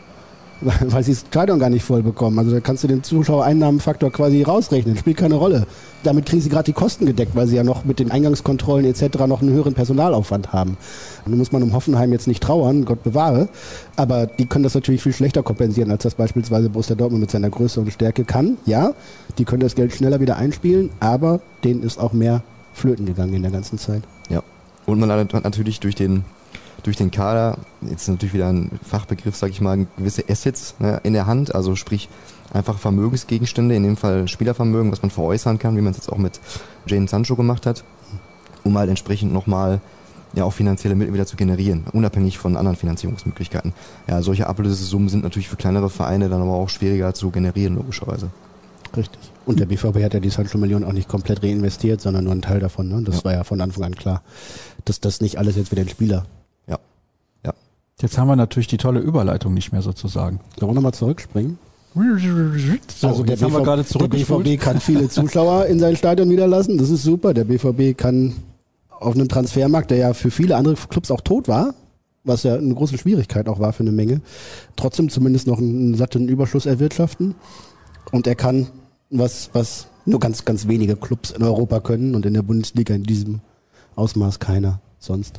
weil 0.89 1.03
sie 1.03 1.13
das 1.13 1.21
Stadion 1.21 1.59
gar 1.59 1.71
nicht 1.71 1.85
voll 1.85 2.03
bekommen. 2.03 2.39
Also 2.39 2.53
da 2.53 2.61
kannst 2.61 2.85
du 2.85 2.89
den 2.89 3.03
Zuschauereinnahmenfaktor 3.03 4.11
quasi 4.11 4.43
rausrechnen, 4.43 4.97
spielt 4.99 5.17
keine 5.17 5.35
Rolle. 5.35 5.67
Damit 6.03 6.27
kriegen 6.27 6.43
sie 6.43 6.49
gerade 6.49 6.65
die 6.65 6.73
Kosten 6.73 7.07
gedeckt, 7.07 7.35
weil 7.35 7.47
sie 7.47 7.57
ja 7.57 7.65
noch 7.65 7.85
mit 7.85 7.99
den 7.99 8.11
Eingangskontrollen 8.11 8.87
etc. 8.87 9.27
noch 9.27 9.41
einen 9.41 9.53
höheren 9.53 9.75
Personalaufwand 9.75 10.53
haben. 10.53 10.77
Da 11.25 11.35
muss 11.35 11.53
man 11.53 11.63
um 11.63 11.73
Hoffenheim 11.73 12.13
jetzt 12.13 12.27
nicht 12.27 12.43
trauern, 12.43 12.85
Gott 12.85 13.03
bewahre, 13.03 13.49
aber 13.97 14.27
die 14.27 14.47
können 14.47 14.65
das 14.65 14.75
natürlich 14.75 15.03
viel 15.03 15.13
schlechter 15.13 15.43
kompensieren, 15.43 15.91
als 15.91 16.03
das 16.03 16.15
beispielsweise 16.15 16.69
Borussia 16.71 16.97
Dortmund 16.97 17.21
mit 17.21 17.31
seiner 17.31 17.51
Größe 17.51 17.81
und 17.81 17.93
Stärke 17.93 18.25
kann. 18.25 18.57
Ja, 18.67 18.95
die 19.39 19.45
können 19.45 19.61
das 19.61 19.75
Geld 19.75 19.93
schneller 19.93 20.21
wieder 20.21 20.37
einspielen, 20.37 20.91
aber 21.01 21.41
denen 21.65 21.83
ist 21.83 21.99
auch 21.99 22.13
mehr 22.13 22.43
flöten 22.75 23.07
gegangen 23.07 23.35
in 23.35 23.43
der 23.43 23.51
ganzen 23.51 23.79
Zeit. 23.79 24.03
Ja, 24.29 24.43
und 24.87 24.99
man 24.99 25.11
hat 25.11 25.33
natürlich 25.45 25.81
durch 25.81 25.95
den 25.95 26.25
durch 26.83 26.97
den 26.97 27.11
Kader, 27.11 27.59
jetzt 27.83 28.09
natürlich 28.09 28.35
wieder 28.35 28.49
ein 28.49 28.79
Fachbegriff, 28.83 29.37
sage 29.37 29.53
ich 29.53 29.61
mal, 29.61 29.87
gewisse 29.97 30.25
Assets 30.29 30.75
ne, 30.79 31.01
in 31.05 31.13
der 31.13 31.27
Hand, 31.27 31.55
also 31.55 31.77
sprich 31.77 32.09
einfach 32.53 32.79
Vermögensgegenstände, 32.79 33.75
in 33.75 33.83
dem 33.83 33.97
Fall 33.97 34.29
Spielervermögen, 34.29 34.91
was 34.93 35.03
man 35.03 35.11
veräußern 35.11 35.59
kann, 35.59 35.77
wie 35.77 35.81
man 35.81 35.93
es 35.93 35.99
jetzt 35.99 36.13
auch 36.13 36.19
mit 36.19 36.41
Jane 36.87 37.09
Sancho 37.09 37.37
gemacht 37.37 37.67
hat, 37.67 37.85
um 38.65 38.77
halt 38.77 38.91
entsprechend 38.91 39.33
nochmal 39.33 39.81
ja 40.35 40.45
auch 40.45 40.53
finanzielle 40.53 40.95
Mittel 40.95 41.15
wieder 41.15 41.27
zu 41.27 41.37
generieren, 41.37 41.85
unabhängig 41.93 42.39
von 42.39 42.57
anderen 42.57 42.77
Finanzierungsmöglichkeiten. 42.77 43.75
Ja, 44.09 44.23
solche 44.23 44.47
Ablösesummen 44.47 45.09
sind 45.09 45.23
natürlich 45.23 45.49
für 45.49 45.57
kleinere 45.57 45.91
Vereine 45.91 46.29
dann 46.29 46.43
aber 46.43 46.55
auch 46.55 46.69
schwieriger 46.69 47.15
zu 47.15 47.31
generieren, 47.31 47.77
logischerweise. 47.77 48.31
Richtig. 48.97 49.21
Und 49.47 49.59
der 49.59 49.67
BVB 49.67 50.03
hat 50.03 50.15
ja 50.15 50.21
die 50.21 50.31
Sancho-Million 50.31 50.85
auch 50.85 50.93
nicht 50.93 51.09
komplett 51.09 51.43
reinvestiert, 51.43 52.01
sondern 52.01 52.25
nur 52.25 52.33
einen 52.33 52.43
Teil 52.43 52.61
davon. 52.61 52.89
Ne? 52.89 53.03
Das 53.03 53.19
ja. 53.19 53.25
war 53.25 53.33
ja 53.33 53.45
von 53.45 53.61
Anfang 53.61 53.85
an 53.85 53.95
klar, 53.95 54.23
dass 54.85 55.01
das 55.01 55.21
nicht 55.21 55.39
alles 55.39 55.57
jetzt 55.57 55.71
wieder 55.71 55.83
den 55.83 55.89
Spieler 55.89 56.27
Jetzt 58.03 58.19
haben 58.19 58.27
wir 58.27 58.35
natürlich 58.35 58.67
die 58.67 58.79
tolle 58.79 58.99
Überleitung 58.99 59.55
nicht 59.55 59.71
mehr 59.71 59.81
sozusagen. 59.81 60.41
Sollen 60.59 60.71
wir 60.71 60.75
nochmal 60.75 60.93
zurückspringen? 60.93 61.57
So, 62.91 63.09
also 63.09 63.23
der 63.23 63.37
BVB, 63.37 63.99
der 63.99 64.09
BVB 64.09 64.61
kann 64.61 64.81
viele 64.81 65.09
Zuschauer 65.11 65.67
in 65.67 65.79
sein 65.79 65.95
Stadion 65.95 66.27
niederlassen. 66.27 66.79
Das 66.79 66.91
ist 66.91 67.05
super. 67.05 67.33
Der 67.33 67.45
BVB 67.45 67.97
kann 67.97 68.35
auf 68.91 69.15
einem 69.15 69.29
Transfermarkt, 69.29 69.93
der 69.93 69.99
ja 69.99 70.15
für 70.15 70.33
viele 70.33 70.57
andere 70.57 70.75
Clubs 70.75 71.13
auch 71.13 71.21
tot 71.21 71.47
war, 71.47 71.75
was 72.25 72.43
ja 72.43 72.57
eine 72.57 72.75
große 72.75 72.99
Schwierigkeit 72.99 73.49
auch 73.49 73.61
war 73.61 73.73
für 73.73 73.85
eine 73.85 73.93
Menge, 73.93 74.21
trotzdem 74.75 75.09
zumindest 75.09 75.47
noch 75.47 75.59
einen 75.59 75.95
satten 75.95 76.29
Überschuss 76.29 76.67
erwirtschaften. 76.67 77.37
Und 78.11 78.27
er 78.27 78.35
kann 78.35 78.69
was, 79.11 79.51
was 79.53 79.87
nur 80.07 80.19
ganz, 80.19 80.45
ganz 80.45 80.67
wenige 80.67 80.97
Clubs 80.97 81.31
in 81.31 81.43
Europa 81.43 81.79
können 81.79 82.17
und 82.17 82.27
in 82.27 82.35
der 82.35 82.43
Bundesliga 82.43 82.95
in 82.95 83.05
diesem 83.05 83.41
Ausmaß 83.95 84.41
keiner 84.41 84.81
sonst. 84.99 85.39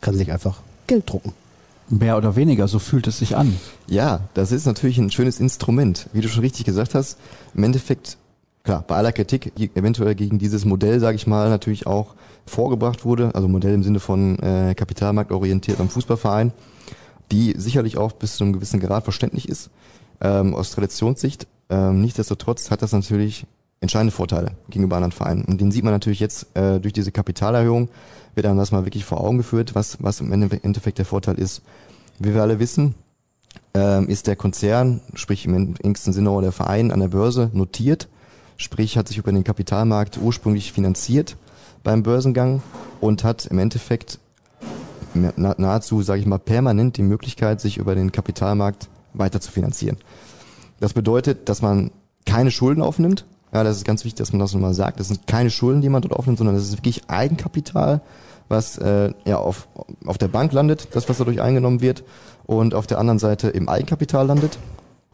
Kann 0.00 0.14
sich 0.14 0.30
einfach 0.30 0.60
Geld 0.86 1.10
drucken. 1.10 1.32
Mehr 1.90 2.16
oder 2.16 2.36
weniger, 2.36 2.68
so 2.68 2.78
fühlt 2.78 3.08
es 3.08 3.18
sich 3.18 3.36
an. 3.36 3.58
Ja, 3.88 4.20
das 4.34 4.52
ist 4.52 4.64
natürlich 4.64 4.98
ein 4.98 5.10
schönes 5.10 5.40
Instrument. 5.40 6.08
Wie 6.12 6.20
du 6.20 6.28
schon 6.28 6.42
richtig 6.42 6.64
gesagt 6.64 6.94
hast, 6.94 7.18
im 7.52 7.64
Endeffekt, 7.64 8.16
klar, 8.62 8.84
bei 8.86 8.94
aller 8.94 9.10
Kritik 9.10 9.52
eventuell 9.74 10.14
gegen 10.14 10.38
dieses 10.38 10.64
Modell, 10.64 11.00
sage 11.00 11.16
ich 11.16 11.26
mal, 11.26 11.50
natürlich 11.50 11.88
auch 11.88 12.14
vorgebracht 12.46 13.04
wurde, 13.04 13.34
also 13.34 13.48
Modell 13.48 13.74
im 13.74 13.82
Sinne 13.82 13.98
von 13.98 14.38
äh, 14.38 14.74
kapitalmarktorientiert 14.76 15.80
am 15.80 15.88
Fußballverein, 15.88 16.52
die 17.32 17.54
sicherlich 17.56 17.98
auch 17.98 18.12
bis 18.12 18.36
zu 18.36 18.44
einem 18.44 18.52
gewissen 18.52 18.78
Grad 18.78 19.02
verständlich 19.02 19.48
ist, 19.48 19.70
ähm, 20.20 20.54
aus 20.54 20.70
Traditionssicht. 20.70 21.48
Ähm, 21.70 22.00
nichtsdestotrotz 22.02 22.70
hat 22.70 22.82
das 22.82 22.92
natürlich 22.92 23.46
entscheidende 23.80 24.12
Vorteile 24.12 24.52
gegenüber 24.68 24.96
anderen 24.96 25.12
Vereinen. 25.12 25.44
Und 25.44 25.60
den 25.60 25.72
sieht 25.72 25.84
man 25.84 25.92
natürlich 25.92 26.20
jetzt 26.20 26.54
äh, 26.54 26.78
durch 26.80 26.92
diese 26.92 27.12
Kapitalerhöhung, 27.12 27.88
wird 28.34 28.46
einem 28.46 28.58
das 28.58 28.72
mal 28.72 28.84
wirklich 28.84 29.04
vor 29.04 29.20
Augen 29.20 29.38
geführt, 29.38 29.74
was, 29.74 30.02
was 30.02 30.20
im 30.20 30.32
Endeffekt 30.32 30.98
der 30.98 31.06
Vorteil 31.06 31.38
ist. 31.38 31.62
Wie 32.18 32.34
wir 32.34 32.42
alle 32.42 32.58
wissen, 32.58 32.94
ähm, 33.74 34.08
ist 34.08 34.26
der 34.26 34.36
Konzern, 34.36 35.00
sprich 35.14 35.46
im 35.46 35.74
engsten 35.82 36.12
Sinne 36.12 36.30
auch 36.30 36.42
der 36.42 36.52
Verein 36.52 36.90
an 36.90 37.00
der 37.00 37.08
Börse 37.08 37.50
notiert, 37.52 38.08
sprich 38.56 38.98
hat 38.98 39.08
sich 39.08 39.16
über 39.16 39.32
den 39.32 39.44
Kapitalmarkt 39.44 40.18
ursprünglich 40.18 40.72
finanziert 40.72 41.36
beim 41.82 42.02
Börsengang 42.02 42.62
und 43.00 43.24
hat 43.24 43.46
im 43.46 43.58
Endeffekt 43.58 44.18
nahezu, 45.14 46.02
sage 46.02 46.20
ich 46.20 46.26
mal, 46.26 46.38
permanent 46.38 46.96
die 46.96 47.02
Möglichkeit, 47.02 47.60
sich 47.60 47.78
über 47.78 47.94
den 47.94 48.12
Kapitalmarkt 48.12 48.88
weiter 49.14 49.40
zu 49.40 49.50
finanzieren. 49.50 49.96
Das 50.78 50.92
bedeutet, 50.92 51.48
dass 51.48 51.62
man 51.62 51.90
keine 52.26 52.50
Schulden 52.50 52.82
aufnimmt, 52.82 53.24
ja, 53.52 53.64
das 53.64 53.76
ist 53.76 53.84
ganz 53.84 54.04
wichtig, 54.04 54.18
dass 54.18 54.32
man 54.32 54.40
das 54.40 54.52
nochmal 54.52 54.74
sagt. 54.74 55.00
Das 55.00 55.08
sind 55.08 55.26
keine 55.26 55.50
Schulden, 55.50 55.80
die 55.80 55.88
man 55.88 56.02
dort 56.02 56.14
aufnimmt, 56.14 56.38
sondern 56.38 56.54
das 56.54 56.64
ist 56.64 56.76
wirklich 56.76 57.08
Eigenkapital, 57.08 58.00
was 58.48 58.78
äh, 58.78 59.12
ja 59.24 59.38
auf, 59.38 59.68
auf 60.06 60.18
der 60.18 60.28
Bank 60.28 60.52
landet, 60.52 60.88
das, 60.92 61.08
was 61.08 61.18
dadurch 61.18 61.40
eingenommen 61.40 61.80
wird, 61.80 62.04
und 62.46 62.74
auf 62.74 62.86
der 62.86 62.98
anderen 62.98 63.18
Seite 63.18 63.48
im 63.48 63.68
Eigenkapital 63.68 64.26
landet. 64.26 64.58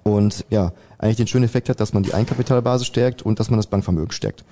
Und 0.02 0.44
ja, 0.50 0.72
eigentlich 0.98 1.16
den 1.16 1.26
schönen 1.26 1.44
Effekt 1.44 1.68
hat, 1.68 1.80
dass 1.80 1.92
man 1.92 2.02
die 2.02 2.14
Eigenkapitalbasis 2.14 2.86
stärkt 2.86 3.22
und 3.22 3.40
dass 3.40 3.50
man 3.50 3.58
das 3.58 3.66
Bankvermögen 3.66 4.12
stärkt. 4.12 4.44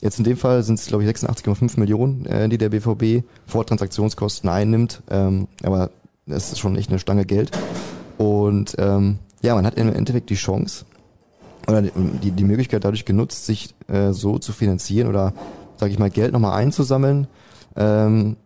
Jetzt 0.00 0.18
in 0.18 0.24
dem 0.24 0.36
Fall 0.36 0.62
sind 0.62 0.78
es, 0.78 0.86
glaube 0.86 1.04
ich, 1.04 1.10
86,5 1.10 1.78
Millionen, 1.78 2.26
äh, 2.26 2.48
die 2.48 2.58
der 2.58 2.70
BVB 2.70 3.24
vor 3.46 3.66
Transaktionskosten 3.66 4.48
einnimmt. 4.48 5.02
Ähm, 5.10 5.48
aber 5.62 5.90
das 6.26 6.52
ist 6.52 6.58
schon 6.58 6.76
echt 6.76 6.90
eine 6.90 6.98
Stange 6.98 7.24
Geld. 7.24 7.50
Und 8.18 8.74
ähm, 8.78 9.18
ja, 9.42 9.54
man 9.54 9.66
hat 9.66 9.74
im 9.74 9.92
Endeffekt 9.92 10.30
die 10.30 10.36
Chance, 10.36 10.84
oder 11.66 11.82
die, 11.82 12.30
die 12.30 12.44
Möglichkeit 12.44 12.84
dadurch 12.84 13.04
genutzt, 13.04 13.46
sich 13.46 13.74
äh, 13.88 14.12
so 14.12 14.38
zu 14.38 14.52
finanzieren 14.52 15.08
oder, 15.08 15.32
sage 15.76 15.92
ich 15.92 15.98
mal, 15.98 16.10
Geld 16.10 16.32
nochmal 16.32 16.58
einzusammeln, 16.58 17.26
ähm, 17.76 18.36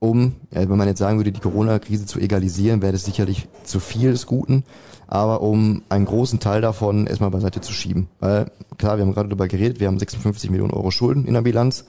um, 0.00 0.36
ja, 0.50 0.68
wenn 0.68 0.78
man 0.78 0.88
jetzt 0.88 0.98
sagen 0.98 1.18
würde, 1.18 1.30
die 1.30 1.40
Corona-Krise 1.40 2.06
zu 2.06 2.18
egalisieren, 2.18 2.80
wäre 2.80 2.92
das 2.92 3.04
sicherlich 3.04 3.48
zu 3.64 3.80
viel 3.80 4.12
des 4.12 4.26
Guten, 4.26 4.64
aber 5.06 5.42
um 5.42 5.82
einen 5.90 6.06
großen 6.06 6.40
Teil 6.40 6.62
davon 6.62 7.06
erstmal 7.06 7.30
beiseite 7.30 7.60
zu 7.60 7.72
schieben. 7.72 8.08
Weil, 8.18 8.50
klar, 8.78 8.96
wir 8.96 9.04
haben 9.04 9.12
gerade 9.12 9.28
darüber 9.28 9.46
geredet, 9.46 9.78
wir 9.78 9.88
haben 9.88 9.98
56 9.98 10.50
Millionen 10.50 10.72
Euro 10.72 10.90
Schulden 10.90 11.26
in 11.26 11.34
der 11.34 11.42
Bilanz. 11.42 11.84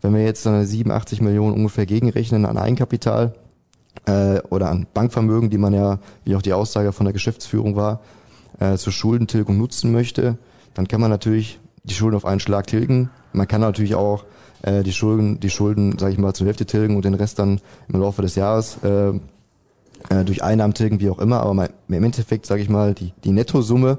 Wenn 0.00 0.14
wir 0.14 0.22
jetzt 0.22 0.46
dann 0.46 0.64
87 0.64 1.20
Millionen 1.20 1.54
ungefähr 1.54 1.86
gegenrechnen 1.86 2.46
an 2.46 2.56
Eigenkapital 2.56 3.34
äh, 4.06 4.38
oder 4.48 4.70
an 4.70 4.86
Bankvermögen, 4.94 5.50
die 5.50 5.58
man 5.58 5.74
ja, 5.74 5.98
wie 6.24 6.36
auch 6.36 6.42
die 6.42 6.52
Aussage 6.52 6.92
von 6.92 7.04
der 7.04 7.12
Geschäftsführung 7.12 7.74
war, 7.74 8.00
äh, 8.60 8.76
zur 8.76 8.92
Schuldentilgung 8.92 9.58
nutzen 9.58 9.90
möchte, 9.90 10.38
dann 10.74 10.86
kann 10.86 11.00
man 11.00 11.10
natürlich 11.10 11.58
die 11.82 11.94
Schulden 11.94 12.16
auf 12.16 12.24
einen 12.24 12.40
Schlag 12.40 12.66
tilgen. 12.66 13.10
Man 13.32 13.48
kann 13.48 13.60
natürlich 13.60 13.94
auch 13.94 14.24
äh, 14.62 14.82
die 14.82 14.92
Schulden, 14.92 15.40
die 15.40 15.50
Schulden, 15.50 15.98
sage 15.98 16.12
ich 16.12 16.18
mal, 16.18 16.34
zur 16.34 16.46
Hälfte 16.46 16.66
tilgen 16.66 16.96
und 16.96 17.04
den 17.04 17.14
Rest 17.14 17.38
dann 17.38 17.60
im 17.88 18.00
Laufe 18.00 18.22
des 18.22 18.34
Jahres 18.36 18.78
äh, 18.84 19.08
äh, 20.08 20.24
durch 20.24 20.42
Einnahmen 20.42 20.74
tilgen, 20.74 21.00
wie 21.00 21.10
auch 21.10 21.18
immer. 21.18 21.40
Aber 21.40 21.68
im 21.88 22.04
Endeffekt, 22.04 22.46
sage 22.46 22.62
ich 22.62 22.68
mal, 22.68 22.94
die, 22.94 23.12
die 23.24 23.32
Nettosumme, 23.32 23.98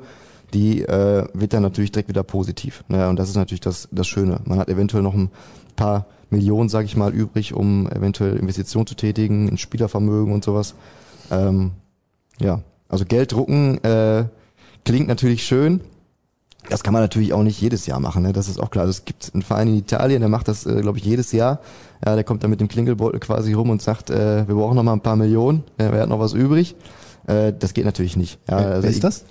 die 0.54 0.82
äh, 0.82 1.28
wird 1.34 1.54
dann 1.54 1.63
natürlich 1.63 1.91
direkt 1.91 2.10
wieder 2.10 2.24
positiv. 2.24 2.84
Naja, 2.88 3.10
und 3.10 3.17
das 3.17 3.30
ist 3.30 3.36
natürlich 3.36 3.62
das, 3.62 3.88
das 3.91 4.08
Schöne. 4.08 4.41
Man 4.45 4.60
hat 4.60 4.69
eventuell 4.69 5.04
noch 5.04 5.13
ein 5.13 5.32
paar 5.76 6.06
Millionen, 6.30 6.69
sage 6.69 6.86
ich 6.86 6.95
mal, 6.95 7.13
übrig, 7.13 7.54
um 7.54 7.89
eventuell 7.89 8.38
Investitionen 8.38 8.88
zu 8.88 8.95
tätigen, 8.95 9.47
in 9.47 9.58
Spielervermögen 9.58 10.34
und 10.34 10.43
sowas. 10.43 10.76
Ähm, 11.30 11.71
ja, 12.39 12.62
also 12.89 13.06
Geld 13.06 13.32
drucken 13.32 13.84
äh, 13.84 14.26
Klingt 14.86 15.08
natürlich 15.08 15.44
schön. 15.46 15.82
Das 16.70 16.84
kann 16.84 16.94
man 16.94 17.02
natürlich 17.02 17.34
auch 17.34 17.41
nicht 17.41 17.60
jedes 17.60 17.88
Jahr 17.88 18.00
machen, 18.00 18.22
ne? 18.22 18.34
das 18.34 18.48
ist 18.48 18.60
auch 18.60 18.70
klar. 18.70 18.86
Also 18.86 18.91
es 18.91 19.06
gibt 19.06 19.32
einen 19.34 19.41
Verein 19.41 19.67
in 19.67 19.76
Italien, 19.76 20.20
der 20.20 20.30
macht 20.30 20.48
das, 20.48 20.65
äh, 20.65 20.82
glaube 20.82 21.00
ich, 21.00 21.04
jedes 21.04 21.32
Jahr. 21.32 21.60
Ja, 22.06 22.13
der 22.15 22.24
kommt 22.24 22.44
dann 22.44 22.52
mit 22.52 22.62
dem 22.62 22.67
Klingelbeutel 22.67 23.20
quasi 23.20 23.54
rum 23.54 23.72
und 23.72 23.82
sagt, 23.82 24.12
äh, 24.12 24.48
wir 24.48 24.56
brauchen 24.56 24.76
noch 24.76 24.84
mal 24.84 24.94
ein 24.94 25.02
paar 25.02 25.15
Millionen, 25.15 25.63
äh, 25.78 25.88
wer 25.91 26.02
hat 26.02 26.10
noch 26.10 26.20
was 26.20 26.34
übrig? 26.34 26.76
Äh, 27.26 27.54
das 27.58 27.74
geht 27.74 27.86
natürlich 27.86 28.15
nicht. 28.15 28.39
Ja, 28.48 28.58
also 28.58 28.84
Wer 28.84 28.89
ist 28.91 29.04
das? 29.04 29.26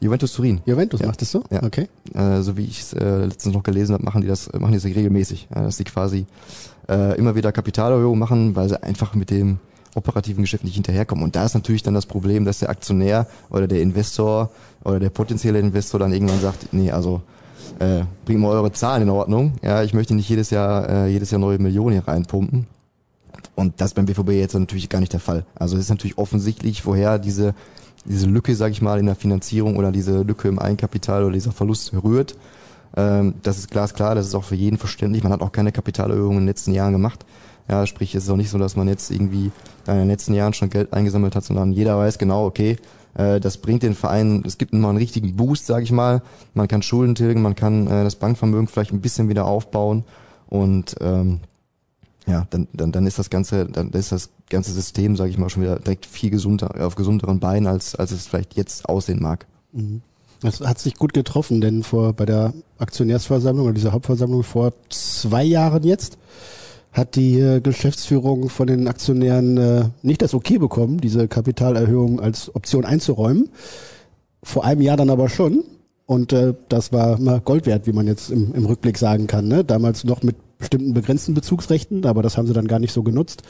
Juventus 0.00 0.32
Turin. 0.32 0.60
Juventus 0.64 1.00
ja. 1.00 1.06
macht 1.06 1.20
das 1.20 1.30
so? 1.30 1.42
Ja. 1.50 1.62
Okay. 1.62 1.88
Äh, 2.14 2.40
so 2.42 2.56
wie 2.56 2.64
ich 2.64 2.80
es 2.80 2.92
äh, 2.92 3.24
letztens 3.24 3.54
noch 3.54 3.62
gelesen 3.62 3.94
habe, 3.94 4.04
machen 4.04 4.20
die 4.20 4.28
das, 4.28 4.52
machen 4.52 4.72
die 4.72 4.78
das 4.78 4.84
regelmäßig. 4.84 5.48
Ja, 5.54 5.62
dass 5.62 5.76
sie 5.76 5.84
quasi 5.84 6.26
äh, 6.88 7.16
immer 7.18 7.34
wieder 7.34 7.52
Kapitalerhöhung 7.52 8.18
machen, 8.18 8.56
weil 8.56 8.68
sie 8.68 8.82
einfach 8.82 9.14
mit 9.14 9.30
dem 9.30 9.58
operativen 10.00 10.42
Geschäft 10.42 10.64
nicht 10.64 10.74
hinterherkommen. 10.74 11.22
Und 11.24 11.36
da 11.36 11.44
ist 11.44 11.54
natürlich 11.54 11.82
dann 11.82 11.94
das 11.94 12.06
Problem, 12.06 12.44
dass 12.44 12.58
der 12.58 12.70
Aktionär 12.70 13.26
oder 13.50 13.68
der 13.68 13.82
Investor 13.82 14.50
oder 14.82 14.98
der 14.98 15.10
potenzielle 15.10 15.58
Investor 15.58 16.00
dann 16.00 16.12
irgendwann 16.12 16.40
sagt, 16.40 16.72
nee, 16.72 16.90
also 16.90 17.22
äh, 17.78 18.02
bringt 18.24 18.40
mal 18.40 18.48
eure 18.48 18.72
Zahlen 18.72 19.02
in 19.02 19.10
Ordnung. 19.10 19.52
Ja, 19.62 19.82
ich 19.82 19.94
möchte 19.94 20.14
nicht 20.14 20.28
jedes 20.28 20.50
Jahr 20.50 20.88
äh, 20.88 21.06
jedes 21.08 21.30
Jahr 21.30 21.40
neue 21.40 21.58
Millionen 21.58 21.92
hier 21.92 22.08
reinpumpen. 22.08 22.66
Und 23.54 23.80
das 23.80 23.94
beim 23.94 24.06
BVB 24.06 24.30
jetzt 24.30 24.54
natürlich 24.54 24.88
gar 24.88 25.00
nicht 25.00 25.12
der 25.12 25.20
Fall. 25.20 25.44
Also 25.54 25.76
es 25.76 25.84
ist 25.84 25.90
natürlich 25.90 26.18
offensichtlich, 26.18 26.86
woher 26.86 27.18
diese 27.18 27.54
diese 28.06 28.26
Lücke, 28.26 28.54
sage 28.54 28.72
ich 28.72 28.82
mal, 28.82 28.98
in 28.98 29.06
der 29.06 29.14
Finanzierung 29.14 29.76
oder 29.76 29.92
diese 29.92 30.22
Lücke 30.22 30.48
im 30.48 30.58
Eigenkapital 30.58 31.24
oder 31.24 31.34
dieser 31.34 31.52
Verlust 31.52 31.92
rührt. 32.02 32.36
Ähm, 32.96 33.34
das 33.42 33.58
ist 33.58 33.70
glasklar, 33.70 34.14
das 34.14 34.26
ist 34.26 34.34
auch 34.34 34.44
für 34.44 34.54
jeden 34.54 34.78
verständlich. 34.78 35.22
Man 35.22 35.32
hat 35.32 35.42
auch 35.42 35.52
keine 35.52 35.72
Kapitalerhöhung 35.72 36.32
in 36.32 36.40
den 36.40 36.46
letzten 36.46 36.72
Jahren 36.72 36.92
gemacht. 36.92 37.24
Ja, 37.70 37.86
sprich, 37.86 38.16
es 38.16 38.24
ist 38.24 38.30
auch 38.30 38.36
nicht 38.36 38.50
so, 38.50 38.58
dass 38.58 38.74
man 38.74 38.88
jetzt 38.88 39.12
irgendwie 39.12 39.52
in 39.86 39.94
den 39.94 40.08
letzten 40.08 40.34
Jahren 40.34 40.54
schon 40.54 40.70
Geld 40.70 40.92
eingesammelt 40.92 41.36
hat, 41.36 41.44
sondern 41.44 41.72
jeder 41.72 41.96
weiß 41.96 42.18
genau, 42.18 42.44
okay, 42.44 42.76
äh, 43.14 43.38
das 43.38 43.58
bringt 43.58 43.84
den 43.84 43.94
Verein, 43.94 44.42
es 44.44 44.58
gibt 44.58 44.72
immer 44.72 44.88
einen 44.88 44.98
richtigen 44.98 45.36
Boost, 45.36 45.66
sage 45.66 45.84
ich 45.84 45.92
mal. 45.92 46.20
Man 46.52 46.66
kann 46.66 46.82
Schulden 46.82 47.14
tilgen, 47.14 47.42
man 47.42 47.54
kann 47.54 47.86
äh, 47.86 48.02
das 48.02 48.16
Bankvermögen 48.16 48.66
vielleicht 48.66 48.92
ein 48.92 49.00
bisschen 49.00 49.28
wieder 49.28 49.44
aufbauen 49.44 50.02
und 50.48 50.96
ähm, 51.00 51.38
ja, 52.26 52.46
dann, 52.50 52.66
dann, 52.72 52.90
dann 52.90 53.06
ist 53.06 53.20
das 53.20 53.30
ganze, 53.30 53.66
dann 53.66 53.90
ist 53.90 54.10
das 54.10 54.30
ganze 54.48 54.72
System, 54.72 55.14
sage 55.16 55.30
ich 55.30 55.38
mal, 55.38 55.48
schon 55.48 55.62
wieder 55.62 55.78
direkt 55.78 56.06
viel 56.06 56.30
gesunder, 56.30 56.84
auf 56.84 56.96
gesunderen 56.96 57.38
Beinen, 57.38 57.68
als, 57.68 57.94
als 57.94 58.10
es 58.10 58.26
vielleicht 58.26 58.54
jetzt 58.56 58.88
aussehen 58.88 59.22
mag. 59.22 59.46
Mhm. 59.72 60.02
Das 60.42 60.60
hat 60.60 60.78
sich 60.78 60.96
gut 60.96 61.12
getroffen, 61.12 61.60
denn 61.60 61.84
vor 61.84 62.14
bei 62.14 62.26
der 62.26 62.52
Aktionärsversammlung 62.78 63.66
oder 63.66 63.74
dieser 63.74 63.92
Hauptversammlung 63.92 64.42
vor 64.42 64.72
zwei 64.88 65.44
Jahren 65.44 65.84
jetzt 65.84 66.18
hat 66.92 67.14
die 67.16 67.38
äh, 67.38 67.60
Geschäftsführung 67.60 68.48
von 68.48 68.66
den 68.66 68.88
Aktionären 68.88 69.56
äh, 69.56 69.84
nicht 70.02 70.22
das 70.22 70.34
Okay 70.34 70.58
bekommen, 70.58 70.98
diese 70.98 71.28
Kapitalerhöhung 71.28 72.20
als 72.20 72.54
Option 72.54 72.84
einzuräumen. 72.84 73.50
Vor 74.42 74.64
einem 74.64 74.80
Jahr 74.80 74.96
dann 74.96 75.10
aber 75.10 75.28
schon. 75.28 75.64
Und 76.06 76.32
äh, 76.32 76.54
das 76.68 76.92
war 76.92 77.20
mal 77.20 77.40
Gold 77.40 77.66
wert, 77.66 77.86
wie 77.86 77.92
man 77.92 78.08
jetzt 78.08 78.30
im, 78.30 78.52
im 78.54 78.66
Rückblick 78.66 78.98
sagen 78.98 79.28
kann. 79.28 79.46
Ne? 79.46 79.64
Damals 79.64 80.02
noch 80.02 80.24
mit 80.24 80.36
bestimmten 80.58 80.92
begrenzten 80.92 81.34
Bezugsrechten, 81.34 82.04
aber 82.04 82.22
das 82.22 82.36
haben 82.36 82.46
sie 82.46 82.52
dann 82.52 82.68
gar 82.68 82.80
nicht 82.80 82.92
so 82.92 83.02
genutzt. 83.02 83.42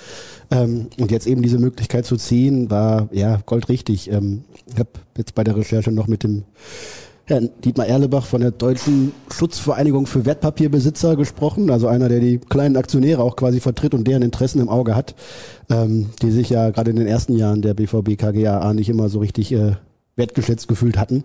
Ähm, 0.50 0.88
und 0.98 1.10
jetzt 1.10 1.26
eben 1.26 1.42
diese 1.42 1.58
Möglichkeit 1.58 2.04
zu 2.04 2.16
ziehen, 2.16 2.70
war 2.70 3.08
ja 3.12 3.40
goldrichtig. 3.46 4.10
Ähm, 4.10 4.44
ich 4.66 4.78
habe 4.78 4.90
jetzt 5.16 5.34
bei 5.34 5.42
der 5.42 5.56
Recherche 5.56 5.90
noch 5.90 6.06
mit 6.06 6.22
dem 6.22 6.44
Herrn 7.24 7.50
Dietmar 7.64 7.86
Erlebach 7.86 8.24
von 8.24 8.40
der 8.40 8.50
Deutschen 8.50 9.12
Schutzvereinigung 9.32 10.06
für 10.06 10.24
Wertpapierbesitzer 10.24 11.16
gesprochen, 11.16 11.70
also 11.70 11.86
einer, 11.86 12.08
der 12.08 12.20
die 12.20 12.38
kleinen 12.38 12.76
Aktionäre 12.76 13.22
auch 13.22 13.36
quasi 13.36 13.60
vertritt 13.60 13.94
und 13.94 14.06
deren 14.06 14.22
Interessen 14.22 14.60
im 14.60 14.68
Auge 14.68 14.96
hat, 14.96 15.14
ähm, 15.70 16.10
die 16.22 16.30
sich 16.30 16.50
ja 16.50 16.70
gerade 16.70 16.90
in 16.90 16.96
den 16.96 17.06
ersten 17.06 17.36
Jahren 17.36 17.62
der 17.62 17.74
BVB 17.74 18.16
KGAA 18.18 18.74
nicht 18.74 18.88
immer 18.88 19.08
so 19.08 19.20
richtig 19.20 19.52
äh, 19.52 19.76
wertgeschätzt 20.16 20.68
gefühlt 20.68 20.98
hatten. 20.98 21.24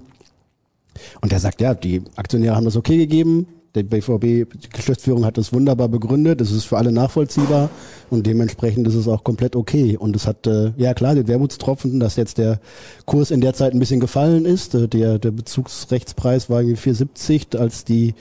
Und 1.22 1.34
er 1.34 1.40
sagt, 1.40 1.62
ja, 1.62 1.74
die 1.74 2.04
Aktionäre 2.16 2.56
haben 2.56 2.66
das 2.66 2.78
okay 2.78 2.98
gegeben, 2.98 3.48
der 3.76 3.84
BVB, 3.84 4.50
die 4.54 4.70
Geschäftsführung 4.72 5.26
hat 5.26 5.38
das 5.38 5.54
wunderbar 5.54 5.90
begründet, 5.90 6.42
es 6.42 6.52
ist 6.52 6.66
für 6.66 6.78
alle 6.78 6.92
nachvollziehbar 6.92 7.70
und 8.10 8.26
dementsprechend 8.26 8.88
ist 8.88 8.96
es 8.96 9.08
auch 9.08 9.24
komplett 9.24 9.56
okay. 9.56 9.98
Und 9.98 10.16
es 10.16 10.28
hat, 10.28 10.48
äh, 10.48 10.72
ja 10.78 10.94
klar, 10.94 11.16
den 11.16 11.28
Wermutstropfen, 11.28 12.00
dass 12.00 12.16
jetzt 12.16 12.38
der 12.38 12.60
Kurs 13.06 13.32
in 13.32 13.42
der 13.42 13.54
Zeit 13.54 13.74
ein 13.74 13.80
bisschen 13.80 14.00
gefallen 14.00 14.46
ist. 14.46 14.74
Der, 14.74 15.20
der 15.20 15.32
Bezugsrechtspreis 15.32 16.50
war 16.50 16.62
irgendwie 16.62 16.92
4,70, 16.92 17.58
als 17.58 17.84
die 17.84 18.16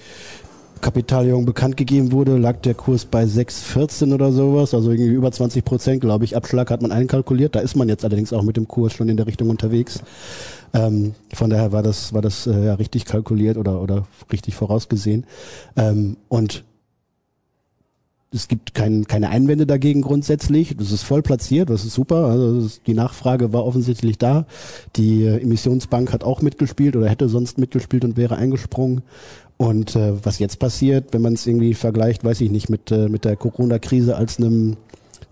Kapitalerhöhung 0.84 1.46
bekannt 1.46 1.78
gegeben 1.78 2.12
wurde, 2.12 2.36
lag 2.36 2.60
der 2.60 2.74
Kurs 2.74 3.06
bei 3.06 3.24
6,14 3.24 4.12
oder 4.12 4.32
sowas, 4.32 4.74
also 4.74 4.90
irgendwie 4.90 5.12
über 5.12 5.32
20 5.32 5.64
Prozent, 5.64 6.02
glaube 6.02 6.26
ich. 6.26 6.36
Abschlag 6.36 6.70
hat 6.70 6.82
man 6.82 6.92
einkalkuliert. 6.92 7.54
Da 7.54 7.60
ist 7.60 7.74
man 7.74 7.88
jetzt 7.88 8.04
allerdings 8.04 8.34
auch 8.34 8.42
mit 8.42 8.58
dem 8.58 8.68
Kurs 8.68 8.92
schon 8.92 9.08
in 9.08 9.16
der 9.16 9.26
Richtung 9.26 9.48
unterwegs. 9.48 10.02
Ähm, 10.74 11.14
von 11.32 11.48
daher 11.48 11.72
war 11.72 11.82
das, 11.82 12.12
war 12.12 12.20
das 12.20 12.46
äh, 12.46 12.66
ja 12.66 12.74
richtig 12.74 13.06
kalkuliert 13.06 13.56
oder, 13.56 13.80
oder 13.80 14.06
richtig 14.30 14.56
vorausgesehen. 14.56 15.24
Ähm, 15.74 16.18
und 16.28 16.64
es 18.34 18.48
gibt 18.48 18.74
kein, 18.74 19.06
keine 19.06 19.30
Einwände 19.30 19.64
dagegen 19.64 20.02
grundsätzlich. 20.02 20.76
Das 20.76 20.90
ist 20.90 21.02
voll 21.02 21.22
platziert, 21.22 21.70
das 21.70 21.84
ist 21.84 21.94
super. 21.94 22.26
Also 22.26 22.66
ist, 22.66 22.86
die 22.86 22.94
Nachfrage 22.94 23.52
war 23.52 23.64
offensichtlich 23.64 24.18
da. 24.18 24.46
Die 24.96 25.22
äh, 25.22 25.40
Emissionsbank 25.40 26.12
hat 26.12 26.24
auch 26.24 26.42
mitgespielt 26.42 26.96
oder 26.96 27.08
hätte 27.08 27.28
sonst 27.28 27.58
mitgespielt 27.58 28.04
und 28.04 28.16
wäre 28.16 28.36
eingesprungen. 28.36 29.02
Und 29.56 29.94
äh, 29.94 30.24
was 30.24 30.38
jetzt 30.38 30.58
passiert, 30.58 31.12
wenn 31.12 31.22
man 31.22 31.34
es 31.34 31.46
irgendwie 31.46 31.74
vergleicht, 31.74 32.24
weiß 32.24 32.40
ich 32.40 32.50
nicht, 32.50 32.68
mit, 32.68 32.90
äh, 32.90 33.08
mit 33.08 33.24
der 33.24 33.36
Corona-Krise 33.36 34.16
als 34.16 34.38
einem, 34.38 34.76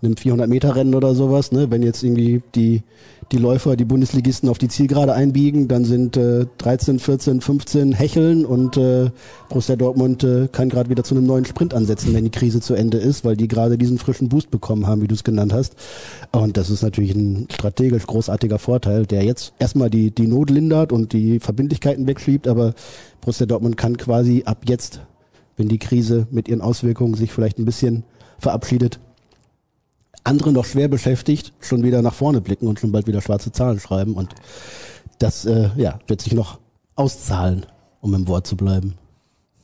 einem 0.03 0.15
400-Meter-Rennen 0.15 0.95
oder 0.95 1.15
sowas, 1.15 1.51
ne? 1.51 1.71
wenn 1.71 1.83
jetzt 1.83 2.03
irgendwie 2.03 2.41
die 2.55 2.83
die 3.31 3.37
Läufer, 3.37 3.75
die 3.75 3.85
Bundesligisten 3.85 4.49
auf 4.49 4.57
die 4.57 4.67
Zielgerade 4.67 5.13
einbiegen, 5.13 5.67
dann 5.67 5.85
sind 5.85 6.17
äh, 6.17 6.45
13, 6.59 6.99
14, 6.99 7.41
15 7.41 7.91
hecheln 7.93 8.45
und 8.45 8.77
äh, 8.77 9.09
Borussia 9.49 9.75
Dortmund 9.75 10.23
äh, 10.23 10.47
kann 10.51 10.69
gerade 10.69 10.89
wieder 10.89 11.03
zu 11.03 11.15
einem 11.15 11.25
neuen 11.25 11.45
Sprint 11.45 11.73
ansetzen, 11.73 12.13
wenn 12.13 12.25
die 12.25 12.31
Krise 12.31 12.61
zu 12.61 12.75
Ende 12.75 12.97
ist, 12.97 13.25
weil 13.25 13.35
die 13.35 13.47
gerade 13.47 13.77
diesen 13.77 13.97
frischen 13.97 14.29
Boost 14.29 14.51
bekommen 14.51 14.87
haben, 14.87 15.01
wie 15.01 15.07
du 15.07 15.15
es 15.15 15.23
genannt 15.23 15.53
hast. 15.53 15.75
Und 16.31 16.57
das 16.57 16.69
ist 16.69 16.83
natürlich 16.83 17.15
ein 17.15 17.47
strategisch 17.51 18.05
großartiger 18.05 18.59
Vorteil, 18.59 19.05
der 19.05 19.23
jetzt 19.23 19.53
erstmal 19.59 19.89
die, 19.89 20.11
die 20.11 20.27
Not 20.27 20.49
lindert 20.49 20.91
und 20.91 21.13
die 21.13 21.39
Verbindlichkeiten 21.39 22.07
wegschiebt, 22.07 22.47
aber 22.47 22.73
Borussia 23.21 23.45
Dortmund 23.45 23.77
kann 23.77 23.97
quasi 23.97 24.43
ab 24.45 24.59
jetzt, 24.67 25.01
wenn 25.57 25.69
die 25.69 25.79
Krise 25.79 26.27
mit 26.29 26.47
ihren 26.47 26.61
Auswirkungen 26.61 27.15
sich 27.15 27.31
vielleicht 27.31 27.57
ein 27.57 27.65
bisschen 27.65 28.03
verabschiedet, 28.37 28.99
andere 30.23 30.51
noch 30.51 30.65
schwer 30.65 30.87
beschäftigt, 30.87 31.53
schon 31.59 31.83
wieder 31.83 32.01
nach 32.01 32.13
vorne 32.13 32.41
blicken 32.41 32.67
und 32.67 32.79
schon 32.79 32.91
bald 32.91 33.07
wieder 33.07 33.21
schwarze 33.21 33.51
Zahlen 33.51 33.79
schreiben. 33.79 34.13
Und 34.13 34.33
das 35.19 35.45
äh, 35.45 35.69
ja, 35.75 35.99
wird 36.07 36.21
sich 36.21 36.33
noch 36.33 36.59
auszahlen, 36.95 37.65
um 38.01 38.13
im 38.13 38.27
Wort 38.27 38.47
zu 38.47 38.55
bleiben. 38.55 38.95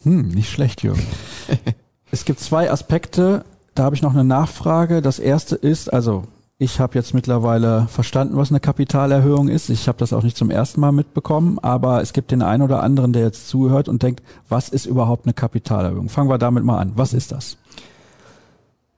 Hm, 0.04 0.30
nicht 0.30 0.50
schlecht, 0.50 0.84
Jürgen. 0.84 1.06
es 2.12 2.26
gibt 2.26 2.40
zwei 2.40 2.72
Aspekte, 2.72 3.44
da 3.76 3.84
habe 3.84 3.96
ich 3.96 4.02
noch 4.02 4.14
eine 4.14 4.24
Nachfrage. 4.24 5.02
Das 5.02 5.20
erste 5.20 5.56
ist, 5.56 5.92
also 5.92 6.24
ich 6.58 6.82
habe 6.82 6.96
jetzt 6.96 7.14
mittlerweile 7.14 7.88
verstanden, 7.88 8.36
was 8.36 8.50
eine 8.50 8.60
Kapitalerhöhung 8.60 9.48
ist. 9.48 9.70
Ich 9.70 9.88
habe 9.88 9.98
das 9.98 10.12
auch 10.12 10.24
nicht 10.24 10.36
zum 10.36 10.50
ersten 10.50 10.82
Mal 10.82 10.92
mitbekommen, 10.92 11.58
aber 11.60 12.02
es 12.02 12.12
gibt 12.12 12.32
den 12.32 12.42
einen 12.42 12.64
oder 12.64 12.84
anderen, 12.84 13.14
der 13.14 13.24
jetzt 13.24 13.48
zuhört 13.48 13.88
und 13.88 14.04
denkt, 14.04 14.22
was 14.50 14.68
ist 14.68 14.86
überhaupt 14.86 15.26
eine 15.26 15.34
Kapitalerhöhung? 15.34 16.10
Fangen 16.10 16.30
wir 16.30 16.38
damit 16.38 16.66
mal 16.66 16.80
an. 16.80 16.92
Was 16.96 17.14
ist 17.14 17.32
das? 17.32 17.58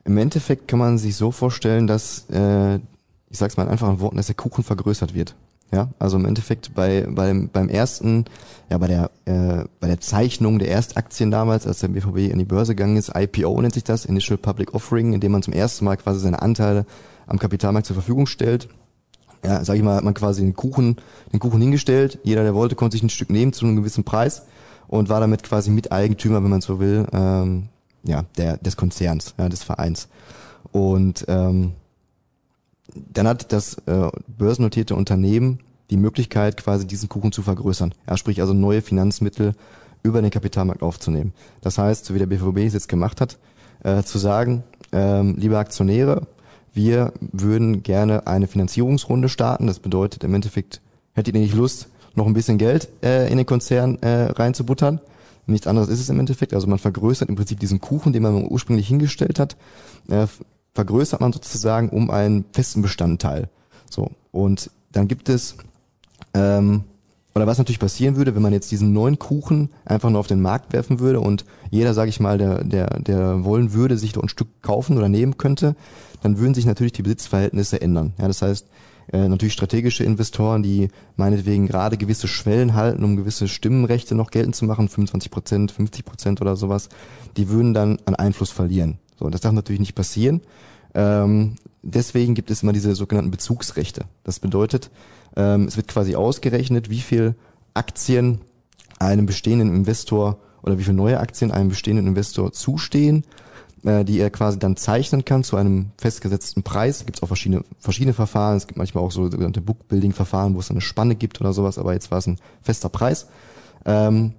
Im 0.04 0.18
Endeffekt 0.18 0.68
kann 0.68 0.80
man 0.80 0.98
sich 0.98 1.16
so 1.16 1.32
vorstellen, 1.32 1.88
dass, 1.88 2.26
äh, 2.32 2.76
ich 2.76 3.38
sag's 3.38 3.58
mal 3.58 3.64
in 3.64 3.70
einfachen 3.70 4.00
Worten, 4.00 4.18
dass 4.18 4.28
der 4.28 4.36
Kuchen 4.36 4.64
vergrößert 4.64 5.14
wird. 5.14 5.36
Ja, 5.72 5.90
also 6.00 6.18
im 6.18 6.26
Endeffekt 6.26 6.76
bei, 6.76 7.08
beim, 7.10 7.48
beim 7.48 7.70
ersten, 7.70 8.26
ja, 8.70 8.78
bei 8.78 8.88
der, 8.88 9.10
äh, 9.24 9.64
bei 9.80 9.88
der 9.88 10.02
Zeichnung 10.02 10.60
der 10.60 10.70
Erstaktien 10.70 11.32
damals, 11.32 11.66
als 11.66 11.80
der 11.80 11.88
BVB 11.88 12.30
in 12.30 12.40
die 12.40 12.46
Börse 12.46 12.76
gegangen 12.76 12.98
ist, 12.98 13.14
IPO 13.16 13.62
nennt 13.62 13.74
sich 13.74 13.86
das, 13.86 14.04
Initial 14.04 14.38
Public 14.38 14.74
Offering, 14.74 15.14
indem 15.14 15.32
man 15.32 15.44
zum 15.44 15.54
ersten 15.54 15.86
Mal 15.86 15.96
quasi 15.96 16.20
seine 16.20 16.42
Anteile 16.42 16.86
am 17.26 17.40
Kapitalmarkt 17.40 17.88
zur 17.88 17.94
Verfügung 17.94 18.28
stellt. 18.28 18.68
Ja, 19.46 19.64
sag 19.64 19.78
ich 19.78 19.82
mal, 19.82 19.96
hat 19.96 20.04
man 20.04 20.14
quasi 20.14 20.42
den 20.42 20.56
Kuchen, 20.56 20.98
den 21.32 21.40
Kuchen 21.40 21.62
hingestellt. 21.62 22.20
Jeder, 22.24 22.44
der 22.44 22.54
wollte, 22.54 22.76
konnte 22.76 22.96
sich 22.96 23.04
ein 23.04 23.10
Stück 23.10 23.30
nehmen 23.30 23.54
zu 23.54 23.66
einem 23.66 23.78
gewissen 23.78 24.04
Preis 24.04 24.44
und 24.88 25.08
war 25.08 25.22
damit 25.22 25.42
quasi 25.42 25.72
Miteigentümer, 25.72 26.44
wenn 26.44 26.50
man 26.50 26.62
so 26.62 26.80
will, 26.82 27.08
ähm, 27.14 27.70
ja, 28.04 28.26
der, 28.38 28.58
des 28.58 28.78
Konzerns, 28.78 29.34
ja, 29.38 29.50
des 29.50 29.64
Vereins. 29.64 30.08
Und 30.72 31.26
ähm, 31.28 31.74
dann 32.96 33.28
hat 33.28 33.52
das 33.52 33.76
äh, 33.86 34.10
börsennotierte 34.28 34.96
Unternehmen 34.96 35.60
die 35.90 35.98
Möglichkeit, 35.98 36.58
quasi 36.58 36.88
diesen 36.88 37.10
Kuchen 37.10 37.32
zu 37.32 37.42
vergrößern. 37.42 37.94
Ja, 38.08 38.18
sprich 38.18 38.42
also 38.42 38.54
neue 38.54 38.82
Finanzmittel 38.82 39.54
über 40.04 40.22
den 40.22 40.32
Kapitalmarkt 40.32 40.82
aufzunehmen. 40.82 41.34
Das 41.62 41.78
heißt, 41.78 42.06
so 42.06 42.14
wie 42.14 42.20
der 42.20 42.26
BVB 42.26 42.60
es 42.60 42.74
jetzt 42.74 42.90
gemacht 42.90 43.22
hat, 43.22 43.38
äh, 43.84 44.04
zu 44.04 44.18
sagen, 44.18 44.64
ähm, 44.92 45.36
liebe 45.38 45.58
Aktionäre, 45.58 46.28
wir 46.74 47.14
würden 47.20 47.84
gerne 47.84 48.28
eine 48.28 48.48
Finanzierungsrunde 48.48 49.30
starten. 49.30 49.68
Das 49.68 49.80
bedeutet 49.80 50.24
im 50.24 50.34
Endeffekt, 50.34 50.82
hättet 51.14 51.36
ihr 51.36 51.42
nicht 51.42 51.54
Lust, 51.54 51.90
noch 52.16 52.26
ein 52.26 52.34
bisschen 52.34 52.58
Geld 52.58 52.90
äh, 53.04 53.30
in 53.30 53.38
den 53.38 53.46
Konzern 53.46 53.98
äh, 54.02 54.32
reinzubuttern? 54.32 55.02
Nichts 55.46 55.68
anderes 55.68 55.90
ist 55.90 56.00
es 56.00 56.10
im 56.10 56.20
Endeffekt. 56.20 56.54
Also 56.54 56.68
man 56.68 56.80
vergrößert 56.80 57.30
im 57.30 57.36
Prinzip 57.36 57.60
diesen 57.60 57.82
Kuchen, 57.82 58.14
den 58.14 58.24
man 58.24 58.48
ursprünglich 58.48 58.88
hingestellt 58.88 59.40
hat, 59.40 59.58
äh, 60.10 60.28
vergrößert 60.74 61.22
man 61.22 61.34
sozusagen 61.34 61.90
um 61.90 62.10
einen 62.10 62.46
festen 62.54 62.82
Bestandteil. 62.82 63.50
So. 63.90 64.12
Und 64.32 64.72
dann 64.92 65.08
gibt 65.08 65.30
es, 65.30 65.56
ähm, 66.34 66.84
oder 67.34 67.48
was 67.48 67.58
natürlich 67.58 67.80
passieren 67.80 68.16
würde, 68.16 68.36
wenn 68.36 68.42
man 68.42 68.54
jetzt 68.54 68.72
diesen 68.72 68.94
neuen 68.94 69.20
Kuchen 69.20 69.70
einfach 69.86 70.10
nur 70.10 70.20
auf 70.20 70.28
den 70.28 70.42
Markt 70.42 70.74
werfen 70.74 71.00
würde 71.00 71.20
und 71.22 71.46
jeder, 71.70 71.94
sage 71.94 72.10
ich 72.10 72.20
mal, 72.20 72.38
der, 72.38 72.64
der, 72.64 73.00
der 73.00 73.44
wollen 73.46 73.74
würde, 73.74 73.98
sich 73.98 74.14
dort 74.14 74.26
ein 74.26 74.30
Stück 74.30 74.50
kaufen 74.62 74.98
oder 74.98 75.10
nehmen 75.10 75.38
könnte, 75.38 75.76
dann 76.22 76.38
würden 76.38 76.54
sich 76.54 76.66
natürlich 76.66 76.94
die 76.94 77.04
Besitzverhältnisse 77.04 77.82
ändern. 77.82 78.14
Ja, 78.18 78.28
das 78.28 78.42
heißt, 78.42 78.68
äh, 79.12 79.28
natürlich 79.28 79.54
strategische 79.54 80.04
Investoren, 80.04 80.64
die 80.64 80.88
meinetwegen 81.18 81.68
gerade 81.68 81.98
gewisse 81.98 82.28
Schwellen 82.28 82.76
halten, 82.76 83.04
um 83.04 83.18
gewisse 83.18 83.48
Stimmenrechte 83.48 84.16
noch 84.16 84.32
geltend 84.32 84.56
zu 84.56 84.66
machen, 84.66 84.88
25 84.88 85.32
Prozent, 85.32 85.72
50 85.72 86.06
Prozent 86.06 86.42
oder 86.42 86.56
sowas, 86.56 86.90
die 87.38 87.50
würden 87.50 87.74
dann 87.74 88.00
an 88.06 88.16
Einfluss 88.16 88.52
verlieren. 88.52 89.00
So, 89.20 89.30
das 89.30 89.42
darf 89.42 89.54
natürlich 89.54 89.80
nicht 89.80 89.96
passieren. 89.96 90.42
Ähm, 90.94 91.56
deswegen 91.84 92.36
gibt 92.36 92.52
es 92.52 92.64
immer 92.64 92.74
diese 92.74 92.96
sogenannten 92.96 93.32
Bezugsrechte. 93.32 94.06
Das 94.24 94.40
bedeutet, 94.40 94.90
ähm, 95.36 95.66
es 95.66 95.78
wird 95.78 95.88
quasi 95.88 96.16
ausgerechnet, 96.16 96.90
wie 96.90 97.02
viel 97.02 97.36
Aktien 97.74 98.42
einem 99.00 99.26
bestehenden 99.26 99.74
Investor 99.74 100.40
oder 100.64 100.78
wie 100.78 100.84
viele 100.84 100.96
neue 100.96 101.20
Aktien 101.20 101.52
einem 101.52 101.70
bestehenden 101.70 102.08
Investor 102.08 102.52
zustehen 102.52 103.26
äh, 103.84 104.04
die 104.06 104.20
er 104.20 104.30
quasi 104.30 104.60
dann 104.60 104.78
zeichnen 104.78 105.26
kann 105.26 105.44
zu 105.44 105.58
einem 105.58 105.92
festgesetzten 105.98 106.64
Preis. 106.64 107.00
Da 107.00 107.06
gibt 107.06 107.18
es 107.18 107.24
auch 107.24 107.28
verschiedene, 107.28 107.64
verschiedene 107.80 108.14
Verfahren. 108.14 108.58
Es 108.58 108.68
gibt 108.68 108.78
manchmal 108.78 109.04
auch 109.04 109.12
so 109.12 109.30
sogenannte 109.30 109.62
Bookbuilding-Verfahren, 109.62 110.56
wo 110.56 110.60
es 110.60 110.72
eine 110.72 110.82
Spanne 110.82 111.16
gibt 111.16 111.42
oder 111.42 111.54
sowas, 111.54 111.78
aber 111.78 111.94
jetzt 111.94 112.12
war 112.12 112.20
es 112.20 112.28
ein 112.28 112.38
fester 112.62 112.90
Preis, 112.90 113.28
ähm, 113.86 114.34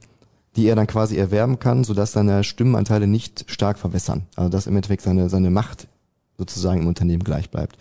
die 0.56 0.66
er 0.66 0.76
dann 0.76 0.86
quasi 0.86 1.16
erwerben 1.16 1.58
kann, 1.58 1.84
sodass 1.84 2.12
seine 2.12 2.44
Stimmenanteile 2.44 3.06
nicht 3.06 3.44
stark 3.48 3.78
verwässern. 3.78 4.26
Also 4.36 4.50
dass 4.50 4.66
im 4.66 4.76
Endeffekt 4.76 5.02
seine, 5.02 5.28
seine 5.28 5.50
Macht 5.50 5.88
sozusagen 6.38 6.82
im 6.82 6.86
Unternehmen 6.86 7.24
gleich 7.24 7.50
bleibt. 7.50 7.76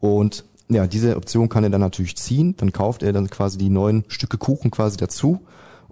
Und 0.00 0.44
ja, 0.68 0.86
diese 0.86 1.16
Option 1.16 1.48
kann 1.48 1.64
er 1.64 1.70
dann 1.70 1.80
natürlich 1.80 2.16
ziehen. 2.16 2.54
Dann 2.56 2.72
kauft 2.72 3.02
er 3.02 3.12
dann 3.12 3.30
quasi 3.30 3.58
die 3.58 3.70
neuen 3.70 4.04
Stücke 4.08 4.38
Kuchen 4.38 4.70
quasi 4.70 4.96
dazu. 4.96 5.40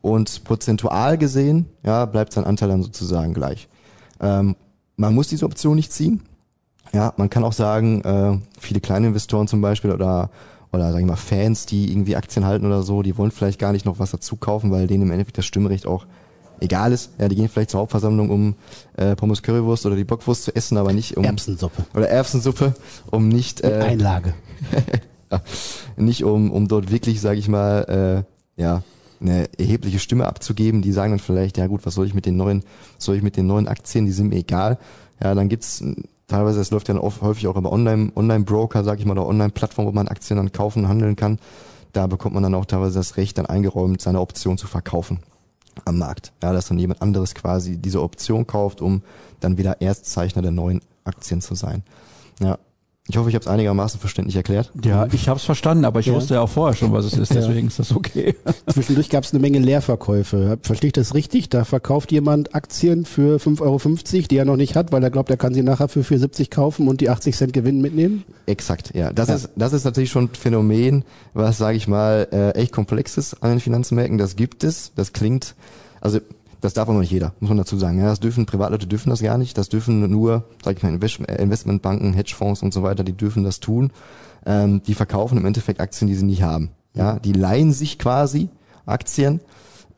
Und 0.02 0.44
prozentual 0.44 1.18
gesehen, 1.18 1.66
ja, 1.82 2.04
bleibt 2.04 2.32
sein 2.32 2.44
Anteil 2.44 2.68
dann 2.68 2.82
sozusagen 2.82 3.34
gleich. 3.34 3.68
Ähm, 4.20 4.54
man 4.96 5.14
muss 5.14 5.28
diese 5.28 5.44
Option 5.44 5.76
nicht 5.76 5.92
ziehen. 5.92 6.22
Ja, 6.92 7.12
man 7.16 7.30
kann 7.30 7.44
auch 7.44 7.52
sagen, 7.52 8.00
äh, 8.02 8.38
viele 8.58 8.80
kleine 8.80 9.08
Investoren 9.08 9.48
zum 9.48 9.60
Beispiel 9.60 9.92
oder 9.92 10.30
oder 10.72 10.92
sag 10.92 11.00
ich 11.00 11.06
mal 11.06 11.16
Fans, 11.16 11.64
die 11.64 11.90
irgendwie 11.90 12.16
Aktien 12.16 12.44
halten 12.44 12.66
oder 12.66 12.82
so, 12.82 13.02
die 13.02 13.16
wollen 13.16 13.30
vielleicht 13.30 13.58
gar 13.58 13.72
nicht 13.72 13.86
noch 13.86 13.98
was 13.98 14.10
dazu 14.10 14.36
kaufen, 14.36 14.70
weil 14.70 14.86
denen 14.86 15.04
im 15.04 15.10
Endeffekt 15.10 15.38
das 15.38 15.46
Stimmrecht 15.46 15.86
auch 15.86 16.06
egal 16.60 16.92
ist. 16.92 17.10
Ja, 17.18 17.28
die 17.28 17.36
gehen 17.36 17.48
vielleicht 17.48 17.70
zur 17.70 17.80
Hauptversammlung, 17.80 18.30
um 18.30 18.54
äh, 18.96 19.14
Pommes 19.16 19.42
Currywurst 19.42 19.86
oder 19.86 19.96
die 19.96 20.04
Bockwurst 20.04 20.44
zu 20.44 20.56
essen, 20.56 20.76
aber 20.76 20.92
nicht 20.92 21.16
um 21.16 21.24
Erbsensuppe. 21.24 21.84
oder 21.94 22.08
Erbsensuppe, 22.08 22.74
um 23.10 23.28
nicht 23.28 23.62
Mit 23.62 23.72
äh, 23.72 23.80
Einlage. 23.80 24.34
ja, 25.32 25.40
nicht 25.96 26.24
um 26.24 26.50
um 26.50 26.68
dort 26.68 26.90
wirklich, 26.90 27.20
sage 27.20 27.38
ich 27.38 27.48
mal, 27.48 28.24
äh, 28.58 28.60
ja 28.60 28.82
eine 29.20 29.48
erhebliche 29.58 29.98
Stimme 29.98 30.26
abzugeben. 30.26 30.82
Die 30.82 30.92
sagen 30.92 31.12
dann 31.12 31.18
vielleicht, 31.18 31.58
ja 31.58 31.66
gut, 31.66 31.86
was 31.86 31.94
soll 31.94 32.06
ich 32.06 32.14
mit 32.14 32.26
den 32.26 32.36
neuen, 32.36 32.62
soll 32.98 33.16
ich 33.16 33.22
mit 33.22 33.36
den 33.36 33.46
neuen 33.46 33.68
Aktien? 33.68 34.06
Die 34.06 34.12
sind 34.12 34.28
mir 34.28 34.36
egal. 34.36 34.78
Ja, 35.22 35.34
dann 35.34 35.48
gibt's 35.48 35.82
teilweise, 36.28 36.60
es 36.60 36.70
läuft 36.70 36.88
ja 36.88 36.96
oft, 36.96 37.22
häufig 37.22 37.46
auch 37.46 37.56
über 37.56 37.72
Online, 37.72 38.12
Online-Broker, 38.14 38.84
sag 38.84 38.98
ich 38.98 39.06
mal, 39.06 39.12
oder 39.12 39.26
Online-Plattformen, 39.26 39.88
wo 39.88 39.92
man 39.92 40.08
Aktien 40.08 40.36
dann 40.36 40.52
kaufen 40.52 40.84
und 40.84 40.88
handeln 40.88 41.16
kann. 41.16 41.38
Da 41.92 42.06
bekommt 42.06 42.34
man 42.34 42.42
dann 42.42 42.54
auch 42.54 42.66
teilweise 42.66 42.98
das 42.98 43.16
Recht, 43.16 43.38
dann 43.38 43.46
eingeräumt, 43.46 44.00
seine 44.00 44.20
Option 44.20 44.58
zu 44.58 44.66
verkaufen 44.66 45.20
am 45.84 45.98
Markt. 45.98 46.32
Ja, 46.42 46.52
dass 46.52 46.68
dann 46.68 46.78
jemand 46.78 47.02
anderes 47.02 47.34
quasi 47.34 47.76
diese 47.76 48.02
Option 48.02 48.46
kauft, 48.46 48.80
um 48.80 49.02
dann 49.40 49.58
wieder 49.58 49.80
Erstzeichner 49.80 50.42
der 50.42 50.50
neuen 50.50 50.80
Aktien 51.04 51.40
zu 51.40 51.54
sein. 51.54 51.82
Ja. 52.40 52.58
Ich 53.08 53.16
hoffe, 53.16 53.28
ich 53.28 53.36
habe 53.36 53.42
es 53.44 53.46
einigermaßen 53.48 54.00
verständlich 54.00 54.34
erklärt. 54.34 54.72
Ja, 54.84 55.06
ich 55.12 55.28
habe 55.28 55.38
es 55.38 55.44
verstanden, 55.44 55.84
aber 55.84 56.00
ich 56.00 56.06
Ja. 56.06 56.14
wusste 56.14 56.34
ja 56.34 56.40
auch 56.40 56.48
vorher 56.48 56.74
schon, 56.76 56.92
was 56.92 57.04
es 57.04 57.12
ist, 57.16 57.32
Ja. 57.32 57.40
deswegen 57.40 57.68
ist 57.68 57.78
das 57.78 57.94
okay. 57.94 58.34
Zwischendurch 58.66 59.10
gab 59.10 59.22
es 59.22 59.32
eine 59.32 59.38
Menge 59.40 59.60
Leerverkäufe. 59.60 60.58
Verstehe 60.62 60.88
ich 60.88 60.92
das 60.92 61.14
richtig? 61.14 61.48
Da 61.48 61.64
verkauft 61.64 62.10
jemand 62.10 62.54
Aktien 62.54 63.04
für 63.04 63.38
5,50 63.38 63.60
Euro, 64.18 64.26
die 64.28 64.36
er 64.36 64.44
noch 64.44 64.56
nicht 64.56 64.74
hat, 64.74 64.90
weil 64.90 65.04
er 65.04 65.10
glaubt, 65.10 65.30
er 65.30 65.36
kann 65.36 65.54
sie 65.54 65.62
nachher 65.62 65.88
für 65.88 66.02
4,70 66.02 66.50
kaufen 66.50 66.88
und 66.88 67.00
die 67.00 67.08
80 67.08 67.36
Cent 67.36 67.52
Gewinn 67.52 67.80
mitnehmen? 67.80 68.24
Exakt, 68.46 68.92
ja. 68.94 69.12
Das 69.12 69.28
Ja. 69.28 69.34
ist 69.36 69.50
das 69.54 69.72
ist 69.72 69.84
natürlich 69.84 70.10
schon 70.10 70.24
ein 70.24 70.30
Phänomen, 70.34 71.04
was 71.32 71.58
sage 71.58 71.76
ich 71.76 71.86
mal 71.86 72.26
äh, 72.32 72.50
echt 72.58 72.72
komplex 72.72 73.16
ist 73.16 73.42
an 73.42 73.50
den 73.50 73.60
Finanzmärkten. 73.60 74.18
Das 74.18 74.34
gibt 74.34 74.64
es. 74.64 74.90
Das 74.96 75.12
klingt, 75.12 75.54
also 76.00 76.18
das 76.60 76.74
darf 76.74 76.88
auch 76.88 76.92
noch 76.92 77.00
nicht 77.00 77.10
jeder, 77.10 77.32
muss 77.40 77.48
man 77.48 77.58
dazu 77.58 77.76
sagen. 77.76 77.98
Ja, 77.98 78.06
das 78.06 78.20
dürfen 78.20 78.46
Privatleute 78.46 78.86
dürfen 78.86 79.10
das 79.10 79.22
gar 79.22 79.38
nicht. 79.38 79.56
Das 79.58 79.68
dürfen 79.68 80.10
nur, 80.10 80.44
sag 80.64 80.76
ich 80.76 80.82
mal, 80.82 80.94
äh, 80.94 81.42
Investmentbanken, 81.42 82.14
Hedgefonds 82.14 82.62
und 82.62 82.72
so 82.72 82.82
weiter. 82.82 83.04
Die 83.04 83.12
dürfen 83.12 83.44
das 83.44 83.60
tun. 83.60 83.92
Ähm, 84.44 84.82
die 84.86 84.94
verkaufen 84.94 85.38
im 85.38 85.44
Endeffekt 85.44 85.80
Aktien, 85.80 86.08
die 86.08 86.14
sie 86.14 86.24
nicht 86.24 86.42
haben. 86.42 86.70
Ja, 86.94 87.18
die 87.18 87.32
leihen 87.32 87.72
sich 87.72 87.98
quasi 87.98 88.48
Aktien, 88.86 89.40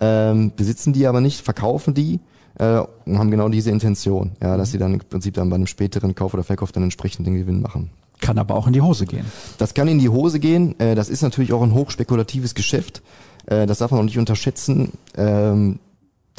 ähm, 0.01 0.53
besitzen 0.57 0.93
die 0.93 1.07
aber 1.07 1.21
nicht, 1.21 1.43
verkaufen 1.43 1.95
die 1.95 2.21
äh, 2.59 2.81
und 3.05 3.19
haben 3.19 3.31
genau 3.31 3.49
diese 3.49 3.71
Intention, 3.71 4.33
ja, 4.43 4.57
dass 4.57 4.73
sie 4.73 4.79
dann 4.79 4.95
im 4.95 5.01
Prinzip 5.01 5.35
dann 5.35 5.49
bei 5.51 5.57
einem 5.57 5.67
späteren 5.67 6.15
Kauf 6.15 6.35
oder 6.35 6.43
Verkauf 6.43 6.73
dann 6.73 6.83
entsprechend 6.83 7.27
den 7.27 7.37
Gewinn 7.37 7.61
machen. 7.61 7.91
Kann 8.21 8.39
aber 8.39 8.57
auch 8.57 8.67
in 8.67 8.73
die 8.73 8.81
Hose 8.81 9.07
gehen. 9.07 9.27
Das 9.59 9.75
kann 9.75 9.87
in 9.87 10.01
die 10.01 10.09
Hose 10.09 10.41
gehen. 10.41 10.79
Äh, 10.81 10.95
das 10.95 11.09
ist 11.09 11.23
natürlich 11.23 11.53
auch 11.53 11.63
ein 11.63 11.73
hochspekulatives 11.73 12.55
Geschäft. 12.55 13.03
Äh, 13.47 13.67
das 13.67 13.79
darf 13.79 13.93
man 13.93 14.01
auch 14.01 14.05
nicht 14.05 14.19
unterschätzen. 14.19 14.93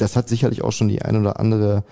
Das 0.00 0.16
hat 0.16 0.28
sicherlich 0.28 0.62
auch 0.62 0.72
schon 0.72 0.88
die 0.88 1.02
ein 1.02 1.16
oder 1.16 1.38
andere, 1.38 1.84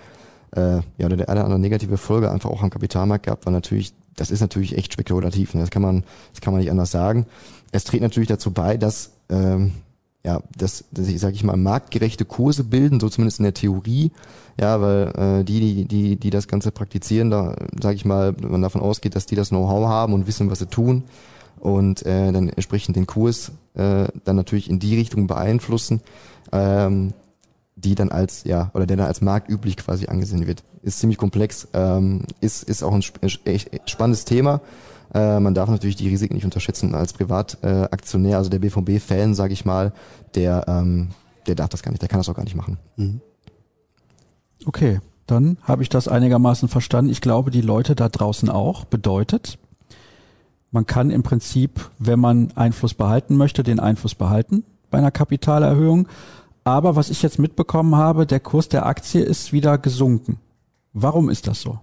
äh, 0.55 0.77
ja, 0.97 1.05
oder 1.05 1.17
der 1.17 1.29
eine 1.29 1.39
oder 1.39 1.45
andere 1.45 1.59
negative 1.59 1.97
Folge 1.97 2.31
einfach 2.31 2.49
auch 2.49 2.63
am 2.63 2.69
Kapitalmarkt 2.69 3.25
gehabt, 3.25 3.45
weil 3.45 3.53
natürlich, 3.53 3.93
das 4.15 4.31
ist 4.31 4.41
natürlich 4.41 4.77
echt 4.77 4.93
spekulativ. 4.93 5.53
Ne? 5.53 5.61
Das 5.61 5.69
kann 5.69 5.81
man, 5.81 6.03
das 6.33 6.41
kann 6.41 6.53
man 6.53 6.61
nicht 6.61 6.71
anders 6.71 6.91
sagen. 6.91 7.25
Es 7.71 7.83
trägt 7.83 8.01
natürlich 8.03 8.29
dazu 8.29 8.51
bei, 8.51 8.77
dass, 8.77 9.11
ähm, 9.29 9.73
ja, 10.25 10.41
dass, 10.57 10.85
dass 10.91 11.07
ich, 11.07 11.19
sag 11.19 11.33
ich 11.33 11.43
mal, 11.43 11.55
marktgerechte 11.55 12.25
Kurse 12.25 12.63
bilden, 12.63 12.99
so 12.99 13.09
zumindest 13.09 13.39
in 13.39 13.43
der 13.43 13.53
Theorie. 13.53 14.11
Ja, 14.59 14.81
weil 14.81 15.07
äh, 15.15 15.43
die, 15.45 15.59
die, 15.59 15.85
die, 15.85 16.15
die 16.17 16.29
das 16.31 16.47
Ganze 16.47 16.71
praktizieren, 16.71 17.29
da 17.29 17.55
sage 17.81 17.95
ich 17.95 18.03
mal, 18.03 18.35
wenn 18.41 18.51
man 18.51 18.61
davon 18.61 18.81
ausgeht, 18.81 19.15
dass 19.15 19.25
die 19.25 19.35
das 19.35 19.49
Know-how 19.49 19.87
haben 19.87 20.13
und 20.13 20.27
wissen, 20.27 20.51
was 20.51 20.59
sie 20.59 20.67
tun 20.67 21.03
und 21.59 22.05
äh, 22.05 22.31
dann 22.31 22.49
entsprechend 22.49 22.95
den 22.95 23.07
Kurs 23.07 23.51
äh, 23.75 24.07
dann 24.25 24.35
natürlich 24.35 24.69
in 24.69 24.79
die 24.79 24.97
Richtung 24.97 25.27
beeinflussen, 25.27 26.01
ähm, 26.51 27.13
die 27.79 27.95
dann 27.95 28.09
als 28.09 28.43
ja 28.43 28.71
oder 28.73 28.85
der 28.85 28.97
dann 28.97 29.07
als 29.07 29.21
marktüblich 29.21 29.77
quasi 29.77 30.07
angesehen 30.07 30.47
wird. 30.47 30.63
Ist 30.81 30.99
ziemlich 30.99 31.17
komplex, 31.17 31.67
ähm, 31.73 32.23
ist 32.41 32.63
ist 32.63 32.83
auch 32.83 32.93
ein 32.93 33.03
echt 33.45 33.89
spannendes 33.89 34.25
Thema. 34.25 34.61
Äh, 35.13 35.39
man 35.39 35.53
darf 35.53 35.69
natürlich 35.69 35.95
die 35.95 36.07
Risiken 36.07 36.35
nicht 36.35 36.45
unterschätzen 36.45 36.93
als 36.93 37.13
Privataktionär, 37.13 37.81
äh, 37.81 37.89
Aktionär, 37.91 38.37
also 38.37 38.49
der 38.49 38.59
BVB-Fan, 38.59 39.33
sage 39.33 39.53
ich 39.53 39.65
mal, 39.65 39.93
der 40.35 40.65
ähm, 40.67 41.09
der 41.47 41.55
darf 41.55 41.69
das 41.69 41.81
gar 41.81 41.91
nicht, 41.91 42.01
der 42.01 42.09
kann 42.09 42.19
das 42.19 42.29
auch 42.29 42.35
gar 42.35 42.43
nicht 42.43 42.55
machen. 42.55 42.77
Okay, 44.65 44.99
dann 45.25 45.57
habe 45.63 45.83
ich 45.83 45.89
das 45.89 46.07
einigermaßen 46.07 46.69
verstanden. 46.69 47.11
Ich 47.11 47.21
glaube, 47.21 47.51
die 47.51 47.61
Leute 47.61 47.95
da 47.95 48.09
draußen 48.09 48.49
auch. 48.49 48.85
Bedeutet, 48.85 49.57
man 50.71 50.85
kann 50.85 51.09
im 51.09 51.23
Prinzip, 51.23 51.89
wenn 51.97 52.19
man 52.19 52.51
Einfluss 52.55 52.93
behalten 52.93 53.35
möchte, 53.35 53.63
den 53.63 53.79
Einfluss 53.79 54.15
behalten 54.15 54.63
bei 54.89 54.97
einer 54.97 55.11
Kapitalerhöhung. 55.11 56.07
Aber 56.69 56.95
was 56.95 57.09
ich 57.09 57.23
jetzt 57.23 57.39
mitbekommen 57.39 57.95
habe, 57.95 58.27
der 58.27 58.39
Kurs 58.39 58.69
der 58.69 58.85
Aktie 58.85 59.23
ist 59.23 59.51
wieder 59.51 59.79
gesunken. 59.79 60.37
Warum 60.93 61.31
ist 61.31 61.47
das 61.47 61.61
so? 61.61 61.79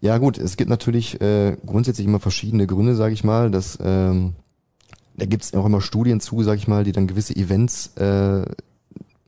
Ja 0.00 0.18
gut, 0.18 0.36
es 0.36 0.56
gibt 0.56 0.68
natürlich 0.68 1.20
äh, 1.20 1.56
grundsätzlich 1.64 2.08
immer 2.08 2.18
verschiedene 2.18 2.66
Gründe, 2.66 2.96
sage 2.96 3.14
ich 3.14 3.22
mal. 3.22 3.52
Dass, 3.52 3.78
ähm, 3.80 4.32
da 5.16 5.26
gibt 5.26 5.44
es 5.44 5.54
auch 5.54 5.64
immer 5.64 5.80
Studien 5.80 6.18
zu, 6.18 6.42
sage 6.42 6.58
ich 6.58 6.66
mal, 6.66 6.82
die 6.82 6.90
dann 6.90 7.06
gewisse 7.06 7.36
Events 7.36 7.96
äh, 7.98 8.44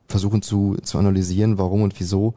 versuchen 0.09 0.43
zu, 0.43 0.76
zu 0.82 0.99
analysieren, 0.99 1.57
warum 1.57 1.82
und 1.82 1.95
wieso 2.01 2.34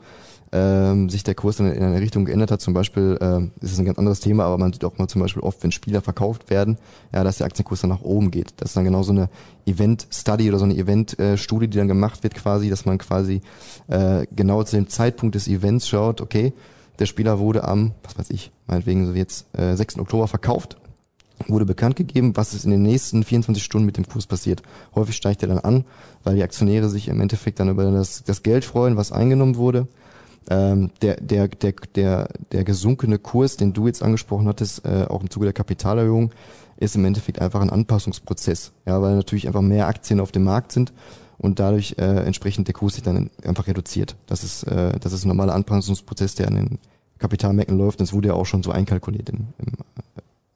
ähm, 0.51 1.09
sich 1.09 1.23
der 1.23 1.35
Kurs 1.35 1.57
dann 1.57 1.71
in 1.71 1.83
eine 1.83 2.01
Richtung 2.01 2.25
geändert 2.25 2.51
hat. 2.51 2.61
Zum 2.61 2.73
Beispiel, 2.73 3.17
ähm, 3.21 3.51
ist 3.61 3.77
ein 3.77 3.85
ganz 3.85 3.97
anderes 3.97 4.19
Thema, 4.19 4.45
aber 4.45 4.57
man 4.57 4.73
sieht 4.73 4.83
auch 4.83 4.97
mal 4.97 5.07
zum 5.07 5.21
Beispiel 5.21 5.43
oft, 5.43 5.63
wenn 5.63 5.71
Spieler 5.71 6.01
verkauft 6.01 6.49
werden, 6.49 6.77
ja, 7.13 7.23
dass 7.23 7.37
der 7.37 7.47
Aktienkurs 7.47 7.81
dann 7.81 7.89
nach 7.89 8.01
oben 8.01 8.31
geht. 8.31 8.53
Das 8.57 8.71
ist 8.71 8.77
dann 8.77 8.85
genau 8.85 9.03
so 9.03 9.11
eine 9.11 9.29
Event-Study 9.65 10.49
oder 10.49 10.59
so 10.59 10.65
eine 10.65 10.75
Event-Studie, 10.75 11.67
die 11.67 11.77
dann 11.77 11.87
gemacht 11.87 12.23
wird 12.23 12.35
quasi, 12.35 12.69
dass 12.69 12.85
man 12.85 12.97
quasi 12.97 13.41
äh, 13.87 14.25
genau 14.35 14.63
zu 14.63 14.75
dem 14.75 14.87
Zeitpunkt 14.87 15.35
des 15.35 15.47
Events 15.47 15.87
schaut, 15.87 16.21
okay, 16.21 16.53
der 16.99 17.05
Spieler 17.05 17.39
wurde 17.39 17.63
am, 17.63 17.93
was 18.03 18.17
weiß 18.17 18.29
ich, 18.29 18.51
meinetwegen 18.67 19.05
so 19.05 19.13
jetzt 19.13 19.47
äh, 19.57 19.75
6. 19.75 19.99
Oktober 19.99 20.27
verkauft, 20.27 20.77
wurde 21.47 21.65
bekannt 21.65 21.95
gegeben, 21.95 22.35
was 22.35 22.53
ist 22.53 22.65
in 22.65 22.71
den 22.71 22.81
nächsten 22.81 23.23
24 23.23 23.63
Stunden 23.63 23.85
mit 23.85 23.97
dem 23.97 24.07
Kurs 24.07 24.27
passiert. 24.27 24.61
Häufig 24.93 25.15
steigt 25.15 25.41
er 25.41 25.47
dann 25.47 25.59
an, 25.59 25.85
weil 26.23 26.35
die 26.35 26.43
Aktionäre 26.43 26.89
sich 26.89 27.07
im 27.07 27.21
Endeffekt 27.21 27.59
dann 27.59 27.69
über 27.69 27.89
das, 27.89 28.23
das 28.23 28.43
Geld 28.43 28.65
freuen, 28.65 28.97
was 28.97 29.11
eingenommen 29.13 29.55
wurde. 29.55 29.87
Ähm, 30.49 30.91
der, 31.01 31.17
der, 31.17 31.47
der, 31.47 31.73
der, 31.95 32.29
der 32.51 32.63
gesunkene 32.63 33.19
Kurs, 33.19 33.55
den 33.57 33.73
du 33.73 33.87
jetzt 33.87 34.01
angesprochen 34.01 34.47
hattest, 34.47 34.83
äh, 34.85 35.05
auch 35.07 35.21
im 35.21 35.29
Zuge 35.29 35.45
der 35.45 35.53
Kapitalerhöhung, 35.53 36.31
ist 36.77 36.95
im 36.95 37.05
Endeffekt 37.05 37.39
einfach 37.39 37.61
ein 37.61 37.69
Anpassungsprozess. 37.69 38.71
Ja, 38.85 39.01
weil 39.01 39.15
natürlich 39.15 39.47
einfach 39.47 39.61
mehr 39.61 39.87
Aktien 39.87 40.19
auf 40.19 40.31
dem 40.31 40.43
Markt 40.43 40.71
sind 40.71 40.91
und 41.37 41.59
dadurch 41.59 41.95
äh, 41.97 42.25
entsprechend 42.25 42.67
der 42.67 42.73
Kurs 42.73 42.95
sich 42.95 43.03
dann 43.03 43.29
einfach 43.43 43.67
reduziert. 43.67 44.15
Das 44.27 44.43
ist, 44.43 44.63
äh, 44.63 44.97
das 44.99 45.13
ist 45.13 45.25
ein 45.25 45.29
normaler 45.29 45.53
Anpassungsprozess, 45.53 46.35
der 46.35 46.47
an 46.47 46.55
den 46.55 46.79
Kapitalmärkten 47.19 47.77
läuft. 47.77 48.01
Das 48.01 48.13
wurde 48.13 48.29
ja 48.29 48.33
auch 48.33 48.45
schon 48.45 48.63
so 48.63 48.71
einkalkuliert, 48.71 49.29
im, 49.29 49.47
im, 49.59 49.73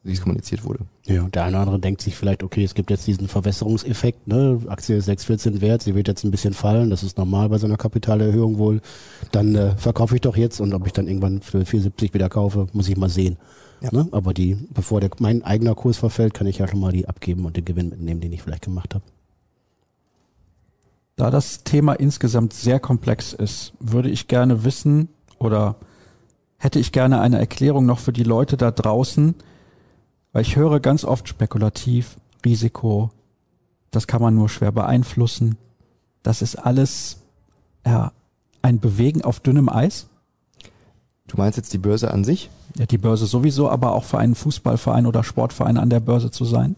wie 0.03 0.11
es 0.11 0.21
kommuniziert 0.21 0.65
wurde. 0.65 0.79
Ja, 1.05 1.23
der 1.29 1.43
eine 1.43 1.55
oder 1.55 1.61
andere 1.61 1.79
denkt 1.79 2.01
sich 2.01 2.15
vielleicht, 2.15 2.43
okay, 2.43 2.63
es 2.63 2.73
gibt 2.73 2.89
jetzt 2.89 3.07
diesen 3.07 3.27
Verwässerungseffekt, 3.27 4.27
ne? 4.27 4.59
Aktie 4.67 4.97
ist 4.97 5.07
6,14 5.07 5.61
wert, 5.61 5.81
sie 5.81 5.95
wird 5.95 6.09
jetzt 6.09 6.25
ein 6.25 6.31
bisschen 6.31 6.53
fallen, 6.53 6.89
das 6.89 7.03
ist 7.03 7.17
normal 7.17 7.49
bei 7.49 7.57
so 7.57 7.67
einer 7.67 7.77
Kapitalerhöhung 7.77 8.57
wohl. 8.57 8.81
Dann 9.31 9.55
äh, 9.55 9.77
verkaufe 9.77 10.15
ich 10.15 10.21
doch 10.21 10.35
jetzt 10.35 10.59
und 10.59 10.73
ob 10.73 10.85
ich 10.85 10.93
dann 10.93 11.07
irgendwann 11.07 11.41
für 11.41 11.59
4,70 11.59 12.13
wieder 12.13 12.29
kaufe, 12.29 12.67
muss 12.73 12.89
ich 12.89 12.97
mal 12.97 13.09
sehen. 13.09 13.37
Ja. 13.81 13.89
Ne? 13.91 14.07
Aber 14.11 14.33
die, 14.33 14.57
bevor 14.73 14.99
der, 14.99 15.09
mein 15.19 15.43
eigener 15.43 15.75
Kurs 15.75 15.97
verfällt, 15.97 16.33
kann 16.33 16.47
ich 16.47 16.57
ja 16.57 16.67
schon 16.67 16.79
mal 16.79 16.91
die 16.91 17.07
abgeben 17.07 17.45
und 17.45 17.55
den 17.55 17.65
Gewinn 17.65 17.89
mitnehmen, 17.89 18.19
den 18.19 18.33
ich 18.33 18.41
vielleicht 18.41 18.63
gemacht 18.63 18.93
habe. 18.95 19.03
Da 21.15 21.29
das 21.29 21.63
Thema 21.63 21.93
insgesamt 21.93 22.53
sehr 22.53 22.79
komplex 22.79 23.33
ist, 23.33 23.73
würde 23.79 24.09
ich 24.09 24.27
gerne 24.27 24.63
wissen 24.63 25.09
oder 25.37 25.75
hätte 26.57 26.79
ich 26.79 26.91
gerne 26.91 27.21
eine 27.21 27.39
Erklärung 27.39 27.85
noch 27.85 27.99
für 27.99 28.13
die 28.13 28.23
Leute 28.23 28.57
da 28.57 28.71
draußen, 28.71 29.35
weil 30.34 30.41
ich 30.41 30.55
höre 30.55 30.79
ganz 30.79 31.05
oft 31.05 31.29
spekulativ, 31.29 32.17
Risiko, 32.43 33.11
das 33.91 34.07
kann 34.07 34.21
man 34.21 34.36
nur 34.36 34.49
schwer 34.49 34.71
beeinflussen. 34.71 35.57
Das 36.23 36.41
ist 36.41 36.55
alles 36.55 37.21
ja, 37.86 38.11
ein 38.61 38.79
Bewegen 38.79 39.23
auf 39.23 39.39
dünnem 39.39 39.69
Eis. 39.69 40.07
Du 41.27 41.38
meinst 41.38 41.57
jetzt 41.57 41.71
die 41.73 41.77
Börse 41.77 42.11
an 42.11 42.23
sich? 42.23 42.49
Ja, 42.77 42.86
die 42.86 42.97
Börse 42.97 43.27
sowieso, 43.27 43.69
aber 43.69 43.93
auch 43.93 44.03
für 44.03 44.17
einen 44.17 44.36
Fußballverein 44.36 45.05
oder 45.05 45.23
Sportverein 45.23 45.77
an 45.77 45.89
der 45.89 45.99
Börse 45.99 46.31
zu 46.31 46.43
sein. 46.43 46.75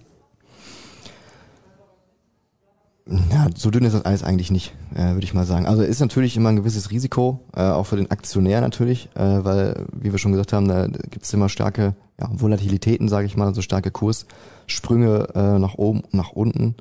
Ja, 3.08 3.48
so 3.56 3.70
dünn 3.70 3.86
ist 3.86 3.94
das 3.94 4.04
Eis 4.04 4.24
eigentlich 4.24 4.50
nicht, 4.50 4.74
äh, 4.96 5.14
würde 5.14 5.24
ich 5.24 5.34
mal 5.34 5.46
sagen. 5.46 5.68
Also 5.68 5.84
ist 5.84 6.00
natürlich 6.00 6.36
immer 6.36 6.50
ein 6.50 6.56
gewisses 6.56 6.90
Risiko, 6.90 7.40
äh, 7.56 7.62
auch 7.62 7.86
für 7.86 7.98
den 7.98 8.10
Aktionär 8.10 8.62
natürlich, 8.62 9.10
äh, 9.16 9.44
weil, 9.44 9.86
wie 9.92 10.12
wir 10.12 10.18
schon 10.18 10.32
gesagt 10.32 10.54
haben, 10.54 10.68
da 10.68 10.88
gibt 10.88 11.24
es 11.24 11.34
immer 11.34 11.48
starke 11.48 11.96
ja, 12.20 12.30
Volatilitäten, 12.32 13.10
sage 13.10 13.28
ich 13.28 13.36
mal, 13.36 13.48
also 13.48 13.62
starke 13.62 13.92
Kurssprünge 13.92 15.28
äh, 15.36 15.60
nach 15.60 15.76
oben 15.76 16.02
und 16.02 16.14
nach 16.14 16.32
unten. 16.32 16.76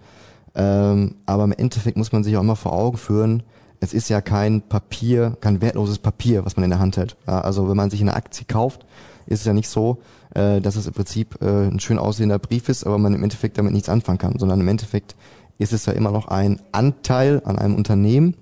Ähm, 0.55 1.17
aber 1.27 1.45
im 1.45 1.53
Endeffekt 1.53 1.97
muss 1.97 2.13
man 2.13 2.23
sich 2.23 2.37
auch 2.37 2.43
immer 2.43 2.57
vor 2.57 2.73
Augen 2.73 2.97
führen, 2.97 3.43
es 3.81 3.93
ist 3.93 4.09
ja 4.09 4.21
kein 4.21 4.63
Papier, 4.63 5.37
kein 5.41 5.61
wertloses 5.61 5.99
Papier, 5.99 6.45
was 6.45 6.57
man 6.57 6.65
in 6.65 6.71
der 6.71 6.79
Hand 6.79 6.97
hält. 6.97 7.17
Ja, 7.27 7.41
also 7.41 7.69
wenn 7.69 7.77
man 7.77 7.91
sich 7.91 8.01
eine 8.01 8.15
Aktie 8.15 8.47
kauft, 8.47 8.87
ist 9.27 9.41
es 9.41 9.47
ja 9.47 9.53
nicht 9.53 9.69
so, 9.69 9.99
äh, 10.35 10.61
dass 10.61 10.77
es 10.77 10.87
im 10.87 10.95
Prinzip 10.95 11.41
äh, 11.43 11.67
ein 11.67 11.81
schön 11.81 11.99
aussehender 11.99 12.39
Brief 12.39 12.69
ist, 12.69 12.85
aber 12.85 12.99
man 12.99 13.15
im 13.15 13.23
Endeffekt 13.23 13.59
damit 13.59 13.73
nichts 13.73 13.89
anfangen 13.89 14.19
kann, 14.19 14.39
sondern 14.39 14.61
im 14.61 14.69
Endeffekt 14.69 15.17
ist 15.59 15.73
es 15.73 15.87
ja 15.87 15.93
immer 15.93 16.11
noch 16.11 16.29
ein 16.29 16.61
Anteil 16.73 17.43
an 17.45 17.59
einem 17.59 17.75
Unternehmen, 17.75 18.37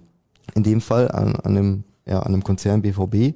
in 0.55 0.63
dem 0.63 0.81
Fall 0.81 1.11
an, 1.11 1.37
an, 1.37 1.57
einem, 1.57 1.85
ja, 2.07 2.21
an 2.21 2.35
einem 2.35 2.45
Konzern 2.45 2.83
BVB 2.83 3.35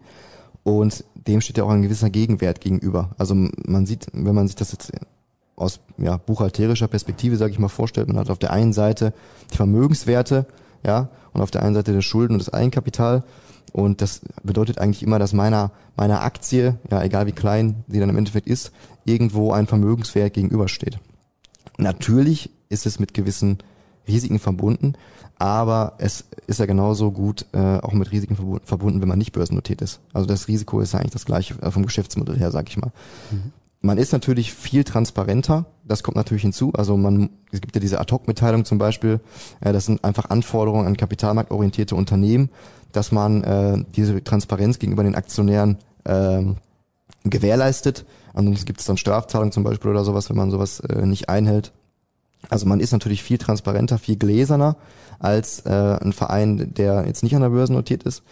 und 0.62 1.04
dem 1.26 1.40
steht 1.40 1.58
ja 1.58 1.64
auch 1.64 1.70
ein 1.70 1.82
gewisser 1.82 2.10
Gegenwert 2.10 2.60
gegenüber. 2.60 3.10
Also 3.18 3.34
man 3.34 3.86
sieht, 3.86 4.06
wenn 4.12 4.34
man 4.34 4.46
sich 4.46 4.56
das 4.56 4.72
jetzt 4.72 4.92
aus 5.56 5.80
ja, 5.98 6.18
buchhalterischer 6.18 6.88
Perspektive, 6.88 7.36
sage 7.36 7.52
ich 7.52 7.58
mal, 7.58 7.68
vorstellt, 7.68 8.08
man 8.08 8.18
hat 8.18 8.30
auf 8.30 8.38
der 8.38 8.52
einen 8.52 8.72
Seite 8.72 9.12
die 9.50 9.56
Vermögenswerte, 9.56 10.46
ja, 10.84 11.08
und 11.32 11.40
auf 11.40 11.50
der 11.50 11.62
einen 11.62 11.74
Seite 11.74 11.92
das 11.92 12.04
Schulden 12.04 12.34
und 12.34 12.38
das 12.38 12.52
Eigenkapital. 12.52 13.24
Und 13.72 14.00
das 14.00 14.20
bedeutet 14.42 14.78
eigentlich 14.78 15.02
immer, 15.02 15.18
dass 15.18 15.32
meiner, 15.32 15.72
meiner 15.96 16.22
Aktie, 16.22 16.78
ja, 16.90 17.02
egal 17.02 17.26
wie 17.26 17.32
klein 17.32 17.84
sie 17.88 18.00
dann 18.00 18.08
im 18.08 18.16
Endeffekt 18.16 18.46
ist, 18.46 18.72
irgendwo 19.04 19.52
ein 19.52 19.66
Vermögenswert 19.66 20.34
gegenübersteht. 20.34 20.98
Natürlich 21.78 22.50
ist 22.68 22.86
es 22.86 22.98
mit 22.98 23.12
gewissen 23.12 23.58
Risiken 24.08 24.38
verbunden, 24.38 24.94
aber 25.38 25.94
es 25.98 26.24
ist 26.46 26.60
ja 26.60 26.66
genauso 26.66 27.12
gut 27.12 27.46
äh, 27.52 27.78
auch 27.78 27.92
mit 27.92 28.10
Risiken 28.10 28.36
verbunden, 28.64 29.00
wenn 29.00 29.08
man 29.08 29.18
nicht 29.18 29.32
börsennotiert 29.32 29.82
ist. 29.82 30.00
Also 30.12 30.26
das 30.26 30.48
Risiko 30.48 30.80
ist 30.80 30.92
ja 30.92 31.00
eigentlich 31.00 31.12
das 31.12 31.26
gleiche 31.26 31.54
äh, 31.62 31.70
vom 31.70 31.84
Geschäftsmodell 31.84 32.38
her, 32.38 32.50
sag 32.50 32.68
ich 32.68 32.76
mal. 32.78 32.90
Mhm. 33.30 33.52
Man 33.82 33.98
ist 33.98 34.12
natürlich 34.12 34.52
viel 34.52 34.84
transparenter, 34.84 35.66
das 35.84 36.02
kommt 36.02 36.16
natürlich 36.16 36.42
hinzu. 36.42 36.72
Also 36.72 36.96
man, 36.96 37.30
es 37.52 37.60
gibt 37.60 37.74
ja 37.76 37.80
diese 37.80 38.00
Ad-Hoc-Mitteilung 38.00 38.64
zum 38.64 38.78
Beispiel, 38.78 39.20
äh, 39.60 39.72
das 39.72 39.84
sind 39.86 40.02
einfach 40.02 40.30
Anforderungen 40.30 40.86
an 40.86 40.96
kapitalmarktorientierte 40.96 41.94
Unternehmen, 41.94 42.48
dass 42.92 43.12
man 43.12 43.44
äh, 43.44 43.84
diese 43.94 44.24
Transparenz 44.24 44.78
gegenüber 44.78 45.04
den 45.04 45.14
Aktionären 45.14 45.76
äh, 46.04 46.42
gewährleistet. 47.24 48.06
Ansonsten 48.32 48.64
gibt 48.66 48.80
es 48.80 48.86
dann 48.86 48.96
Strafzahlungen 48.96 49.52
zum 49.52 49.64
Beispiel 49.64 49.90
oder 49.90 50.04
sowas, 50.04 50.30
wenn 50.30 50.36
man 50.36 50.50
sowas 50.50 50.80
äh, 50.80 51.04
nicht 51.04 51.28
einhält. 51.28 51.72
Also 52.48 52.66
man 52.66 52.80
ist 52.80 52.92
natürlich 52.92 53.22
viel 53.22 53.38
transparenter, 53.38 53.98
viel 53.98 54.16
gläserner 54.16 54.76
als 55.18 55.60
äh, 55.66 55.70
ein 55.70 56.12
Verein, 56.12 56.72
der 56.74 57.06
jetzt 57.06 57.22
nicht 57.22 57.34
an 57.34 57.42
der 57.42 57.50
Börse 57.50 57.72
notiert 57.72 58.02
ist. 58.02 58.22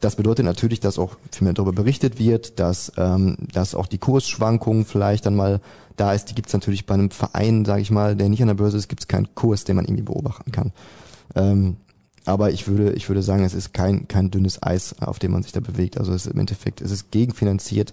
Das 0.00 0.14
bedeutet 0.14 0.44
natürlich, 0.44 0.78
dass 0.78 0.98
auch 0.98 1.16
viel 1.32 1.44
mehr 1.44 1.54
darüber 1.54 1.72
berichtet 1.72 2.18
wird, 2.18 2.60
dass, 2.60 2.92
ähm, 2.96 3.36
dass 3.52 3.74
auch 3.74 3.88
die 3.88 3.98
Kursschwankungen 3.98 4.84
vielleicht 4.84 5.26
dann 5.26 5.34
mal 5.34 5.60
da 5.96 6.12
ist. 6.12 6.26
Die 6.26 6.34
gibt 6.34 6.48
es 6.48 6.52
natürlich 6.52 6.86
bei 6.86 6.94
einem 6.94 7.10
Verein, 7.10 7.64
sage 7.64 7.82
ich 7.82 7.90
mal, 7.90 8.14
der 8.14 8.28
nicht 8.28 8.40
an 8.40 8.48
der 8.48 8.54
Börse 8.54 8.76
ist, 8.76 8.88
gibt 8.88 9.02
es 9.02 9.08
keinen 9.08 9.34
Kurs, 9.34 9.64
den 9.64 9.76
man 9.76 9.86
irgendwie 9.86 10.04
beobachten 10.04 10.52
kann. 10.52 10.72
Ähm, 11.34 11.76
aber 12.26 12.50
ich 12.50 12.68
würde, 12.68 12.92
ich 12.92 13.08
würde 13.08 13.22
sagen, 13.22 13.42
es 13.42 13.54
ist 13.54 13.72
kein, 13.72 14.06
kein 14.06 14.30
dünnes 14.30 14.62
Eis, 14.62 14.94
auf 15.00 15.18
dem 15.18 15.32
man 15.32 15.42
sich 15.42 15.52
da 15.52 15.60
bewegt. 15.60 15.98
Also 15.98 16.12
es 16.12 16.26
ist 16.26 16.32
im 16.32 16.38
Endeffekt, 16.38 16.80
es 16.80 16.90
ist 16.90 17.10
gegenfinanziert. 17.10 17.92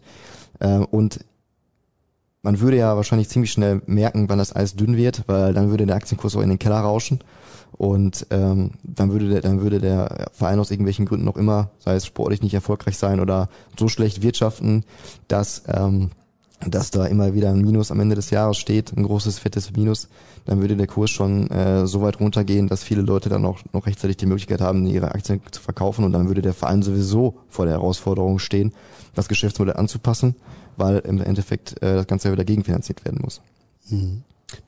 Äh, 0.59 0.77
und 0.77 1.21
man 2.45 2.59
würde 2.59 2.77
ja 2.77 2.95
wahrscheinlich 2.95 3.27
ziemlich 3.27 3.51
schnell 3.51 3.81
merken, 3.87 4.29
wann 4.29 4.37
das 4.37 4.55
Eis 4.55 4.75
dünn 4.75 4.95
wird, 4.95 5.23
weil 5.25 5.53
dann 5.53 5.71
würde 5.71 5.87
der 5.87 5.95
Aktienkurs 5.95 6.35
auch 6.35 6.41
in 6.41 6.49
den 6.49 6.59
Keller 6.59 6.79
rauschen. 6.79 7.19
Und 7.71 8.27
ähm, 8.29 8.71
dann 8.83 9.11
würde 9.11 9.29
der, 9.29 9.41
dann 9.41 9.61
würde 9.61 9.79
der 9.79 10.27
Verein 10.31 10.59
aus 10.59 10.69
irgendwelchen 10.69 11.07
Gründen 11.07 11.25
noch 11.25 11.37
immer, 11.37 11.71
sei 11.79 11.95
es 11.95 12.05
sportlich 12.05 12.43
nicht 12.43 12.53
erfolgreich 12.53 12.97
sein 12.97 13.19
oder 13.19 13.49
so 13.77 13.87
schlecht 13.89 14.21
wirtschaften, 14.21 14.85
dass 15.27 15.63
ähm, 15.67 16.11
dass 16.65 16.89
da 16.89 17.05
immer 17.05 17.33
wieder 17.33 17.49
ein 17.49 17.61
Minus 17.61 17.91
am 17.91 17.99
Ende 17.99 18.15
des 18.15 18.29
Jahres 18.29 18.57
steht, 18.57 18.95
ein 18.95 19.03
großes 19.03 19.39
fettes 19.39 19.73
Minus, 19.75 20.07
dann 20.45 20.61
würde 20.61 20.77
der 20.77 20.87
Kurs 20.87 21.09
schon 21.11 21.51
äh, 21.51 21.85
so 21.85 22.01
weit 22.01 22.19
runtergehen, 22.19 22.67
dass 22.67 22.81
viele 22.81 23.01
Leute 23.01 23.27
dann 23.27 23.45
auch 23.45 23.59
noch 23.73 23.85
rechtzeitig 23.85 24.17
die 24.17 24.25
Möglichkeit 24.25 24.61
haben, 24.61 24.87
ihre 24.87 25.13
Aktien 25.13 25.41
zu 25.51 25.61
verkaufen. 25.61 26.05
Und 26.05 26.13
dann 26.13 26.27
würde 26.27 26.41
der 26.41 26.53
Verein 26.53 26.81
sowieso 26.81 27.39
vor 27.49 27.65
der 27.65 27.73
Herausforderung 27.75 28.39
stehen, 28.39 28.73
das 29.15 29.27
Geschäftsmodell 29.27 29.75
anzupassen 29.75 30.35
weil 30.77 30.99
im 30.99 31.21
Endeffekt 31.21 31.81
äh, 31.81 31.95
das 31.95 32.07
Ganze 32.07 32.27
ja 32.27 32.33
wieder 32.33 32.45
gegenfinanziert 32.45 33.05
werden 33.05 33.19
muss. 33.21 33.41
Mhm. 33.89 34.23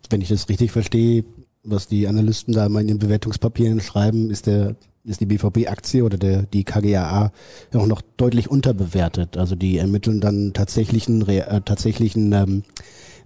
Wenn 0.09 0.21
ich 0.21 0.29
das 0.29 0.49
richtig 0.49 0.71
verstehe, 0.71 1.23
was 1.63 1.87
die 1.87 2.07
Analysten 2.07 2.53
da 2.53 2.69
mal 2.69 2.81
in 2.81 2.87
den 2.87 2.99
Bewertungspapieren 2.99 3.81
schreiben, 3.81 4.29
ist 4.29 4.47
der 4.47 4.75
ist 5.07 5.21
die 5.21 5.25
BVB-Aktie 5.25 6.03
oder 6.03 6.17
der 6.17 6.43
die 6.43 6.65
KGAA 6.65 7.31
auch 7.73 7.87
noch 7.87 8.01
deutlich 8.17 8.49
unterbewertet. 8.49 9.37
Also 9.37 9.55
die 9.55 9.77
ermitteln 9.77 10.19
dann 10.19 10.53
tatsächlichen 10.53 11.25
äh, 11.27 11.61
tatsächlichen 11.61 12.33
ähm, 12.33 12.63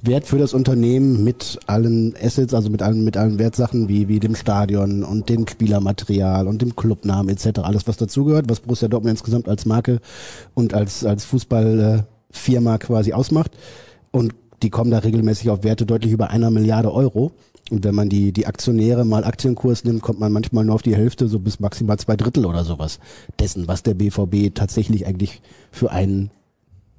Wert 0.04 0.26
für 0.26 0.38
das 0.38 0.54
Unternehmen 0.54 1.24
mit 1.24 1.60
allen 1.68 2.16
Assets, 2.22 2.54
also 2.54 2.70
mit 2.70 2.82
allen 2.82 3.04
mit 3.04 3.18
allen 3.18 3.40
Wertsachen 3.40 3.88
wie 3.88 4.08
wie 4.08 4.20
dem 4.20 4.36
Stadion 4.36 5.04
und 5.04 5.30
dem 5.30 5.48
Spielermaterial 5.48 6.48
und 6.48 6.62
dem 6.62 6.76
Clubnamen 6.76 7.30
etc. 7.30 7.60
Alles 7.60 7.88
was 7.88 7.98
dazugehört, 7.98 8.50
was 8.50 8.62
Borussia 8.62 8.88
Dortmund 8.88 9.12
insgesamt 9.12 9.48
als 9.48 9.66
Marke 9.66 10.00
und 10.54 10.74
als 10.74 11.06
als 11.06 11.26
Fußball 11.26 11.80
äh, 11.80 12.11
Firma 12.32 12.78
quasi 12.78 13.14
ausmacht. 13.14 13.52
Und 14.12 14.34
die 14.64 14.70
kommen 14.70 14.92
da 14.92 15.00
regelmäßig 15.00 15.50
auf 15.50 15.64
Werte 15.64 15.86
deutlich 15.86 16.12
über 16.12 16.30
einer 16.30 16.52
Milliarde 16.52 16.94
Euro. 16.94 17.32
Und 17.70 17.86
wenn 17.86 17.96
man 17.96 18.10
die, 18.10 18.34
die 18.34 18.48
Aktionäre 18.48 19.06
mal 19.06 19.24
Aktienkurs 19.24 19.86
nimmt, 19.86 20.02
kommt 20.02 20.20
man 20.20 20.32
manchmal 20.32 20.66
nur 20.66 20.76
auf 20.76 20.82
die 20.82 20.96
Hälfte, 20.96 21.28
so 21.28 21.40
bis 21.40 21.60
maximal 21.60 21.98
zwei 21.98 22.18
Drittel 22.18 22.46
oder 22.46 22.66
sowas 22.66 23.00
dessen, 23.40 23.68
was 23.68 23.82
der 23.82 23.94
BVB 23.94 24.54
tatsächlich 24.54 25.08
eigentlich 25.08 25.42
für 25.72 25.92
einen 25.92 26.32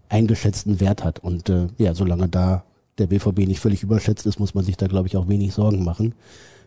eingeschätzten 0.08 0.80
Wert 0.80 1.04
hat. 1.04 1.18
Und 1.18 1.50
äh, 1.50 1.66
ja, 1.78 1.94
solange 1.94 2.28
da 2.28 2.64
der 2.98 3.06
BVB 3.06 3.40
nicht 3.40 3.60
völlig 3.60 3.82
überschätzt 3.82 4.26
ist, 4.26 4.38
muss 4.38 4.54
man 4.54 4.64
sich 4.64 4.76
da, 4.76 4.86
glaube 4.86 5.08
ich, 5.08 5.16
auch 5.16 5.28
wenig 5.28 5.52
Sorgen 5.52 5.84
machen. 5.84 6.14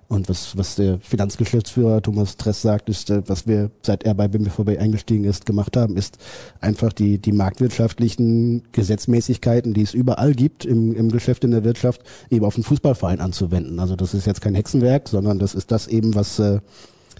Und 0.07 0.29
was, 0.29 0.55
was 0.55 0.75
der 0.75 0.99
Finanzgeschäftsführer 0.99 2.01
Thomas 2.01 2.37
Tress 2.37 2.61
sagt, 2.61 2.89
ist, 2.89 3.09
äh, 3.09 3.23
was 3.27 3.47
wir, 3.47 3.71
seit 3.81 4.03
er 4.03 4.13
bei 4.13 4.27
BMVB 4.27 4.77
eingestiegen 4.79 5.23
ist, 5.23 5.45
gemacht 5.45 5.75
haben, 5.75 5.97
ist 5.97 6.19
einfach 6.61 6.93
die, 6.93 7.17
die 7.17 7.31
marktwirtschaftlichen 7.31 8.63
Gesetzmäßigkeiten, 8.71 9.73
die 9.73 9.81
es 9.81 9.93
überall 9.95 10.33
gibt 10.33 10.63
im, 10.63 10.95
im 10.95 11.11
Geschäft, 11.11 11.43
in 11.43 11.51
der 11.51 11.63
Wirtschaft, 11.63 12.01
eben 12.29 12.45
auf 12.45 12.55
den 12.55 12.63
Fußballverein 12.63 13.19
anzuwenden. 13.19 13.79
Also 13.79 13.95
das 13.95 14.13
ist 14.13 14.27
jetzt 14.27 14.41
kein 14.41 14.53
Hexenwerk, 14.53 15.09
sondern 15.09 15.39
das 15.39 15.55
ist 15.55 15.71
das 15.71 15.87
eben, 15.87 16.13
was 16.13 16.37
äh, 16.37 16.59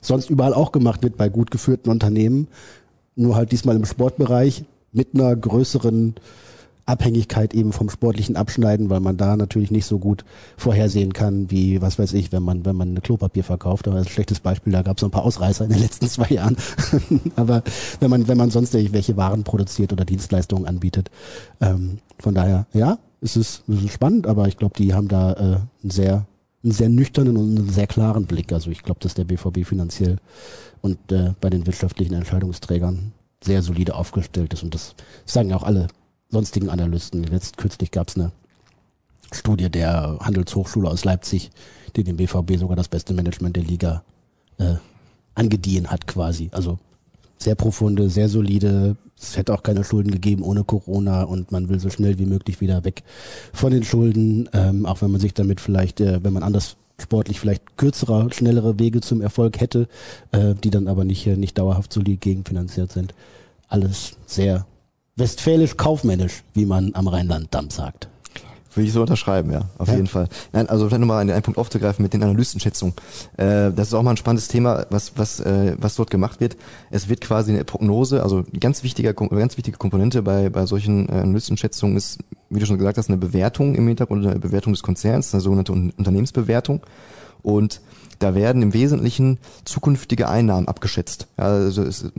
sonst 0.01 0.29
überall 0.29 0.53
auch 0.53 0.71
gemacht 0.71 1.01
wird 1.01 1.17
bei 1.17 1.29
gut 1.29 1.49
geführten 1.49 1.89
Unternehmen. 1.89 2.47
Nur 3.15 3.35
halt 3.35 3.51
diesmal 3.51 3.75
im 3.75 3.85
Sportbereich 3.85 4.63
mit 4.91 5.15
einer 5.15 5.35
größeren 5.35 6.15
Abhängigkeit 6.85 7.53
eben 7.53 7.71
vom 7.71 7.89
sportlichen 7.89 8.35
Abschneiden, 8.35 8.89
weil 8.89 8.99
man 8.99 9.17
da 9.17 9.35
natürlich 9.35 9.71
nicht 9.71 9.85
so 9.85 9.97
gut 9.97 10.23
vorhersehen 10.55 11.13
kann, 11.13 11.49
wie, 11.49 11.81
was 11.81 11.97
weiß 11.97 12.13
ich, 12.13 12.31
wenn 12.31 12.43
man, 12.43 12.65
wenn 12.65 12.75
man 12.75 12.89
eine 12.89 13.01
Klopapier 13.01 13.43
verkauft. 13.43 13.87
Aber 13.87 13.97
das 13.97 14.05
ist 14.05 14.11
ein 14.11 14.13
schlechtes 14.13 14.39
Beispiel, 14.39 14.73
da 14.73 14.83
gab 14.83 14.97
es 14.97 15.03
ein 15.03 15.11
paar 15.11 15.23
Ausreißer 15.23 15.65
in 15.65 15.71
den 15.71 15.81
letzten 15.81 16.07
zwei 16.09 16.27
Jahren. 16.27 16.57
Aber 17.35 17.63
wenn 17.99 18.09
man, 18.09 18.27
wenn 18.27 18.37
man 18.37 18.51
sonst 18.51 18.73
welche 18.73 19.17
Waren 19.17 19.43
produziert 19.43 19.93
oder 19.93 20.05
Dienstleistungen 20.05 20.67
anbietet. 20.67 21.09
Ähm, 21.61 21.99
von 22.19 22.35
daher, 22.35 22.67
ja, 22.73 22.99
es 23.21 23.35
ist, 23.35 23.63
es 23.67 23.83
ist 23.83 23.93
spannend, 23.93 24.27
aber 24.27 24.47
ich 24.47 24.57
glaube, 24.57 24.75
die 24.77 24.93
haben 24.93 25.07
da 25.07 25.33
äh, 25.33 25.37
einen 25.81 25.91
sehr 25.91 26.25
einen 26.63 26.71
sehr 26.71 26.89
nüchternen 26.89 27.37
und 27.37 27.57
einen 27.57 27.69
sehr 27.69 27.85
klaren 27.85 28.25
Blick. 28.25 28.51
Also 28.51 28.71
ich 28.71 28.81
glaube, 28.81 28.99
dass 28.99 29.13
der 29.13 29.23
BVB 29.23 29.65
finanziell 29.65 30.17
und 30.81 31.11
äh, 31.11 31.33
bei 31.39 31.49
den 31.51 31.67
wirtschaftlichen 31.67 32.15
Entscheidungsträgern 32.15 33.11
sehr 33.43 33.61
solide 33.61 33.93
aufgestellt 33.93 34.51
ist. 34.53 34.63
Und 34.63 34.73
das 34.73 34.95
sagen 35.25 35.49
ja 35.49 35.57
auch 35.57 35.63
alle 35.63 35.87
sonstigen 36.35 36.69
Analysten. 36.69 37.23
Letzt 37.23 37.55
kürzlich 37.55 37.91
gab 37.91 38.09
es 38.09 38.17
eine 38.17 38.33
Studie 39.31 39.69
der 39.69 40.17
Handelshochschule 40.19 40.89
aus 40.89 41.05
Leipzig, 41.05 41.49
die 41.95 42.03
dem 42.03 42.17
BVB 42.17 42.57
sogar 42.57 42.75
das 42.75 42.89
beste 42.89 43.13
Management 43.13 43.55
der 43.55 43.63
Liga 43.63 44.03
äh, 44.57 44.75
angedient 45.33 45.89
hat 45.89 46.07
quasi. 46.07 46.49
Also 46.51 46.77
sehr 47.37 47.55
profunde, 47.55 48.09
sehr 48.09 48.27
solide. 48.27 48.97
Es 49.17 49.37
hätte 49.37 49.53
auch 49.53 49.63
keine 49.63 49.85
Schulden 49.85 50.11
gegeben 50.11 50.43
ohne 50.43 50.65
Corona 50.65 51.23
und 51.23 51.53
man 51.53 51.69
will 51.69 51.79
so 51.79 51.89
schnell 51.89 52.19
wie 52.19 52.25
möglich 52.25 52.59
wieder 52.59 52.83
weg 52.83 53.03
von 53.53 53.71
den 53.71 53.85
Schulden, 53.85 54.49
ähm, 54.51 54.85
auch 54.85 55.01
wenn 55.01 55.11
man 55.11 55.21
sich 55.21 55.33
damit 55.33 55.61
vielleicht, 55.61 56.01
äh, 56.01 56.21
wenn 56.21 56.33
man 56.33 56.43
anders 56.43 56.75
sportlich 57.01 57.39
vielleicht 57.39 57.77
kürzere, 57.77 58.27
schnellere 58.33 58.77
Wege 58.77 58.99
zum 58.99 59.21
Erfolg 59.21 59.61
hätte, 59.61 59.87
äh, 60.33 60.53
die 60.53 60.69
dann 60.69 60.89
aber 60.89 61.05
nicht, 61.05 61.27
nicht 61.27 61.57
dauerhaft 61.57 61.93
solid 61.93 62.19
gegenfinanziert 62.19 62.91
sind. 62.91 63.13
Alles 63.69 64.17
sehr 64.25 64.65
westfälisch-kaufmännisch, 65.15 66.43
wie 66.53 66.65
man 66.65 66.91
am 66.93 67.07
Rheinland-Damm 67.07 67.69
sagt. 67.69 68.09
Würde 68.75 68.87
ich 68.87 68.93
so 68.93 69.01
unterschreiben, 69.01 69.53
ja, 69.53 69.61
auf 69.77 69.87
ja. 69.87 69.95
jeden 69.95 70.07
Fall. 70.07 70.27
Nein, 70.51 70.67
also 70.67 70.87
vielleicht 70.87 70.99
nochmal 70.99 71.21
einen 71.21 71.41
Punkt 71.41 71.57
aufzugreifen 71.57 72.03
mit 72.03 72.11
den 72.11 72.21
Analystenschätzungen. 72.21 72.93
Äh, 73.37 73.71
das 73.71 73.87
ist 73.87 73.93
auch 73.93 74.03
mal 74.03 74.11
ein 74.11 74.17
spannendes 74.17 74.49
Thema, 74.49 74.85
was, 74.89 75.13
was, 75.15 75.39
äh, 75.39 75.77
was 75.79 75.95
dort 75.95 76.09
gemacht 76.09 76.41
wird. 76.41 76.57
Es 76.91 77.07
wird 77.07 77.21
quasi 77.21 77.53
eine 77.53 77.63
Prognose, 77.63 78.21
also 78.21 78.43
ganz 78.59 78.83
wichtige, 78.83 79.13
ganz 79.13 79.55
wichtige 79.55 79.77
Komponente 79.77 80.21
bei, 80.23 80.49
bei 80.49 80.65
solchen 80.65 81.07
äh, 81.07 81.13
Analystenschätzungen 81.13 81.95
ist, 81.95 82.19
wie 82.49 82.59
du 82.59 82.65
schon 82.65 82.77
gesagt 82.77 82.97
hast, 82.97 83.07
eine 83.07 83.17
Bewertung 83.17 83.75
im 83.75 83.87
Hintergrund, 83.87 84.25
eine 84.25 84.39
Bewertung 84.39 84.73
des 84.73 84.83
Konzerns, 84.83 85.33
eine 85.33 85.39
sogenannte 85.39 85.71
Unternehmensbewertung. 85.71 86.81
Und 87.43 87.79
da 88.19 88.35
werden 88.35 88.61
im 88.61 88.73
Wesentlichen 88.73 89.39
zukünftige 89.63 90.27
Einnahmen 90.27 90.67
abgeschätzt. 90.67 91.27
Ja, 91.37 91.45
also 91.45 91.83
es 91.83 92.11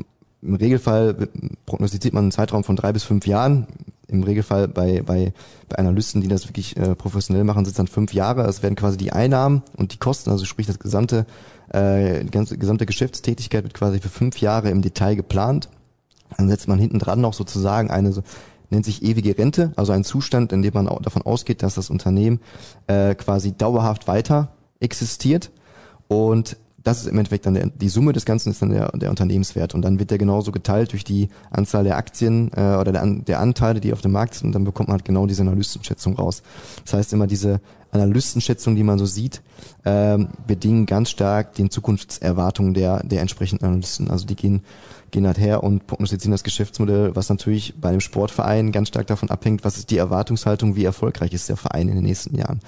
im 0.43 0.55
Regelfall 0.55 1.29
prognostiziert 1.65 2.15
man 2.15 2.25
einen 2.25 2.33
Zeitraum 2.33 2.65
von 2.65 2.77
drei 2.77 2.93
bis 2.93 3.05
fünf 3.05 3.27
Jahren. 3.27 3.67
Im 4.09 4.23
Regelfall 4.23 4.69
bei, 4.69 5.03
bei, 5.03 5.33
bei 5.69 5.79
Analysten, 5.79 6.21
die 6.21 6.29
das 6.29 6.47
wirklich 6.47 6.77
äh, 6.77 6.95
professionell 6.95 7.43
machen, 7.43 7.65
sind 7.65 7.73
es 7.73 7.77
dann 7.77 7.89
fünf 7.89 8.13
Jahre. 8.15 8.43
Es 8.43 8.63
werden 8.63 8.77
quasi 8.77 8.97
die 8.97 9.13
Einnahmen 9.13 9.63
und 9.77 9.93
die 9.93 9.99
Kosten, 9.99 10.31
also 10.31 10.45
sprich 10.45 10.67
das 10.67 10.79
gesamte, 10.79 11.27
äh, 11.73 12.23
die 12.23 12.31
ganze 12.31 12.57
gesamte 12.57 12.87
Geschäftstätigkeit 12.87 13.65
wird 13.65 13.75
quasi 13.75 13.99
für 13.99 14.09
fünf 14.09 14.41
Jahre 14.41 14.71
im 14.71 14.83
Detail 14.83 15.17
geplant. 15.17 15.69
Dann 16.37 16.49
setzt 16.49 16.69
man 16.69 16.79
hinten 16.79 17.01
dran 17.01 17.21
noch 17.21 17.35
sozusagen 17.35 17.91
eine, 17.91 18.13
nennt 18.71 18.85
sich 18.85 19.03
ewige 19.03 19.37
Rente, 19.37 19.73
also 19.75 19.93
ein 19.93 20.05
Zustand, 20.05 20.53
in 20.53 20.63
dem 20.63 20.75
man 20.75 20.89
auch 20.89 21.03
davon 21.03 21.23
ausgeht, 21.23 21.63
dass 21.65 21.75
das 21.75 21.91
Unternehmen 21.91 22.41
äh, 22.87 23.15
quasi 23.17 23.53
dauerhaft 23.53 24.07
weiter 24.07 24.53
existiert 24.79 25.51
und 26.09 26.57
das 26.87 27.01
ist 27.01 27.09
im 27.09 27.19
Endeffekt 27.19 27.47
dann 27.47 27.55
der, 27.55 27.67
die 27.67 27.89
Summe 27.89 28.13
des 28.13 28.25
Ganzen 28.25 28.51
ist 28.51 28.63
dann 28.63 28.71
der, 28.71 28.93
der 28.93 29.11
Unternehmenswert 29.11 29.75
und 29.75 29.83
dann 29.83 29.99
wird 29.99 30.13
der 30.13 30.19
genauso 30.19 30.53
geteilt 30.53 30.93
durch 30.93 31.03
die 31.03 31.31
Anzahl 31.51 31.83
der 31.83 31.97
Aktien 31.97 32.53
äh, 32.55 32.77
oder 32.77 32.93
der, 32.93 33.05
der 33.05 33.41
Anteile, 33.41 33.81
die 33.81 33.93
auf 33.93 34.03
dem 34.03 34.13
Markt 34.13 34.35
sind 34.35 34.47
und 34.47 34.53
dann 34.53 34.63
bekommt 34.63 34.89
man 34.89 34.99
halt 34.99 35.05
genau 35.05 35.27
diese 35.27 35.43
Analystenschätzung 35.43 36.15
raus. 36.15 36.45
Das 36.85 36.95
heißt 36.95 37.13
immer 37.13 37.27
diese 37.27 37.61
Analystenschätzungen, 37.91 38.77
die 38.77 38.85
man 38.85 39.01
so 39.01 39.07
sieht, 39.07 39.43
ähm, 39.85 40.29
bedingen 40.47 40.87
ganz 40.87 41.11
stark 41.11 41.55
den 41.55 41.71
Zukunftserwartungen 41.71 42.73
der, 42.73 43.03
der 43.03 43.21
entsprechenden 43.21 43.65
Analysten. 43.65 44.09
Also 44.09 44.25
die 44.25 44.37
gehen, 44.37 44.63
gehen 45.11 45.27
halt 45.27 45.39
her 45.39 45.65
und 45.65 45.89
prognostizieren 45.89 46.31
das 46.31 46.45
Geschäftsmodell, 46.45 47.17
was 47.17 47.29
natürlich 47.31 47.75
bei 47.81 47.89
einem 47.89 48.01
Sportverein 48.01 48.71
ganz 48.71 48.89
stark 48.89 49.09
davon 49.09 49.31
abhängt, 49.31 49.65
was 49.65 49.77
ist 49.77 49.91
die 49.91 49.99
Erwartungshaltung, 49.99 50.77
wie 50.77 50.85
erfolgreich 50.85 51.33
ist 51.33 51.49
der 51.49 51.57
Verein 51.57 51.89
in 51.89 51.97
den 51.97 52.05
nächsten 52.05 52.37
Jahren. 52.37 52.61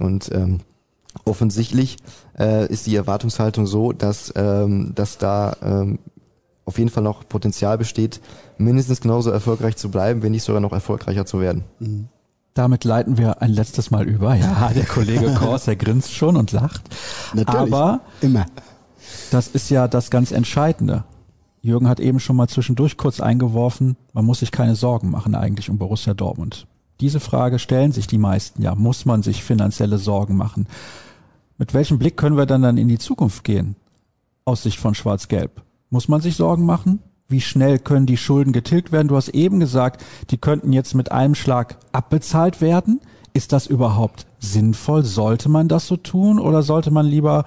Und 0.00 0.30
ähm, 0.32 0.60
offensichtlich 1.24 1.96
äh, 2.38 2.70
ist 2.70 2.86
die 2.86 2.96
Erwartungshaltung 2.96 3.66
so, 3.66 3.92
dass, 3.92 4.32
ähm, 4.36 4.92
dass 4.94 5.18
da 5.18 5.56
ähm, 5.62 5.98
auf 6.64 6.78
jeden 6.78 6.90
Fall 6.90 7.02
noch 7.02 7.26
Potenzial 7.28 7.78
besteht, 7.78 8.20
mindestens 8.58 9.00
genauso 9.00 9.30
erfolgreich 9.30 9.76
zu 9.76 9.90
bleiben, 9.90 10.22
wenn 10.22 10.32
nicht 10.32 10.42
sogar 10.42 10.60
noch 10.60 10.72
erfolgreicher 10.72 11.24
zu 11.24 11.40
werden. 11.40 11.64
Mhm. 11.78 12.08
Damit 12.54 12.84
leiten 12.84 13.18
wir 13.18 13.40
ein 13.40 13.50
letztes 13.50 13.90
Mal 13.90 14.06
über. 14.08 14.34
Ja, 14.34 14.70
der 14.74 14.84
Kollege 14.84 15.32
Kors, 15.34 15.66
der 15.66 15.76
grinst 15.76 16.12
schon 16.12 16.36
und 16.36 16.52
lacht. 16.52 16.82
Natürlich. 17.32 17.72
Aber 17.72 18.00
immer. 18.20 18.46
Das 19.30 19.48
ist 19.48 19.70
ja 19.70 19.88
das 19.88 20.10
ganz 20.10 20.32
Entscheidende. 20.32 21.04
Jürgen 21.62 21.88
hat 21.88 22.00
eben 22.00 22.20
schon 22.20 22.36
mal 22.36 22.48
zwischendurch 22.48 22.96
kurz 22.96 23.20
eingeworfen, 23.20 23.96
man 24.12 24.24
muss 24.24 24.40
sich 24.40 24.52
keine 24.52 24.74
Sorgen 24.74 25.10
machen 25.10 25.34
eigentlich 25.34 25.70
um 25.70 25.78
Borussia 25.78 26.14
Dortmund. 26.14 26.66
Diese 27.00 27.20
Frage 27.20 27.58
stellen 27.58 27.92
sich 27.92 28.06
die 28.06 28.18
meisten 28.18 28.62
ja. 28.62 28.74
Muss 28.74 29.04
man 29.04 29.22
sich 29.22 29.44
finanzielle 29.44 29.98
Sorgen 29.98 30.36
machen? 30.36 30.66
Mit 31.58 31.74
welchem 31.74 31.98
Blick 31.98 32.16
können 32.16 32.36
wir 32.36 32.46
dann 32.46 32.62
dann 32.62 32.78
in 32.78 32.86
die 32.86 32.98
Zukunft 32.98 33.42
gehen? 33.42 33.74
Aus 34.44 34.62
Sicht 34.62 34.78
von 34.78 34.94
Schwarz-Gelb. 34.94 35.62
Muss 35.90 36.06
man 36.06 36.20
sich 36.20 36.36
Sorgen 36.36 36.64
machen? 36.64 37.00
Wie 37.26 37.40
schnell 37.40 37.80
können 37.80 38.06
die 38.06 38.16
Schulden 38.16 38.52
getilgt 38.52 38.92
werden? 38.92 39.08
Du 39.08 39.16
hast 39.16 39.30
eben 39.30 39.58
gesagt, 39.58 40.04
die 40.30 40.38
könnten 40.38 40.72
jetzt 40.72 40.94
mit 40.94 41.10
einem 41.10 41.34
Schlag 41.34 41.76
abbezahlt 41.90 42.60
werden. 42.60 43.00
Ist 43.32 43.52
das 43.52 43.66
überhaupt 43.66 44.26
sinnvoll? 44.38 45.04
Sollte 45.04 45.48
man 45.48 45.66
das 45.66 45.88
so 45.88 45.96
tun 45.96 46.38
oder 46.38 46.62
sollte 46.62 46.92
man 46.92 47.06
lieber 47.06 47.44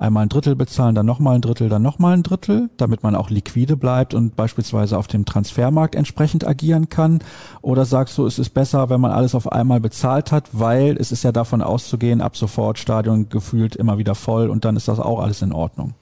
einmal 0.00 0.24
ein 0.24 0.28
Drittel 0.28 0.56
bezahlen, 0.56 0.94
dann 0.94 1.06
nochmal 1.06 1.36
ein 1.36 1.40
Drittel, 1.42 1.68
dann 1.68 1.82
nochmal 1.82 2.14
ein 2.14 2.22
Drittel, 2.22 2.70
damit 2.76 3.02
man 3.02 3.14
auch 3.14 3.30
liquide 3.30 3.76
bleibt 3.76 4.14
und 4.14 4.34
beispielsweise 4.34 4.96
auf 4.96 5.06
dem 5.06 5.24
Transfermarkt 5.24 5.94
entsprechend 5.94 6.46
agieren 6.46 6.88
kann? 6.88 7.20
Oder 7.62 7.84
sagst 7.84 8.16
du, 8.18 8.26
es 8.26 8.38
ist 8.38 8.50
besser, 8.50 8.88
wenn 8.88 9.00
man 9.00 9.12
alles 9.12 9.34
auf 9.34 9.52
einmal 9.52 9.80
bezahlt 9.80 10.32
hat, 10.32 10.48
weil 10.52 10.96
es 10.96 11.12
ist 11.12 11.22
ja 11.22 11.32
davon 11.32 11.62
auszugehen, 11.62 12.20
ab 12.20 12.36
sofort 12.36 12.78
Stadion 12.78 13.28
gefühlt 13.28 13.76
immer 13.76 13.98
wieder 13.98 14.14
voll 14.14 14.48
und 14.48 14.64
dann 14.64 14.76
ist 14.76 14.88
das 14.88 14.98
auch 14.98 15.20
alles 15.20 15.42
in 15.42 15.52
Ordnung? 15.52 15.94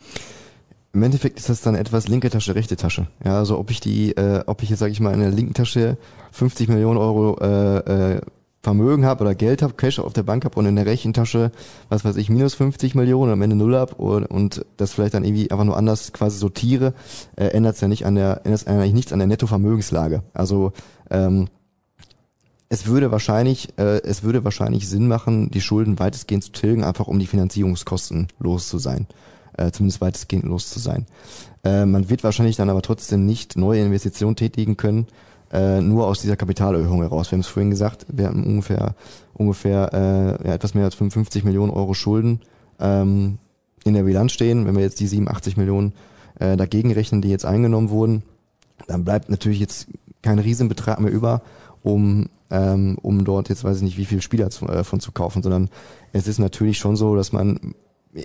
Im 0.93 1.03
Endeffekt 1.03 1.39
ist 1.39 1.49
das 1.49 1.61
dann 1.61 1.75
etwas 1.75 2.09
linke 2.09 2.31
Tasche, 2.31 2.55
rechte 2.55 2.77
Tasche. 2.77 3.07
Ja, 3.25 3.37
also 3.37 3.59
ob 3.59 3.71
ich 3.71 3.81
die, 3.81 4.17
äh, 4.17 4.43
ob 4.47 4.63
ich 4.63 4.71
jetzt 4.71 4.79
sage 4.79 4.93
ich 4.93 5.01
mal 5.01 5.13
in 5.13 5.21
der 5.21 5.31
linken 5.31 5.55
Tasche 5.55 5.99
50 6.33 6.69
Millionen 6.69 6.99
Euro 6.99 7.37
äh, 7.41 8.15
äh, 8.15 8.21
Vermögen 8.63 9.05
habe 9.05 9.23
oder 9.23 9.35
Geld 9.35 9.63
habe, 9.63 9.75
Cash 9.75 10.01
auf 10.01 10.13
der 10.13 10.25
Bank 10.25 10.45
habe 10.45 10.59
und 10.59 10.67
in 10.67 10.77
der 10.77 10.87
rechten 10.87 11.13
Tasche, 11.13 11.53
was 11.89 12.05
weiß 12.05 12.17
ich, 12.17 12.29
minus 12.29 12.55
50 12.55 12.95
Millionen 12.95 13.31
und 13.31 13.33
am 13.35 13.43
Ende 13.43 13.57
null 13.57 13.77
ab 13.77 13.99
und, 13.99 14.25
und 14.27 14.65
das 14.77 14.93
vielleicht 14.93 15.15
dann 15.15 15.25
irgendwie 15.25 15.51
einfach 15.51 15.65
nur 15.65 15.77
anders 15.77 16.13
quasi 16.13 16.39
sortiere, 16.39 16.93
äh, 17.37 17.47
ändert 17.47 17.77
es 17.77 17.81
ja 17.81 17.89
nicht 17.89 18.05
an 18.05 18.17
der, 18.17 18.43
ändert 18.45 18.67
eigentlich 18.67 18.95
nichts 18.95 19.13
an 19.13 19.21
der 19.21 19.29
Nettovermögenslage. 19.29 20.23
Also 20.35 20.73
ähm, 21.11 21.49
es 22.69 22.87
würde 22.87 23.13
wahrscheinlich, 23.13 23.69
äh, 23.79 24.03
es 24.03 24.25
würde 24.25 24.45
wahrscheinlich 24.45 24.89
Sinn 24.89 25.07
machen, 25.09 25.51
die 25.51 25.61
Schulden 25.61 25.99
weitestgehend 25.99 26.45
zu 26.45 26.53
tilgen, 26.53 26.85
einfach 26.85 27.07
um 27.07 27.19
die 27.19 27.27
Finanzierungskosten 27.27 28.29
los 28.41 28.69
zu 28.69 28.79
sein. 28.79 29.07
Äh, 29.57 29.73
zumindest 29.73 30.01
weitestgehend 30.01 30.45
los 30.45 30.71
zu 30.71 30.79
sein. 30.79 31.07
Äh, 31.65 31.85
man 31.85 32.11
wird 32.11 32.23
wahrscheinlich 32.23 32.57
dann 32.57 32.71
aber 32.71 32.83
trotzdem 32.83 33.27
nicht 33.27 33.57
neue 33.57 33.83
Investitionen 33.83 34.37
tätigen 34.37 34.77
können, 34.77 35.07
äh, 35.53 35.81
nur 35.81 36.07
aus 36.07 36.21
dieser 36.21 36.37
Kapitalerhöhung 36.37 37.03
heraus. 37.03 37.31
Wir 37.31 37.37
haben 37.37 37.41
es 37.41 37.47
vorhin 37.47 37.71
gesagt, 37.71 38.07
wir 38.09 38.27
haben 38.27 38.45
ungefähr 38.45 38.95
ungefähr 39.35 39.93
äh, 39.93 40.49
ja, 40.49 40.55
etwas 40.55 40.75
mehr 40.75 40.85
als 40.85 40.95
55 40.97 41.45
Millionen 41.45 41.71
Euro 41.71 41.95
Schulden 41.95 42.41
ähm, 42.81 43.39
in 43.85 43.95
der 43.95 44.03
Bilanz 44.03 44.33
stehen. 44.33 44.67
Wenn 44.67 44.77
wir 44.77 44.83
jetzt 44.83 45.01
die 45.01 45.07
87 45.07 45.57
Millionen 45.57 45.93
äh, 46.39 46.57
dagegen 46.57 46.93
rechnen, 46.93 47.23
die 47.23 47.31
jetzt 47.31 47.47
eingenommen 47.47 47.91
wurden, 47.91 48.23
dann 48.87 49.05
bleibt 49.05 49.31
natürlich 49.31 49.61
jetzt 49.61 49.87
kein 50.23 50.39
Riesenbetrag 50.39 51.01
mehr 51.01 51.13
über, 51.13 51.43
um 51.83 52.29
ähm, 52.51 52.97
um 53.03 53.25
dort 53.25 53.51
jetzt 53.51 53.63
weiß 53.63 53.77
ich 53.77 53.83
nicht, 53.83 53.99
wie 53.99 54.07
viele 54.07 54.23
Spieler 54.23 54.51
zu, 54.51 54.67
äh, 54.67 54.83
von 54.83 55.01
zu 55.01 55.13
kaufen, 55.13 55.43
sondern 55.43 55.69
es 56.13 56.27
ist 56.27 56.39
natürlich 56.39 56.79
schon 56.79 56.97
so, 56.97 57.15
dass 57.15 57.33
man 57.33 57.75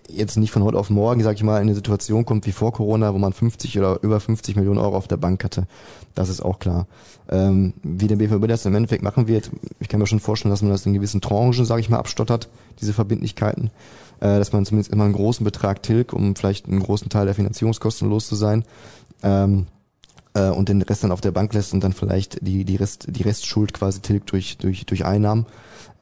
jetzt 0.10 0.38
nicht 0.38 0.52
von 0.52 0.64
heute 0.64 0.78
auf 0.78 0.90
morgen, 0.90 1.22
sag 1.24 1.36
ich 1.36 1.44
mal, 1.44 1.58
in 1.58 1.64
eine 1.64 1.76
Situation 1.76 2.26
kommt 2.26 2.46
wie 2.46 2.52
vor 2.52 2.72
Corona, 2.72 3.14
wo 3.14 3.18
man 3.18 3.34
50 3.34 3.78
oder 3.78 4.02
über 4.02 4.20
50 4.20 4.56
Millionen 4.56 4.80
Euro 4.80 4.96
auf 4.96 5.08
der 5.08 5.18
Bank 5.18 5.44
hatte. 5.44 5.68
Das 6.16 6.30
ist 6.30 6.42
auch 6.42 6.60
klar. 6.60 6.88
Ähm, 7.30 7.74
wie 7.84 8.08
der 8.08 8.16
BVB 8.16 8.48
das 8.48 8.66
im 8.66 8.76
Endeffekt 8.76 9.04
machen 9.04 9.28
wird, 9.28 9.52
ich 9.80 9.90
kann 9.90 10.00
mir 10.00 10.08
schon 10.08 10.20
vorstellen, 10.20 10.52
dass 10.52 10.62
man 10.62 10.72
das 10.72 10.86
in 10.86 10.94
gewissen 10.94 11.22
Tranchen, 11.22 11.66
sage 11.66 11.82
ich 11.82 11.90
mal, 11.90 12.00
abstottert, 12.00 12.50
diese 12.80 12.94
Verbindlichkeiten, 12.94 13.72
äh, 14.20 14.38
dass 14.38 14.54
man 14.54 14.66
zumindest 14.66 14.94
immer 14.94 15.04
einen 15.04 15.14
großen 15.14 15.44
Betrag 15.44 15.84
tilgt, 15.84 16.14
um 16.14 16.36
vielleicht 16.36 16.68
einen 16.68 16.82
großen 16.82 17.10
Teil 17.10 17.26
der 17.26 17.36
Finanzierungskosten 17.36 18.10
los 18.10 18.28
zu 18.28 18.36
sein. 18.36 18.64
Ähm, 19.22 19.68
äh, 20.34 20.50
und 20.50 20.70
den 20.70 20.82
Rest 20.82 21.04
dann 21.04 21.12
auf 21.12 21.22
der 21.22 21.32
Bank 21.32 21.54
lässt 21.54 21.74
und 21.74 21.84
dann 21.84 21.94
vielleicht 21.94 22.46
die, 22.46 22.66
die, 22.66 22.76
Rest, 22.76 23.08
die 23.10 23.24
Restschuld 23.24 23.74
quasi 23.74 24.02
tilgt 24.02 24.32
durch, 24.32 24.58
durch, 24.58 24.86
durch 24.86 25.06
Einnahmen. 25.06 25.46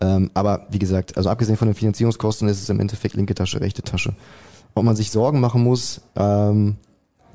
Ähm, 0.01 0.31
aber 0.33 0.67
wie 0.69 0.79
gesagt, 0.79 1.15
also 1.15 1.29
abgesehen 1.29 1.57
von 1.57 1.67
den 1.67 1.75
Finanzierungskosten 1.75 2.47
ist 2.47 2.61
es 2.61 2.69
im 2.69 2.79
Endeffekt 2.79 3.15
linke 3.15 3.35
Tasche, 3.35 3.61
rechte 3.61 3.83
Tasche. 3.83 4.13
Ob 4.73 4.83
man 4.83 4.95
sich 4.95 5.11
Sorgen 5.11 5.39
machen 5.39 5.63
muss, 5.63 6.01
ähm, 6.15 6.77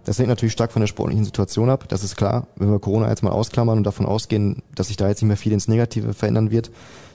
das 0.04 0.18
hängt 0.18 0.28
natürlich 0.28 0.52
stark 0.52 0.72
von 0.72 0.80
der 0.80 0.86
sportlichen 0.86 1.24
Situation 1.24 1.70
ab, 1.70 1.88
das 1.88 2.04
ist 2.04 2.16
klar. 2.16 2.46
Wenn 2.56 2.70
wir 2.70 2.78
Corona 2.78 3.08
jetzt 3.08 3.22
mal 3.22 3.32
ausklammern 3.32 3.78
und 3.78 3.84
davon 3.84 4.06
ausgehen, 4.06 4.62
dass 4.74 4.88
sich 4.88 4.96
da 4.96 5.08
jetzt 5.08 5.22
nicht 5.22 5.28
mehr 5.28 5.36
viel 5.36 5.52
ins 5.52 5.68
Negative 5.68 6.14
verändern 6.14 6.50
wird, 6.50 6.70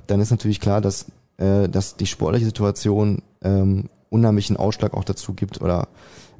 dann 0.07 0.19
ist 0.19 0.31
natürlich 0.31 0.59
klar, 0.59 0.81
dass, 0.81 1.05
äh, 1.37 1.67
dass 1.69 1.95
die 1.95 2.07
sportliche 2.07 2.45
Situation 2.45 3.21
ähm, 3.43 3.89
unheimlichen 4.09 4.57
Ausschlag 4.57 4.93
auch 4.93 5.05
dazu 5.05 5.33
gibt 5.33 5.61
oder 5.61 5.87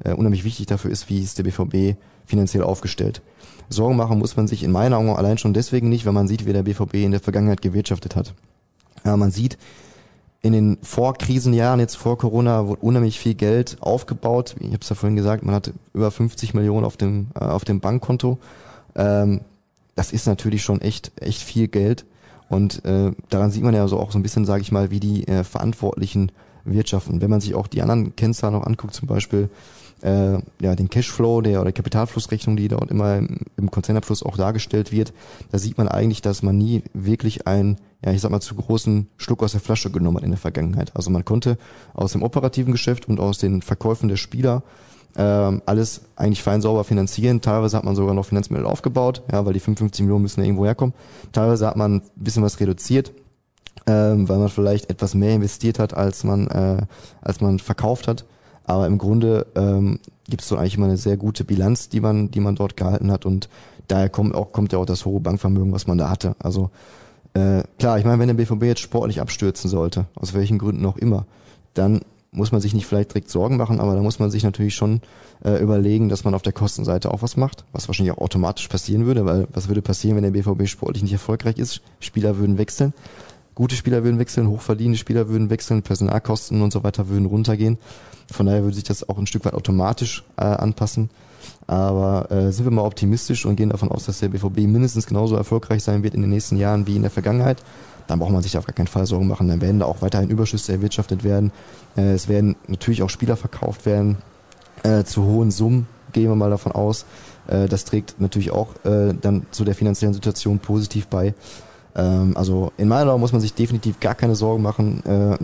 äh, 0.04 0.12
unheimlich 0.12 0.44
wichtig 0.44 0.66
dafür 0.66 0.90
ist, 0.90 1.08
wie 1.08 1.22
ist 1.22 1.38
der 1.38 1.44
BVB 1.44 1.98
finanziell 2.26 2.62
aufgestellt. 2.62 3.22
Sorgen 3.68 3.96
machen 3.96 4.18
muss 4.18 4.36
man 4.36 4.46
sich 4.46 4.62
in 4.62 4.72
meinen 4.72 4.92
Augen 4.92 5.10
allein 5.10 5.38
schon 5.38 5.54
deswegen 5.54 5.88
nicht, 5.88 6.04
wenn 6.04 6.14
man 6.14 6.28
sieht, 6.28 6.46
wie 6.46 6.52
der 6.52 6.62
BVB 6.62 6.94
in 6.96 7.12
der 7.12 7.20
Vergangenheit 7.20 7.62
gewirtschaftet 7.62 8.14
hat. 8.14 8.34
Ja, 9.04 9.16
man 9.16 9.30
sieht, 9.30 9.58
in 10.42 10.52
den 10.52 10.78
Vorkrisenjahren, 10.82 11.78
jetzt 11.78 11.96
vor 11.96 12.18
Corona, 12.18 12.66
wurde 12.66 12.82
unheimlich 12.82 13.18
viel 13.18 13.34
Geld 13.34 13.76
aufgebaut. 13.80 14.56
Ich 14.58 14.66
habe 14.66 14.78
es 14.80 14.88
ja 14.88 14.96
vorhin 14.96 15.16
gesagt, 15.16 15.44
man 15.44 15.54
hat 15.54 15.72
über 15.94 16.10
50 16.10 16.52
Millionen 16.54 16.84
auf 16.84 16.96
dem, 16.96 17.28
äh, 17.34 17.44
auf 17.44 17.64
dem 17.64 17.80
Bankkonto. 17.80 18.38
Ähm, 18.96 19.42
das 19.94 20.12
ist 20.12 20.26
natürlich 20.26 20.62
schon 20.62 20.80
echt, 20.80 21.12
echt 21.20 21.42
viel 21.42 21.68
Geld. 21.68 22.04
Und 22.48 22.84
äh, 22.84 23.12
daran 23.30 23.50
sieht 23.50 23.62
man 23.62 23.74
ja 23.74 23.86
so 23.86 23.98
auch 23.98 24.10
so 24.10 24.18
ein 24.18 24.22
bisschen, 24.22 24.44
sage 24.44 24.62
ich 24.62 24.72
mal, 24.72 24.90
wie 24.90 25.00
die 25.00 25.26
äh, 25.28 25.44
Verantwortlichen 25.44 26.32
wirtschaften. 26.64 27.20
Wenn 27.20 27.30
man 27.30 27.40
sich 27.40 27.54
auch 27.54 27.66
die 27.66 27.82
anderen 27.82 28.16
Kennzahlen 28.16 28.54
noch 28.54 28.66
anguckt, 28.66 28.94
zum 28.94 29.08
Beispiel 29.08 29.48
äh, 30.02 30.38
ja, 30.60 30.74
den 30.74 30.90
Cashflow 30.90 31.40
der 31.40 31.60
oder 31.60 31.72
Kapitalflussrechnung, 31.72 32.56
die 32.56 32.68
dort 32.68 32.90
immer 32.90 33.16
im, 33.16 33.38
im 33.56 33.70
Konzernabschluss 33.70 34.22
auch 34.22 34.36
dargestellt 34.36 34.92
wird, 34.92 35.12
da 35.50 35.58
sieht 35.58 35.78
man 35.78 35.88
eigentlich, 35.88 36.20
dass 36.20 36.42
man 36.42 36.58
nie 36.58 36.82
wirklich 36.92 37.46
einen, 37.46 37.78
ja, 38.04 38.12
ich 38.12 38.20
sag 38.20 38.30
mal, 38.30 38.40
zu 38.40 38.54
großen 38.54 39.08
Schluck 39.16 39.42
aus 39.42 39.52
der 39.52 39.60
Flasche 39.60 39.90
genommen 39.90 40.18
hat 40.18 40.24
in 40.24 40.30
der 40.30 40.38
Vergangenheit. 40.38 40.94
Also 40.94 41.10
man 41.10 41.24
konnte 41.24 41.56
aus 41.94 42.12
dem 42.12 42.22
operativen 42.22 42.72
Geschäft 42.72 43.08
und 43.08 43.20
aus 43.20 43.38
den 43.38 43.62
Verkäufen 43.62 44.08
der 44.08 44.16
Spieler 44.16 44.62
ähm, 45.16 45.62
alles 45.66 46.02
eigentlich 46.16 46.42
fein 46.42 46.62
sauber 46.62 46.84
finanzieren. 46.84 47.40
Teilweise 47.40 47.76
hat 47.76 47.84
man 47.84 47.94
sogar 47.94 48.14
noch 48.14 48.24
Finanzmittel 48.24 48.66
aufgebaut, 48.66 49.22
ja, 49.30 49.44
weil 49.44 49.52
die 49.52 49.60
55 49.60 50.02
Millionen 50.02 50.22
müssen 50.22 50.40
ja 50.40 50.46
irgendwo 50.46 50.64
herkommen. 50.64 50.94
Teilweise 51.32 51.66
hat 51.66 51.76
man 51.76 51.96
ein 51.96 52.02
bisschen 52.16 52.42
was 52.42 52.58
reduziert, 52.60 53.12
ähm, 53.86 54.28
weil 54.28 54.38
man 54.38 54.48
vielleicht 54.48 54.90
etwas 54.90 55.14
mehr 55.14 55.34
investiert 55.34 55.78
hat, 55.78 55.94
als 55.94 56.24
man, 56.24 56.48
äh, 56.48 56.86
als 57.20 57.40
man 57.40 57.58
verkauft 57.58 58.08
hat. 58.08 58.24
Aber 58.64 58.86
im 58.86 58.98
Grunde 58.98 59.46
ähm, 59.54 59.98
gibt 60.28 60.42
es 60.42 60.48
so 60.48 60.56
eigentlich 60.56 60.76
immer 60.76 60.86
eine 60.86 60.96
sehr 60.96 61.16
gute 61.16 61.44
Bilanz, 61.44 61.88
die 61.88 62.00
man, 62.00 62.30
die 62.30 62.40
man 62.40 62.54
dort 62.54 62.76
gehalten 62.76 63.10
hat 63.10 63.26
und 63.26 63.48
daher 63.88 64.08
kommt 64.08 64.34
auch, 64.34 64.52
kommt 64.52 64.72
ja 64.72 64.78
auch 64.78 64.86
das 64.86 65.04
hohe 65.04 65.20
Bankvermögen, 65.20 65.72
was 65.72 65.86
man 65.86 65.98
da 65.98 66.08
hatte. 66.08 66.36
Also 66.38 66.70
äh, 67.34 67.62
klar, 67.78 67.98
ich 67.98 68.04
meine, 68.04 68.18
wenn 68.18 68.28
der 68.28 68.34
BVB 68.34 68.64
jetzt 68.64 68.80
sportlich 68.80 69.20
abstürzen 69.20 69.70
sollte, 69.70 70.06
aus 70.14 70.34
welchen 70.34 70.58
Gründen 70.58 70.84
auch 70.86 70.96
immer, 70.96 71.26
dann 71.74 72.02
muss 72.30 72.50
man 72.50 72.62
sich 72.62 72.72
nicht 72.72 72.86
vielleicht 72.86 73.10
direkt 73.10 73.30
Sorgen 73.30 73.58
machen, 73.58 73.78
aber 73.78 73.94
da 73.94 74.00
muss 74.00 74.18
man 74.18 74.30
sich 74.30 74.42
natürlich 74.42 74.74
schon 74.74 75.02
äh, 75.44 75.62
überlegen, 75.62 76.08
dass 76.08 76.24
man 76.24 76.34
auf 76.34 76.42
der 76.42 76.54
Kostenseite 76.54 77.12
auch 77.12 77.20
was 77.20 77.36
macht, 77.36 77.64
was 77.72 77.88
wahrscheinlich 77.88 78.16
auch 78.16 78.22
automatisch 78.22 78.68
passieren 78.68 79.04
würde, 79.04 79.26
weil 79.26 79.46
was 79.52 79.68
würde 79.68 79.82
passieren, 79.82 80.16
wenn 80.16 80.24
der 80.24 80.30
BVB 80.30 80.66
sportlich 80.66 81.02
nicht 81.02 81.12
erfolgreich 81.12 81.58
ist? 81.58 81.82
Spieler 82.00 82.38
würden 82.38 82.56
wechseln, 82.56 82.94
gute 83.54 83.76
Spieler 83.76 84.02
würden 84.02 84.18
wechseln, 84.18 84.48
hochverdienende 84.48 84.98
Spieler 84.98 85.28
würden 85.28 85.50
wechseln, 85.50 85.82
Personalkosten 85.82 86.62
und 86.62 86.72
so 86.72 86.82
weiter 86.82 87.08
würden 87.08 87.26
runtergehen. 87.26 87.78
Von 88.30 88.46
daher 88.46 88.62
würde 88.62 88.76
sich 88.76 88.84
das 88.84 89.06
auch 89.08 89.18
ein 89.18 89.26
Stück 89.26 89.44
weit 89.44 89.52
automatisch 89.54 90.24
äh, 90.38 90.44
anpassen. 90.44 91.10
Aber 91.72 92.30
äh, 92.30 92.52
sind 92.52 92.66
wir 92.66 92.70
mal 92.70 92.84
optimistisch 92.84 93.46
und 93.46 93.56
gehen 93.56 93.70
davon 93.70 93.90
aus, 93.90 94.04
dass 94.04 94.18
der 94.18 94.28
BVB 94.28 94.58
mindestens 94.66 95.06
genauso 95.06 95.36
erfolgreich 95.36 95.82
sein 95.82 96.02
wird 96.02 96.12
in 96.12 96.20
den 96.20 96.28
nächsten 96.28 96.58
Jahren 96.58 96.86
wie 96.86 96.96
in 96.96 97.02
der 97.02 97.10
Vergangenheit. 97.10 97.62
Dann 98.08 98.18
braucht 98.18 98.32
man 98.32 98.42
sich 98.42 98.58
auf 98.58 98.66
gar 98.66 98.74
keinen 98.74 98.88
Fall 98.88 99.06
Sorgen 99.06 99.26
machen. 99.26 99.48
Dann 99.48 99.62
werden 99.62 99.80
da 99.80 99.86
auch 99.86 100.02
weiterhin 100.02 100.28
Überschüsse 100.28 100.72
erwirtschaftet 100.72 101.24
werden. 101.24 101.50
Äh, 101.96 102.12
es 102.12 102.28
werden 102.28 102.56
natürlich 102.68 103.02
auch 103.02 103.08
Spieler 103.08 103.36
verkauft 103.38 103.86
werden 103.86 104.18
äh, 104.82 105.04
zu 105.04 105.24
hohen 105.24 105.50
Summen, 105.50 105.86
gehen 106.12 106.28
wir 106.28 106.36
mal 106.36 106.50
davon 106.50 106.72
aus. 106.72 107.06
Äh, 107.46 107.68
das 107.68 107.86
trägt 107.86 108.20
natürlich 108.20 108.50
auch 108.50 108.74
äh, 108.84 109.14
dann 109.18 109.46
zu 109.50 109.64
der 109.64 109.74
finanziellen 109.74 110.12
Situation 110.12 110.58
positiv 110.58 111.06
bei. 111.06 111.32
Ähm, 111.96 112.36
also 112.36 112.70
in 112.76 112.86
meiner 112.86 113.06
Meinung 113.06 113.20
muss 113.20 113.32
man 113.32 113.40
sich 113.40 113.54
definitiv 113.54 113.98
gar 113.98 114.14
keine 114.14 114.34
Sorgen 114.34 114.62
machen. 114.62 115.02
Äh, 115.06 115.38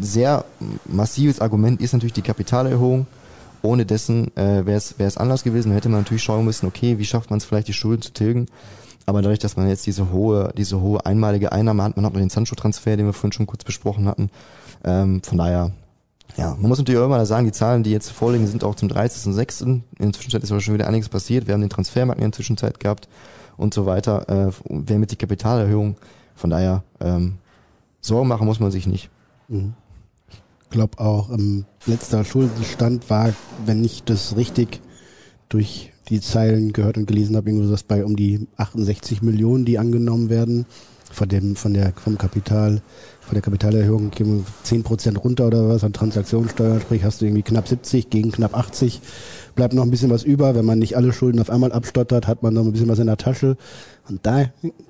sehr 0.00 0.46
massives 0.86 1.42
Argument 1.42 1.82
ist 1.82 1.92
natürlich 1.92 2.14
die 2.14 2.22
Kapitalerhöhung. 2.22 3.06
Ohne 3.62 3.86
dessen 3.86 4.36
äh, 4.36 4.66
wäre 4.66 4.76
es 4.98 5.16
anders 5.16 5.44
gewesen. 5.44 5.72
Hätte 5.72 5.88
man 5.88 6.00
natürlich 6.00 6.22
schauen 6.22 6.44
müssen, 6.44 6.66
okay, 6.66 6.98
wie 6.98 7.04
schafft 7.04 7.30
man 7.30 7.38
es 7.38 7.44
vielleicht, 7.44 7.68
die 7.68 7.72
Schulden 7.72 8.02
zu 8.02 8.12
tilgen. 8.12 8.46
Aber 9.06 9.22
dadurch, 9.22 9.38
dass 9.38 9.56
man 9.56 9.68
jetzt 9.68 9.86
diese 9.86 10.12
hohe, 10.12 10.52
diese 10.56 10.80
hohe 10.80 11.04
einmalige 11.06 11.52
Einnahme 11.52 11.82
hat, 11.82 11.96
man 11.96 12.04
hat 12.04 12.12
noch 12.12 12.20
den 12.20 12.30
Sancho-Transfer, 12.30 12.96
den 12.96 13.06
wir 13.06 13.12
vorhin 13.12 13.32
schon 13.32 13.46
kurz 13.46 13.64
besprochen 13.64 14.06
hatten. 14.06 14.30
Ähm, 14.84 15.22
von 15.22 15.38
daher, 15.38 15.72
ja, 16.36 16.56
man 16.58 16.68
muss 16.68 16.78
natürlich 16.78 17.00
auch 17.00 17.06
immer 17.06 17.24
sagen, 17.26 17.46
die 17.46 17.52
Zahlen, 17.52 17.82
die 17.82 17.90
jetzt 17.90 18.10
vorliegen, 18.10 18.46
sind 18.46 18.64
auch 18.64 18.74
zum 18.74 18.88
30.06. 18.88 19.64
In 19.64 19.82
der 19.98 20.12
Zwischenzeit 20.12 20.42
ist 20.42 20.50
aber 20.50 20.60
schon 20.60 20.74
wieder 20.74 20.86
einiges 20.86 21.08
passiert. 21.08 21.46
Wir 21.46 21.54
haben 21.54 21.60
den 21.60 21.70
Transfermarkt 21.70 22.20
in 22.20 22.30
der 22.30 22.32
Zwischenzeit 22.32 22.80
gehabt 22.80 23.08
und 23.56 23.74
so 23.74 23.86
weiter. 23.86 24.28
Äh, 24.28 24.52
wer 24.68 24.98
mit 24.98 25.10
die 25.10 25.16
Kapitalerhöhung, 25.16 25.96
von 26.34 26.50
daher, 26.50 26.82
ähm, 27.00 27.38
Sorgen 28.00 28.28
machen 28.28 28.46
muss 28.46 28.58
man 28.58 28.70
sich 28.72 28.86
nicht. 28.86 29.10
Mhm 29.48 29.74
glaube 30.72 30.98
auch, 30.98 31.30
ähm, 31.30 31.64
letzter 31.86 32.24
Schuldenstand 32.24 33.08
war, 33.08 33.32
wenn 33.64 33.84
ich 33.84 34.02
das 34.02 34.36
richtig 34.36 34.80
durch 35.48 35.92
die 36.08 36.20
Zeilen 36.20 36.72
gehört 36.72 36.96
und 36.96 37.06
gelesen 37.06 37.36
habe, 37.36 37.48
irgendwo 37.50 37.70
das 37.70 37.84
bei 37.84 38.04
um 38.04 38.16
die 38.16 38.48
68 38.56 39.22
Millionen, 39.22 39.64
die 39.64 39.78
angenommen 39.78 40.30
werden. 40.30 40.66
Von 41.10 41.28
dem, 41.28 41.56
von 41.56 41.74
der, 41.74 41.92
vom 41.92 42.16
Kapital, 42.16 42.80
von 43.20 43.34
der 43.34 43.42
Kapitalerhöhung 43.42 44.10
gehen 44.10 44.38
wir 44.38 44.44
10 44.62 44.82
Prozent 44.82 45.22
runter 45.22 45.46
oder 45.46 45.68
was 45.68 45.84
an 45.84 45.92
Transaktionssteuer, 45.92 46.80
sprich 46.80 47.04
hast 47.04 47.20
du 47.20 47.26
irgendwie 47.26 47.42
knapp 47.42 47.68
70 47.68 48.08
gegen 48.08 48.32
knapp 48.32 48.56
80. 48.56 49.02
Bleibt 49.54 49.74
noch 49.74 49.82
ein 49.82 49.90
bisschen 49.90 50.10
was 50.10 50.24
über. 50.24 50.54
Wenn 50.54 50.64
man 50.64 50.78
nicht 50.78 50.96
alle 50.96 51.12
Schulden 51.12 51.38
auf 51.38 51.50
einmal 51.50 51.70
abstottert, 51.70 52.26
hat 52.26 52.42
man 52.42 52.54
noch 52.54 52.64
ein 52.64 52.72
bisschen 52.72 52.88
was 52.88 52.98
in 52.98 53.08
der 53.08 53.18
Tasche. 53.18 53.58
Und 54.08 54.24
da 54.24 54.46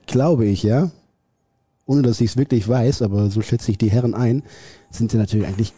glaube 0.06 0.46
ich, 0.46 0.62
ja, 0.62 0.92
ohne 1.86 2.02
dass 2.02 2.20
ich 2.20 2.30
es 2.30 2.36
wirklich 2.36 2.68
weiß, 2.68 3.02
aber 3.02 3.30
so 3.30 3.42
schätze 3.42 3.70
ich 3.70 3.78
die 3.78 3.90
Herren 3.90 4.14
ein, 4.14 4.42
sind 4.90 5.10
sie 5.10 5.18
natürlich 5.18 5.46
eigentlich 5.46 5.72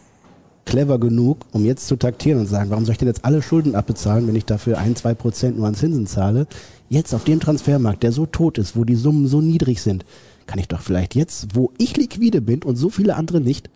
clever 0.65 0.99
genug, 0.99 1.45
um 1.51 1.63
jetzt 1.63 1.87
zu 1.87 1.95
taktieren 1.95 2.39
und 2.39 2.47
sagen, 2.47 2.69
warum 2.71 2.85
soll 2.85 2.93
ich 2.93 2.97
denn 2.97 3.07
jetzt 3.07 3.23
alle 3.23 3.41
Schulden 3.41 3.75
abbezahlen, 3.75 4.27
wenn 4.27 4.35
ich 4.35 4.45
dafür 4.45 4.79
ein, 4.79 4.95
zwei 4.95 5.13
Prozent 5.13 5.57
nur 5.57 5.67
an 5.67 5.75
Zinsen 5.75 6.07
zahle? 6.07 6.47
Jetzt 6.89 7.13
auf 7.13 7.23
dem 7.23 7.39
Transfermarkt, 7.39 8.03
der 8.03 8.11
so 8.11 8.25
tot 8.25 8.57
ist, 8.57 8.75
wo 8.75 8.83
die 8.83 8.95
Summen 8.95 9.27
so 9.27 9.41
niedrig 9.41 9.81
sind, 9.81 10.05
kann 10.47 10.59
ich 10.59 10.67
doch 10.67 10.81
vielleicht 10.81 11.15
jetzt, 11.15 11.55
wo 11.55 11.71
ich 11.77 11.95
liquide 11.97 12.41
bin 12.41 12.63
und 12.63 12.75
so 12.75 12.89
viele 12.89 13.15
andere 13.15 13.41
nicht, 13.41 13.69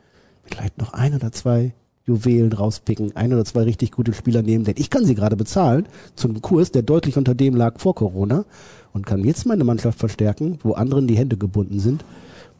vielleicht 0.43 0.77
noch 0.77 0.93
ein 0.93 1.13
oder 1.15 1.31
zwei 1.31 1.73
Juwelen 2.05 2.51
rauspicken, 2.51 3.15
ein 3.15 3.33
oder 3.33 3.45
zwei 3.45 3.63
richtig 3.63 3.91
gute 3.91 4.13
Spieler 4.13 4.41
nehmen, 4.41 4.65
denn 4.65 4.75
ich 4.77 4.89
kann 4.89 5.05
sie 5.05 5.15
gerade 5.15 5.35
bezahlen 5.35 5.87
zum 6.15 6.41
Kurs, 6.41 6.71
der 6.71 6.81
deutlich 6.81 7.17
unter 7.17 7.35
dem 7.35 7.55
lag 7.55 7.79
vor 7.79 7.93
Corona 7.93 8.45
und 8.93 9.05
kann 9.05 9.23
jetzt 9.23 9.45
meine 9.45 9.63
Mannschaft 9.63 9.99
verstärken, 9.99 10.59
wo 10.63 10.73
anderen 10.73 11.07
die 11.07 11.17
Hände 11.17 11.37
gebunden 11.37 11.79
sind. 11.79 12.03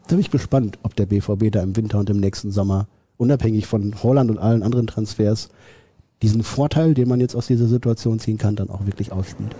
Da 0.07 0.15
bin 0.15 0.19
ich 0.19 0.31
gespannt, 0.31 0.79
ob 0.83 0.95
der 0.95 1.05
BVB 1.05 1.51
da 1.51 1.61
im 1.61 1.75
Winter 1.75 1.99
und 1.99 2.09
im 2.09 2.19
nächsten 2.19 2.51
Sommer 2.51 2.87
unabhängig 3.17 3.67
von 3.67 3.95
Holland 4.01 4.31
und 4.31 4.39
allen 4.39 4.63
anderen 4.63 4.87
Transfers, 4.87 5.49
diesen 6.21 6.43
Vorteil, 6.43 6.93
den 6.93 7.07
man 7.07 7.19
jetzt 7.19 7.35
aus 7.35 7.47
dieser 7.47 7.67
Situation 7.67 8.19
ziehen 8.19 8.37
kann, 8.37 8.55
dann 8.55 8.69
auch 8.69 8.85
wirklich 8.85 9.11
ausspielt. 9.11 9.55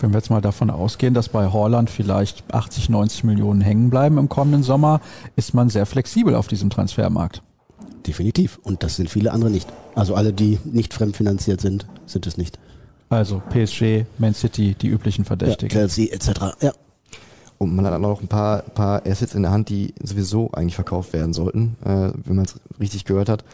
Wenn 0.00 0.10
wir 0.10 0.18
jetzt 0.18 0.30
mal 0.30 0.40
davon 0.40 0.70
ausgehen, 0.70 1.12
dass 1.12 1.28
bei 1.28 1.48
Holland 1.52 1.90
vielleicht 1.90 2.44
80, 2.54 2.88
90 2.88 3.24
Millionen 3.24 3.60
hängen 3.60 3.90
bleiben 3.90 4.18
im 4.18 4.28
kommenden 4.28 4.62
Sommer, 4.62 5.00
ist 5.34 5.54
man 5.54 5.70
sehr 5.70 5.86
flexibel 5.86 6.34
auf 6.34 6.46
diesem 6.46 6.70
Transfermarkt. 6.70 7.42
Definitiv. 8.06 8.60
Und 8.62 8.82
das 8.82 8.96
sind 8.96 9.10
viele 9.10 9.32
andere 9.32 9.50
nicht. 9.50 9.68
Also 9.94 10.14
alle, 10.14 10.32
die 10.32 10.58
nicht 10.64 10.94
fremdfinanziert 10.94 11.60
sind, 11.60 11.86
sind 12.06 12.26
es 12.26 12.36
nicht. 12.36 12.58
Also 13.08 13.42
PSG, 13.50 14.04
Man 14.18 14.34
City, 14.34 14.74
die 14.74 14.88
üblichen 14.88 15.24
Verdächtigen. 15.24 15.74
Ja, 15.74 15.86
Chelsea 15.86 16.12
etc. 16.12 16.56
Ja. 16.60 16.72
Und 17.58 17.74
man 17.74 17.86
hat 17.86 17.94
auch 17.94 17.98
noch 17.98 18.20
ein 18.20 18.28
paar, 18.28 18.62
paar 18.62 19.04
Assets 19.06 19.34
in 19.34 19.42
der 19.42 19.50
Hand, 19.50 19.68
die 19.68 19.94
sowieso 20.02 20.50
eigentlich 20.52 20.76
verkauft 20.76 21.12
werden 21.12 21.32
sollten, 21.32 21.76
äh, 21.84 22.12
wenn 22.24 22.36
man 22.36 22.44
es 22.44 22.60
richtig 22.78 23.04
gehört 23.04 23.28
hat. 23.28 23.44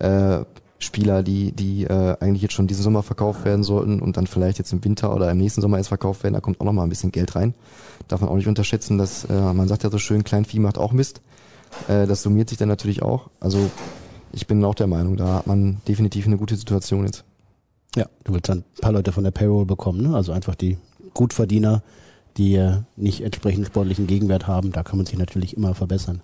Äh, 0.00 0.44
Spieler, 0.78 1.22
die, 1.22 1.52
die 1.52 1.84
äh, 1.84 2.16
eigentlich 2.20 2.42
jetzt 2.42 2.52
schon 2.52 2.66
diesen 2.66 2.82
Sommer 2.82 3.02
verkauft 3.02 3.44
werden 3.44 3.64
sollten 3.64 4.00
und 4.00 4.16
dann 4.16 4.26
vielleicht 4.26 4.58
jetzt 4.58 4.72
im 4.72 4.84
Winter 4.84 5.14
oder 5.14 5.30
im 5.30 5.38
nächsten 5.38 5.62
Sommer 5.62 5.78
erst 5.78 5.88
verkauft 5.88 6.24
werden, 6.24 6.34
da 6.34 6.40
kommt 6.40 6.60
auch 6.60 6.64
noch 6.64 6.72
mal 6.72 6.82
ein 6.82 6.90
bisschen 6.90 7.12
Geld 7.12 7.34
rein. 7.36 7.54
Darf 8.08 8.20
man 8.20 8.28
auch 8.28 8.36
nicht 8.36 8.48
unterschätzen, 8.48 8.98
dass 8.98 9.24
äh, 9.24 9.32
man 9.32 9.66
sagt 9.66 9.84
ja 9.84 9.90
so 9.90 9.98
schön, 9.98 10.24
Kleinvieh 10.24 10.58
macht 10.58 10.76
auch 10.76 10.92
Mist. 10.92 11.22
Äh, 11.88 12.06
das 12.06 12.22
summiert 12.22 12.50
sich 12.50 12.58
dann 12.58 12.68
natürlich 12.68 13.02
auch. 13.02 13.30
Also 13.40 13.70
ich 14.32 14.46
bin 14.46 14.62
auch 14.64 14.74
der 14.74 14.88
Meinung, 14.88 15.16
da 15.16 15.36
hat 15.36 15.46
man 15.46 15.80
definitiv 15.88 16.26
eine 16.26 16.36
gute 16.36 16.56
Situation 16.56 17.06
jetzt. 17.06 17.24
Ja, 17.96 18.06
du 18.24 18.32
willst 18.32 18.48
dann 18.48 18.58
ein 18.58 18.80
paar 18.80 18.92
Leute 18.92 19.12
von 19.12 19.24
der 19.24 19.30
Payroll 19.30 19.66
bekommen, 19.66 20.02
ne? 20.02 20.16
Also 20.16 20.32
einfach 20.32 20.54
die 20.54 20.78
Gutverdiener, 21.14 21.82
die 22.36 22.54
äh, 22.54 22.78
nicht 22.96 23.20
entsprechend 23.20 23.66
sportlichen 23.66 24.06
Gegenwert 24.06 24.46
haben. 24.46 24.72
Da 24.72 24.82
kann 24.82 24.96
man 24.96 25.06
sich 25.06 25.18
natürlich 25.18 25.56
immer 25.56 25.74
verbessern. 25.74 26.20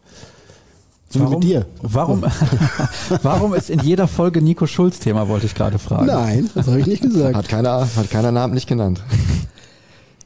So 1.09 1.21
warum, 1.21 1.35
mit 1.35 1.45
dir. 1.45 1.67
Warum, 1.83 2.25
warum 3.23 3.55
ist 3.55 3.69
in 3.69 3.81
jeder 3.81 4.07
Folge 4.07 4.43
Nico 4.43 4.67
Schulz 4.67 5.01
Thema, 5.01 5.29
wollte 5.29 5.47
ich 5.47 5.55
gerade 5.55 5.79
fragen. 5.79 6.07
Nein, 6.07 6.49
das 6.55 6.69
habe 6.69 6.81
ich 6.81 6.87
nicht 6.87 7.03
gesagt. 7.03 7.37
Hat 7.37 7.49
keiner, 7.49 7.89
hat 7.97 8.11
keiner 8.11 8.31
Namen 8.31 8.55
nicht 8.55 8.69
genannt. 8.69 9.03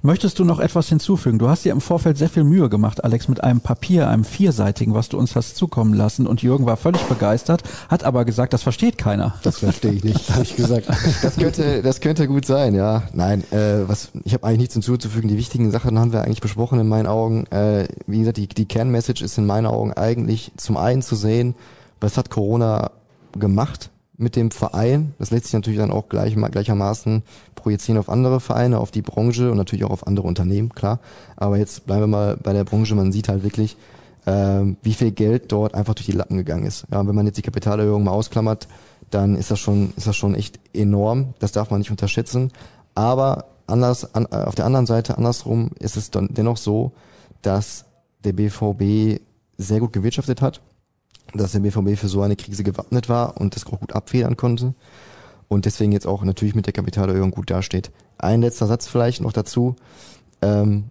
Möchtest 0.07 0.39
du 0.39 0.45
noch 0.45 0.61
etwas 0.61 0.91
hinzufügen? 0.91 1.39
Du 1.39 1.49
hast 1.49 1.65
dir 1.65 1.73
im 1.73 1.81
Vorfeld 1.81 2.19
sehr 2.19 2.29
viel 2.29 2.45
Mühe 2.45 2.69
gemacht, 2.69 3.03
Alex, 3.03 3.27
mit 3.27 3.43
einem 3.43 3.63
Papier, 3.63 4.11
einem 4.11 4.25
vierseitigen, 4.25 4.93
was 4.93 5.09
du 5.09 5.17
uns 5.17 5.35
hast 5.35 5.57
zukommen 5.57 5.95
lassen. 5.95 6.27
Und 6.27 6.43
Jürgen 6.43 6.67
war 6.67 6.77
völlig 6.77 7.01
begeistert, 7.05 7.63
hat 7.89 8.05
aber 8.05 8.27
gesagt, 8.27 8.53
das 8.53 8.63
versteht 8.63 8.99
keiner. 8.99 9.33
Das 9.45 9.61
verstehe 9.61 9.93
ich 9.93 10.05
nicht, 10.05 10.29
habe 10.35 10.43
ich 10.43 10.57
gesagt. 10.57 10.89
Das 11.23 11.37
könnte, 11.37 11.81
das 11.81 12.03
könnte 12.03 12.29
gut 12.29 12.45
sein, 12.45 12.75
ja. 12.75 13.05
Nein, 13.15 13.51
äh, 13.51 13.89
was, 13.89 14.11
ich 14.25 14.35
habe 14.35 14.47
eigentlich 14.47 14.59
nichts 14.59 14.75
hinzuzufügen. 14.75 15.29
Die 15.31 15.39
wichtigen 15.39 15.71
Sachen 15.71 15.99
haben 15.99 16.13
wir 16.13 16.21
eigentlich 16.21 16.43
besprochen 16.43 16.79
in 16.79 16.87
meinen 16.87 17.07
Augen. 17.07 17.47
Äh, 17.47 17.89
wie 18.07 18.19
gesagt, 18.19 18.37
die, 18.37 18.47
die 18.47 18.67
Kernmessage 18.67 19.25
ist 19.25 19.39
in 19.39 19.47
meinen 19.47 19.65
Augen 19.65 19.95
eigentlich 19.95 20.53
zum 20.59 20.77
einen 20.77 21.01
zu 21.01 21.17
sehen, 21.17 21.55
was 22.03 22.19
hat 22.19 22.29
Corona 22.29 22.91
gemacht 23.33 23.89
mit 24.17 24.37
dem 24.37 24.51
Verein. 24.51 25.15
Das 25.19 25.31
lässt 25.31 25.47
sich 25.47 25.55
natürlich 25.55 25.79
dann 25.79 25.91
auch 25.91 26.09
gleich, 26.09 26.35
gleichermaßen 26.35 27.23
projizieren 27.55 27.99
auf 27.99 28.09
andere 28.09 28.41
Vereine, 28.41 28.79
auf 28.79 28.91
die 28.91 29.03
Branche 29.03 29.51
und 29.51 29.57
natürlich 29.57 29.85
auch 29.85 29.91
auf 29.91 30.07
andere 30.07 30.27
Unternehmen, 30.27 30.71
klar. 30.71 31.01
Aber 31.37 31.57
jetzt 31.57 31.87
bleiben 31.87 32.03
wir 32.03 32.07
mal 32.07 32.37
bei 32.37 32.53
der 32.53 32.65
Branche. 32.65 32.95
Man 32.95 33.13
sieht 33.13 33.29
halt 33.29 33.43
wirklich, 33.43 33.77
ähm, 34.27 34.77
wie 34.83 34.95
viel 34.95 35.11
Geld 35.11 35.51
dort 35.51 35.75
einfach 35.75 35.95
durch 35.95 36.07
die 36.07 36.13
Lappen 36.13 36.37
gegangen 36.37 36.67
ist. 36.67 36.87
Ja, 36.91 37.07
wenn 37.07 37.15
man 37.15 37.27
jetzt 37.27 37.39
die 37.39 37.43
Kapitalerhöhung 37.43 38.05
mal 38.05 38.13
ausklammert, 38.13 38.69
dann 39.11 39.37
ist 39.37 39.51
das 39.51 39.59
schon, 39.59 39.93
ist 39.97 40.07
das 40.07 40.17
schon 40.17 40.35
echt 40.35 40.59
enorm. 40.73 41.35
Das 41.41 41.53
darf 41.53 41.71
man 41.71 41.81
nicht 41.81 41.91
unterschätzen. 41.91 42.53
Aber 42.95 43.47
anders, 43.67 44.15
an, 44.15 44.27
äh, 44.31 44.37
auf 44.37 44.55
der 44.55 44.67
anderen 44.67 44.87
Seite, 44.87 45.19
andersrum, 45.19 45.71
ist 45.79 45.97
es 45.97 46.11
dann 46.11 46.29
dennoch 46.31 46.57
so, 46.57 46.93
dass 47.43 47.85
der 48.25 48.33
BVB 48.33 49.21
sehr 49.57 49.81
gut 49.81 49.93
gewirtschaftet 49.93 50.41
hat 50.41 50.61
dass 51.35 51.53
der 51.53 51.61
BVB 51.61 51.99
für 51.99 52.09
so 52.09 52.23
eine 52.23 52.37
Krise 52.37 52.65
gewappnet 52.65 53.09
war 53.09 53.41
und 53.41 53.57
das 53.57 53.67
auch 53.67 53.81
gut 53.81 53.93
abfedern 53.93 54.37
konnte 54.37 54.75
und 55.49 55.65
deswegen 55.65 55.93
jetzt 55.93 56.07
auch 56.07 56.23
natürlich 56.25 56.55
mit 56.55 56.67
der 56.67 56.73
Kapitalerhöhung 56.73 57.31
gut 57.31 57.51
dasteht. 57.51 57.91
Ein 58.19 58.41
letzter 58.41 58.67
Satz 58.67 58.87
vielleicht 58.87 59.21
noch 59.21 59.33
dazu. 59.33 59.77
Ähm, 60.43 60.85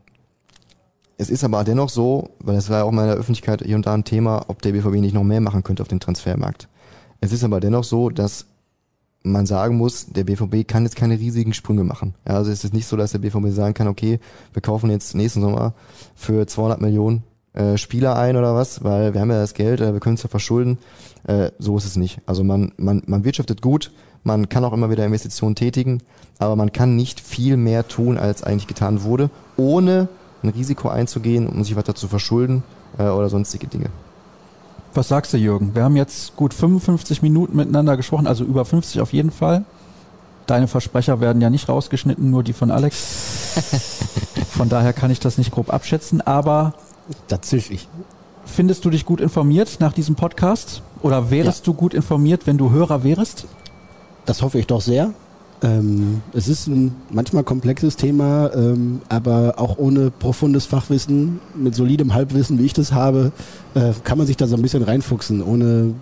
es 1.18 1.30
ist 1.30 1.44
aber 1.44 1.64
dennoch 1.64 1.90
so, 1.90 2.32
weil 2.40 2.58
es 2.58 2.70
war 2.70 2.80
ja 2.80 2.84
auch 2.84 2.92
mal 2.92 3.04
in 3.04 3.10
der 3.10 3.18
Öffentlichkeit 3.18 3.64
hier 3.64 3.76
und 3.76 3.86
da 3.86 3.94
ein 3.94 4.04
Thema, 4.04 4.46
ob 4.48 4.62
der 4.62 4.72
BVB 4.72 4.96
nicht 4.96 5.14
noch 5.14 5.24
mehr 5.24 5.42
machen 5.42 5.64
könnte 5.64 5.84
auf 5.84 5.88
dem 5.88 6.00
Transfermarkt. 6.00 6.68
Es 7.22 7.32
ist 7.32 7.44
aber 7.44 7.60
dennoch 7.60 7.84
so, 7.84 8.10
dass 8.10 8.48
man 9.24 9.46
sagen 9.46 9.78
muss, 9.78 10.08
der 10.08 10.26
BVB 10.26 10.68
kann 10.68 10.84
jetzt 10.84 10.98
keine 10.98 11.18
riesigen 11.18 11.54
Sprünge 11.54 11.84
machen. 11.84 12.14
Also 12.26 12.52
es 12.52 12.66
ist 12.66 12.74
nicht 12.74 12.88
so, 12.88 12.98
dass 12.98 13.14
der 13.14 13.20
BVB 13.20 13.50
sagen 13.50 13.74
kann, 13.74 13.88
okay, 13.88 14.20
wir 14.52 14.62
kaufen 14.62 14.90
jetzt 14.90 15.16
nächsten 15.16 15.42
Sommer 15.42 15.74
für 16.16 16.46
200 16.46 16.82
Millionen 16.82 17.24
äh, 17.54 17.78
Spieler 17.78 18.18
ein 18.18 18.36
oder 18.36 18.56
was, 18.56 18.84
weil 18.84 19.14
wir 19.14 19.22
haben 19.22 19.32
ja 19.32 19.40
das 19.40 19.54
Geld, 19.54 19.82
äh, 19.82 19.94
wir 19.94 20.00
können 20.00 20.16
es 20.16 20.24
ja 20.24 20.30
verschulden. 20.30 20.78
Äh, 21.28 21.52
so 21.60 21.78
ist 21.78 21.86
es 21.86 21.96
nicht. 21.96 22.20
Also 22.26 22.44
man, 22.44 22.74
man, 22.78 23.04
man 23.06 23.24
wirtschaftet 23.24 23.62
gut, 23.62 23.92
man 24.24 24.50
kann 24.50 24.66
auch 24.66 24.74
immer 24.74 24.90
wieder 24.90 25.06
Investitionen 25.06 25.56
tätigen, 25.56 26.02
aber 26.40 26.56
man 26.56 26.72
kann 26.72 26.96
nicht 26.96 27.20
viel 27.20 27.58
mehr 27.58 27.88
tun, 27.88 28.18
als 28.18 28.44
eigentlich 28.44 28.68
getan 28.68 29.04
wurde, 29.04 29.30
ohne 29.58 30.10
ein 30.42 30.50
Risiko 30.50 30.90
einzugehen, 30.90 31.48
um 31.48 31.64
sich 31.64 31.76
weiter 31.76 31.96
zu 31.96 32.08
verschulden 32.08 32.64
äh, 32.98 33.04
oder 33.04 33.30
sonstige 33.30 33.68
Dinge. 33.68 33.90
Was 34.94 35.08
sagst 35.08 35.34
du, 35.34 35.38
Jürgen? 35.38 35.74
Wir 35.76 35.84
haben 35.84 35.96
jetzt 35.96 36.36
gut 36.36 36.54
55 36.54 37.22
Minuten 37.22 37.56
miteinander 37.56 37.98
gesprochen, 37.98 38.28
also 38.28 38.44
über 38.44 38.64
50 38.64 39.02
auf 39.02 39.14
jeden 39.14 39.32
Fall. 39.32 39.66
Deine 40.46 40.68
Versprecher 40.68 41.22
werden 41.22 41.42
ja 41.42 41.50
nicht 41.50 41.70
rausgeschnitten, 41.70 42.30
nur 42.30 42.44
die 42.44 42.54
von 42.54 42.70
Alex. 42.70 43.60
Von 44.50 44.70
daher 44.70 44.94
kann 44.94 45.10
ich 45.10 45.20
das 45.20 45.40
nicht 45.40 45.52
grob 45.52 45.74
abschätzen, 45.74 46.22
aber 46.22 46.74
Dazwischen. 47.28 47.78
Findest 48.46 48.84
du 48.86 48.90
dich 48.90 49.06
gut 49.06 49.22
informiert 49.22 49.78
nach 49.80 49.94
diesem 49.94 50.16
Podcast? 50.16 50.82
Oder 51.02 51.32
wärst 51.32 51.60
ja. 51.60 51.72
du 51.72 51.74
gut 51.74 51.94
informiert, 51.94 52.46
wenn 52.46 52.58
du 52.58 52.72
Hörer 52.72 53.04
wärst? 53.04 53.46
Das 54.26 54.42
hoffe 54.42 54.60
ich 54.60 54.68
doch 54.68 54.82
sehr. 54.82 55.14
Ähm, 55.62 56.22
es 56.34 56.50
ist 56.50 56.68
ein 56.68 56.94
manchmal 57.10 57.44
komplexes 57.44 57.96
Thema, 57.96 58.52
ähm, 58.54 59.02
aber 59.08 59.56
auch 59.58 59.78
ohne 59.78 60.12
profundes 60.12 60.66
Fachwissen, 60.66 61.40
mit 61.56 61.74
solidem 61.74 62.14
Halbwissen, 62.14 62.60
wie 62.60 62.66
ich 62.66 62.74
das 62.74 62.92
habe, 62.92 63.32
äh, 63.74 63.94
kann 64.04 64.18
man 64.18 64.28
sich 64.28 64.36
da 64.36 64.46
so 64.46 64.56
ein 64.56 64.62
bisschen 64.62 64.84
reinfuchsen. 64.84 65.42
Ohne 65.42 65.94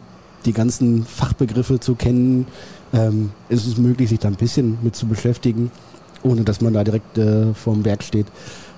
die 0.46 0.54
ganzen 0.54 1.06
Fachbegriffe 1.06 1.80
zu 1.80 1.94
kennen, 1.94 2.48
ähm, 2.92 3.32
ist 3.50 3.68
es 3.68 3.78
möglich, 3.78 4.10
sich 4.10 4.20
da 4.20 4.30
ein 4.30 4.36
bisschen 4.36 4.80
mit 4.82 4.96
zu 4.96 5.06
beschäftigen, 5.06 5.72
ohne 6.24 6.42
dass 6.42 6.62
man 6.62 6.74
da 6.74 6.84
direkt 6.84 7.20
äh, 7.20 7.54
vorm 7.54 7.86
Werk 7.86 8.02
steht. 8.02 8.26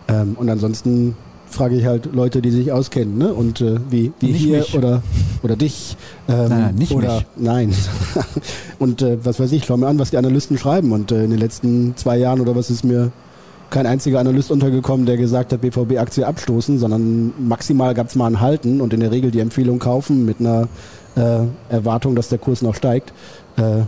Ähm, 0.09 0.36
und 0.38 0.49
ansonsten 0.49 1.15
frage 1.54 1.76
ich 1.76 1.86
halt 1.86 2.14
Leute, 2.14 2.41
die 2.41 2.51
sich 2.51 2.72
auskennen, 2.72 3.18
ne? 3.18 3.34
Und 3.34 3.62
äh, 3.62 3.78
wie, 3.89 4.12
wie 4.20 4.32
Nicht 4.32 4.41
hier 4.41 4.60
mich. 4.60 4.76
oder 4.76 5.01
oder 5.41 5.56
dich. 5.56 5.97
Ähm, 6.28 6.49
Nein, 6.49 6.76
nicht 6.76 6.91
oder, 6.93 7.16
mich. 7.16 7.26
Nein. 7.36 7.74
und 8.80 9.01
äh, 9.01 9.18
was 9.24 9.39
weiß 9.39 9.51
ich, 9.51 9.66
schau 9.66 9.78
mir 9.78 9.88
an, 9.88 9.99
was 9.99 10.12
die 10.12 10.18
Analysten 10.18 10.58
schreiben. 10.58 10.91
Und 10.91 11.12
äh, 11.12 11.24
in 11.24 11.30
den 11.30 11.39
letzten 11.39 11.95
zwei 11.95 12.18
Jahren 12.18 12.41
oder 12.41 12.56
was 12.56 12.70
ist 12.70 12.84
mir 12.84 13.12
kein 13.70 13.88
einziger 13.88 14.20
Analyst 14.20 14.51
untergekommen, 14.51 15.08
der 15.08 15.18
gesagt 15.18 15.51
hat, 15.51 15.62
BVB-Aktie 15.62 16.28
abstoßen, 16.28 16.78
sondern 16.78 17.34
maximal 17.39 17.95
gab 17.95 18.08
es 18.08 18.16
mal 18.16 18.28
ein 18.28 18.39
Halten 18.39 18.82
und 18.82 18.93
in 18.93 18.99
der 18.99 19.12
Regel 19.12 19.32
die 19.32 19.39
Empfehlung 19.39 19.80
kaufen 19.80 20.26
mit 20.26 20.39
einer 20.39 20.68
äh, 21.16 21.45
Erwartung, 21.70 22.16
dass 22.16 22.30
der 22.30 22.38
Kurs 22.38 22.62
noch 22.62 22.76
steigt. 22.76 23.14
Äh, 23.58 23.82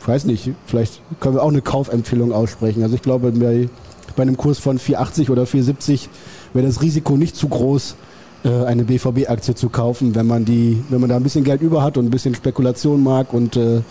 ich 0.00 0.08
weiß 0.08 0.26
nicht, 0.26 0.50
vielleicht 0.66 1.00
können 1.18 1.34
wir 1.34 1.42
auch 1.42 1.48
eine 1.48 1.62
Kaufempfehlung 1.62 2.32
aussprechen. 2.32 2.82
Also 2.82 2.94
ich 2.94 3.02
glaube, 3.02 3.32
bei, 3.32 3.68
bei 4.14 4.22
einem 4.22 4.36
Kurs 4.36 4.58
von 4.58 4.78
4,80 4.78 5.30
oder 5.30 5.44
4,70 5.44 6.08
wäre 6.56 6.66
das 6.66 6.82
Risiko 6.82 7.16
nicht 7.16 7.36
zu 7.36 7.48
groß, 7.48 7.96
äh, 8.44 8.64
eine 8.64 8.84
BVB-Aktie 8.84 9.54
zu 9.54 9.68
kaufen, 9.68 10.14
wenn 10.14 10.26
man 10.26 10.44
die, 10.44 10.82
wenn 10.88 11.00
man 11.00 11.10
da 11.10 11.16
ein 11.16 11.22
bisschen 11.22 11.44
Geld 11.44 11.62
über 11.62 11.82
hat 11.82 11.96
und 11.96 12.06
ein 12.06 12.10
bisschen 12.10 12.34
Spekulation 12.34 13.02
mag 13.02 13.32
und 13.32 13.56
äh, 13.56 13.82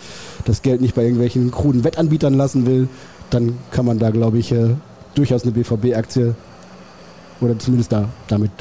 das 0.45 0.61
Geld 0.61 0.82
nicht 0.82 0.95
bei 0.95 1.03
irgendwelchen 1.03 1.51
kruden 1.51 1.84
Wettanbietern 1.84 2.34
lassen 2.34 2.66
will, 2.66 2.88
dann 3.30 3.57
kann 3.72 3.86
man 3.86 3.99
da, 3.99 4.11
glaube 4.11 4.38
ich, 4.38 4.51
äh, 4.51 4.76
durchaus 5.16 5.43
eine 5.43 5.51
BVB-Aktie 5.51 6.36
oder 7.41 7.57
zumindest 7.59 7.91
da 7.91 8.09
damit 8.28 8.51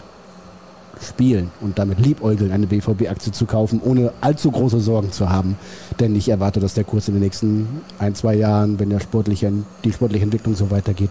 spielen 1.00 1.50
und 1.60 1.78
damit 1.78 1.98
liebäugeln, 1.98 2.50
eine 2.52 2.66
BVB-Aktie 2.66 3.32
zu 3.32 3.46
kaufen, 3.46 3.80
ohne 3.84 4.12
allzu 4.20 4.50
große 4.50 4.80
Sorgen 4.80 5.12
zu 5.12 5.28
haben. 5.28 5.56
Denn 6.00 6.16
ich 6.16 6.28
erwarte, 6.28 6.60
dass 6.60 6.74
der 6.74 6.84
Kurs 6.84 7.08
in 7.08 7.14
den 7.14 7.22
nächsten 7.22 7.68
ein, 7.98 8.14
zwei 8.14 8.34
Jahren, 8.34 8.78
wenn 8.78 8.90
der 8.90 9.00
sportliche, 9.00 9.52
die 9.84 9.92
sportliche 9.92 10.24
Entwicklung 10.24 10.54
so 10.54 10.70
weitergeht, 10.70 11.10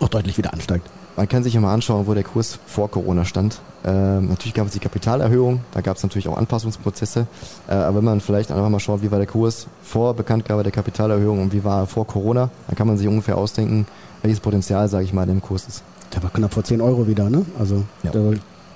auch 0.00 0.08
deutlich 0.08 0.38
wieder 0.38 0.52
ansteigt. 0.52 0.88
Man 1.16 1.28
kann 1.28 1.42
sich 1.42 1.54
ja 1.54 1.60
mal 1.60 1.72
anschauen, 1.72 2.06
wo 2.06 2.12
der 2.12 2.24
Kurs 2.24 2.58
vor 2.66 2.90
Corona 2.90 3.24
stand. 3.24 3.58
Ähm, 3.86 4.28
natürlich 4.28 4.52
gab 4.52 4.66
es 4.66 4.72
die 4.74 4.78
Kapitalerhöhung, 4.80 5.60
da 5.72 5.80
gab 5.80 5.96
es 5.96 6.02
natürlich 6.02 6.28
auch 6.28 6.36
Anpassungsprozesse. 6.36 7.26
Äh, 7.68 7.72
aber 7.72 7.98
wenn 7.98 8.04
man 8.04 8.20
vielleicht 8.20 8.50
einfach 8.52 8.68
mal 8.68 8.80
schaut, 8.80 9.00
wie 9.02 9.10
war 9.10 9.18
der 9.18 9.26
Kurs 9.26 9.66
vor 9.82 10.12
Bekanntgabe 10.12 10.62
der 10.62 10.72
Kapitalerhöhung 10.72 11.40
und 11.40 11.52
wie 11.54 11.64
war 11.64 11.82
er 11.82 11.86
vor 11.86 12.06
Corona, 12.06 12.50
dann 12.66 12.76
kann 12.76 12.86
man 12.86 12.98
sich 12.98 13.08
ungefähr 13.08 13.38
ausdenken, 13.38 13.86
welches 14.22 14.40
Potenzial, 14.40 14.88
sage 14.88 15.04
ich 15.04 15.12
mal, 15.14 15.26
im 15.28 15.40
Kurs 15.40 15.66
ist. 15.66 15.82
Der 16.14 16.22
war 16.22 16.30
knapp 16.30 16.52
vor 16.52 16.64
10 16.64 16.80
Euro 16.82 17.06
wieder, 17.06 17.30
ne? 17.30 17.46
Also 17.58 17.84
Ja. 18.02 18.10
der 18.10 18.34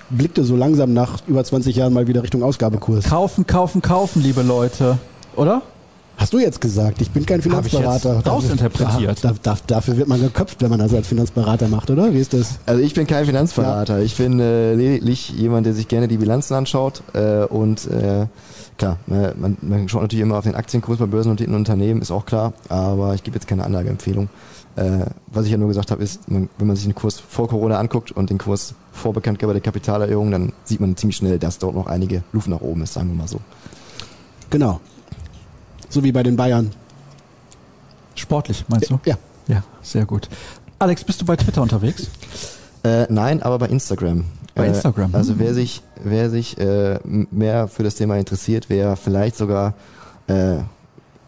blickte 0.09 0.43
so 0.43 0.57
langsam 0.57 0.95
nach 0.95 1.18
über 1.26 1.45
20 1.45 1.76
Jahren 1.76 1.93
mal 1.93 2.07
wieder 2.07 2.22
Richtung 2.22 2.43
Ausgabekurs. 2.43 3.05
Kaufen, 3.05 3.47
kaufen, 3.47 3.82
kaufen, 3.82 4.22
liebe 4.22 4.43
Leute. 4.43 4.97
Oder? 5.36 5.62
Hast 6.20 6.34
du 6.34 6.38
jetzt 6.38 6.60
gesagt? 6.60 7.00
Ich 7.00 7.10
bin 7.12 7.24
kein 7.24 7.40
Finanzberater. 7.40 8.20
rausinterpretiert. 8.26 9.24
Da, 9.24 9.32
da, 9.42 9.56
dafür 9.66 9.96
wird 9.96 10.06
man 10.06 10.20
geköpft, 10.20 10.60
wenn 10.60 10.68
man 10.68 10.78
das 10.78 10.92
als 10.92 11.08
Finanzberater 11.08 11.66
macht, 11.68 11.90
oder? 11.90 12.12
Wie 12.12 12.18
ist 12.18 12.34
das? 12.34 12.58
Also 12.66 12.82
ich 12.82 12.92
bin 12.92 13.06
kein 13.06 13.24
Finanzberater. 13.24 14.00
Ich 14.00 14.18
bin 14.18 14.38
äh, 14.38 14.74
lediglich 14.74 15.30
jemand, 15.30 15.64
der 15.64 15.72
sich 15.72 15.88
gerne 15.88 16.08
die 16.08 16.18
Bilanzen 16.18 16.52
anschaut 16.52 17.02
äh, 17.14 17.44
und 17.44 17.86
äh, 17.86 18.26
klar, 18.76 18.98
ne, 19.06 19.34
man, 19.38 19.56
man 19.62 19.88
schaut 19.88 20.02
natürlich 20.02 20.22
immer 20.22 20.36
auf 20.36 20.44
den 20.44 20.54
Aktienkurs 20.54 20.98
bei 20.98 21.06
börsennotierten 21.06 21.56
Unternehmen, 21.56 22.02
ist 22.02 22.10
auch 22.10 22.26
klar, 22.26 22.52
aber 22.68 23.14
ich 23.14 23.22
gebe 23.22 23.36
jetzt 23.36 23.46
keine 23.46 23.64
Anlageempfehlung. 23.64 24.28
Äh, 24.76 25.06
was 25.28 25.46
ich 25.46 25.52
ja 25.52 25.56
nur 25.56 25.68
gesagt 25.68 25.90
habe, 25.90 26.02
ist, 26.02 26.30
man, 26.30 26.50
wenn 26.58 26.66
man 26.66 26.76
sich 26.76 26.84
den 26.84 26.94
Kurs 26.94 27.18
vor 27.18 27.48
Corona 27.48 27.78
anguckt 27.78 28.12
und 28.12 28.28
den 28.28 28.36
Kurs 28.36 28.74
vor 28.92 29.14
Bekanntgabe 29.14 29.54
der 29.54 29.62
Kapitalerhöhung, 29.62 30.30
dann 30.30 30.52
sieht 30.64 30.80
man 30.80 30.98
ziemlich 30.98 31.16
schnell, 31.16 31.38
dass 31.38 31.56
dort 31.56 31.74
noch 31.74 31.86
einige 31.86 32.22
Luft 32.34 32.48
nach 32.48 32.60
oben 32.60 32.82
ist, 32.82 32.92
sagen 32.92 33.08
wir 33.08 33.16
mal 33.16 33.26
so. 33.26 33.40
Genau. 34.50 34.80
So 35.91 36.03
wie 36.03 36.12
bei 36.12 36.22
den 36.22 36.36
Bayern. 36.36 36.70
Sportlich, 38.14 38.64
meinst 38.68 38.91
du? 38.91 38.99
Ja. 39.05 39.16
Ja, 39.49 39.62
sehr 39.82 40.07
gut. 40.07 40.28
Alex, 40.78 41.05
bist 41.05 41.20
du 41.20 41.24
bei 41.26 41.36
Twitter 41.36 41.61
unterwegs? 41.62 42.09
Äh, 42.84 43.07
nein, 43.11 43.43
aber 43.43 43.59
bei 43.59 43.66
Instagram. 43.66 44.24
Bei 44.55 44.64
Äh, 44.66 44.68
Instagram, 44.68 45.14
Also 45.14 45.32
hm. 45.32 45.41
wer 45.41 45.55
sich, 45.55 45.82
wer 46.03 46.30
sich 46.30 46.57
äh, 46.59 46.99
mehr 47.05 47.68
für 47.68 47.82
das 47.82 47.97
Thema 47.97 48.16
interessiert, 48.16 48.66
wer 48.68 48.97
vielleicht 48.97 49.36
sogar 49.36 49.74
äh, 50.28 50.59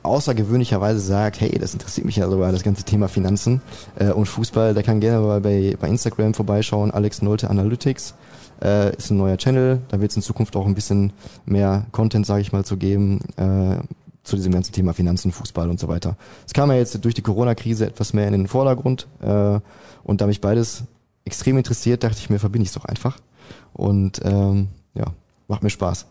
außergewöhnlicherweise 0.02 1.00
sagt, 1.00 1.40
hey, 1.40 1.58
das 1.58 1.72
interessiert 1.74 2.06
mich 2.06 2.16
ja 2.16 2.28
sogar, 2.28 2.52
das 2.52 2.62
ganze 2.62 2.84
Thema 2.84 3.08
Finanzen 3.08 3.60
äh, 3.98 4.10
und 4.10 4.26
Fußball, 4.26 4.74
der 4.74 4.82
kann 4.82 5.00
gerne 5.00 5.24
mal 5.24 5.40
bei, 5.40 5.76
bei 5.80 5.88
Instagram 5.88 6.34
vorbeischauen, 6.34 6.90
Alex 6.90 7.22
Nolte 7.22 7.50
Analytics. 7.50 8.14
Äh, 8.62 8.94
ist 8.96 9.10
ein 9.10 9.16
neuer 9.16 9.36
Channel, 9.38 9.80
da 9.88 10.00
wird 10.00 10.10
es 10.12 10.16
in 10.16 10.22
Zukunft 10.22 10.54
auch 10.56 10.66
ein 10.66 10.74
bisschen 10.74 11.12
mehr 11.46 11.86
Content, 11.90 12.26
sage 12.26 12.42
ich 12.42 12.52
mal, 12.52 12.64
zu 12.64 12.76
geben, 12.76 13.20
äh, 13.36 13.76
zu 14.22 14.36
diesem 14.36 14.52
ganzen 14.52 14.72
Thema 14.72 14.92
Finanzen, 14.94 15.32
Fußball 15.32 15.68
und 15.68 15.80
so 15.80 15.88
weiter. 15.88 16.16
Es 16.46 16.52
kam 16.52 16.70
ja 16.70 16.76
jetzt 16.76 17.04
durch 17.04 17.14
die 17.14 17.22
Corona-Krise 17.22 17.86
etwas 17.86 18.12
mehr 18.12 18.26
in 18.26 18.32
den 18.32 18.48
Vordergrund 18.48 19.06
äh, 19.20 19.58
und 20.04 20.20
da 20.20 20.26
mich 20.26 20.40
beides 20.40 20.84
extrem 21.24 21.56
interessiert, 21.56 22.04
dachte 22.04 22.18
ich 22.18 22.30
mir, 22.30 22.38
verbinde 22.38 22.64
ich 22.64 22.68
es 22.70 22.74
doch 22.74 22.84
einfach. 22.84 23.18
Und 23.72 24.20
ähm, 24.24 24.68
ja, 24.94 25.06
macht 25.48 25.62
mir 25.62 25.70
Spaß. 25.70 26.06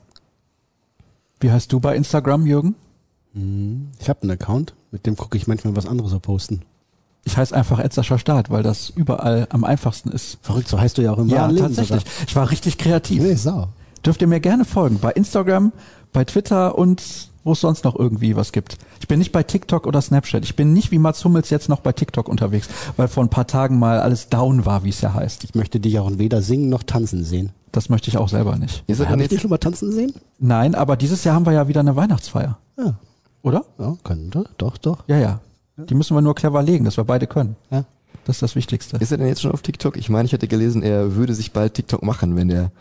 Wie 1.39 1.51
heißt 1.51 1.71
du 1.71 1.79
bei 1.79 1.95
Instagram, 1.95 2.45
Jürgen? 2.45 2.75
Ich 3.99 4.09
habe 4.09 4.23
einen 4.23 4.31
Account, 4.31 4.73
mit 4.91 5.05
dem 5.05 5.15
gucke 5.15 5.37
ich 5.37 5.47
manchmal 5.47 5.75
was 5.75 5.85
anderes 5.85 6.17
posten. 6.19 6.63
Ich 7.23 7.37
heiße 7.37 7.55
einfach 7.55 7.79
Etzascher 7.79 8.17
Start, 8.17 8.49
weil 8.49 8.63
das 8.63 8.89
überall 8.89 9.47
am 9.51 9.63
einfachsten 9.63 10.09
ist. 10.11 10.39
Verrückt, 10.41 10.67
so 10.67 10.79
heißt 10.79 10.97
du 10.97 11.01
ja 11.03 11.13
auch 11.13 11.17
im 11.17 11.29
Ja, 11.29 11.47
Leben 11.47 11.59
tatsächlich. 11.59 12.03
Ich 12.27 12.35
war 12.35 12.49
richtig 12.49 12.77
kreativ. 12.77 13.19
Sogar. 13.19 13.31
Nee, 13.31 13.37
Sau. 13.37 13.67
Dürft 14.05 14.21
ihr 14.21 14.27
mir 14.27 14.39
gerne 14.39 14.65
folgen. 14.65 14.99
Bei 14.99 15.11
Instagram, 15.11 15.71
bei 16.11 16.25
Twitter 16.25 16.77
und 16.77 17.29
wo 17.43 17.53
es 17.53 17.61
sonst 17.61 17.83
noch 17.83 17.97
irgendwie 17.97 18.35
was 18.35 18.51
gibt. 18.51 18.77
Ich 18.99 19.07
bin 19.07 19.19
nicht 19.19 19.31
bei 19.31 19.43
TikTok 19.43 19.87
oder 19.87 20.01
Snapchat. 20.01 20.43
Ich 20.43 20.55
bin 20.55 20.73
nicht 20.73 20.91
wie 20.91 20.99
Mats 20.99 21.23
Hummels 21.25 21.49
jetzt 21.49 21.69
noch 21.69 21.79
bei 21.79 21.91
TikTok 21.91 22.27
unterwegs, 22.29 22.67
weil 22.97 23.07
vor 23.07 23.23
ein 23.23 23.29
paar 23.29 23.47
Tagen 23.47 23.79
mal 23.79 23.99
alles 23.99 24.29
down 24.29 24.65
war, 24.65 24.83
wie 24.83 24.89
es 24.89 25.01
ja 25.01 25.13
heißt. 25.13 25.43
Ich 25.43 25.55
möchte 25.55 25.79
dich 25.79 25.99
auch 25.99 26.09
weder 26.17 26.41
singen 26.41 26.69
noch 26.69 26.83
tanzen 26.83 27.23
sehen. 27.23 27.51
Das 27.71 27.89
möchte 27.89 28.09
ich 28.09 28.17
auch 28.17 28.29
selber 28.29 28.57
nicht. 28.57 28.83
Ihr 28.87 28.95
seid 28.95 29.07
Habe 29.07 29.17
dann 29.17 29.23
ich 29.23 29.29
dich 29.29 29.41
schon 29.41 29.49
mal 29.49 29.57
tanzen 29.57 29.91
sehen? 29.91 30.13
Nein, 30.39 30.75
aber 30.75 30.97
dieses 30.97 31.23
Jahr 31.23 31.35
haben 31.35 31.45
wir 31.45 31.53
ja 31.53 31.67
wieder 31.67 31.79
eine 31.79 31.95
Weihnachtsfeier. 31.95 32.57
Ja, 32.77 32.95
Oder? 33.43 33.63
ja 33.79 33.95
könnte. 34.03 34.43
Doch, 34.57 34.77
doch. 34.77 35.03
Ja, 35.07 35.17
ja. 35.17 35.39
Die 35.77 35.95
müssen 35.95 36.15
wir 36.15 36.21
nur 36.21 36.35
clever 36.35 36.61
legen, 36.61 36.85
dass 36.85 36.97
wir 36.97 37.05
beide 37.05 37.27
können. 37.27 37.55
Ja. 37.71 37.85
Das 38.25 38.35
ist 38.35 38.41
das 38.43 38.55
Wichtigste. 38.55 38.97
ist 38.97 39.11
er 39.11 39.17
denn 39.17 39.27
jetzt 39.27 39.41
schon 39.41 39.51
auf 39.51 39.61
TikTok? 39.61 39.97
Ich 39.97 40.09
meine, 40.09 40.25
ich 40.25 40.33
hatte 40.33 40.47
gelesen, 40.47 40.83
er 40.83 41.15
würde 41.15 41.33
sich 41.33 41.53
bald 41.53 41.73
TikTok 41.73 42.03
machen, 42.03 42.35
wenn 42.35 42.49
der 42.49 42.71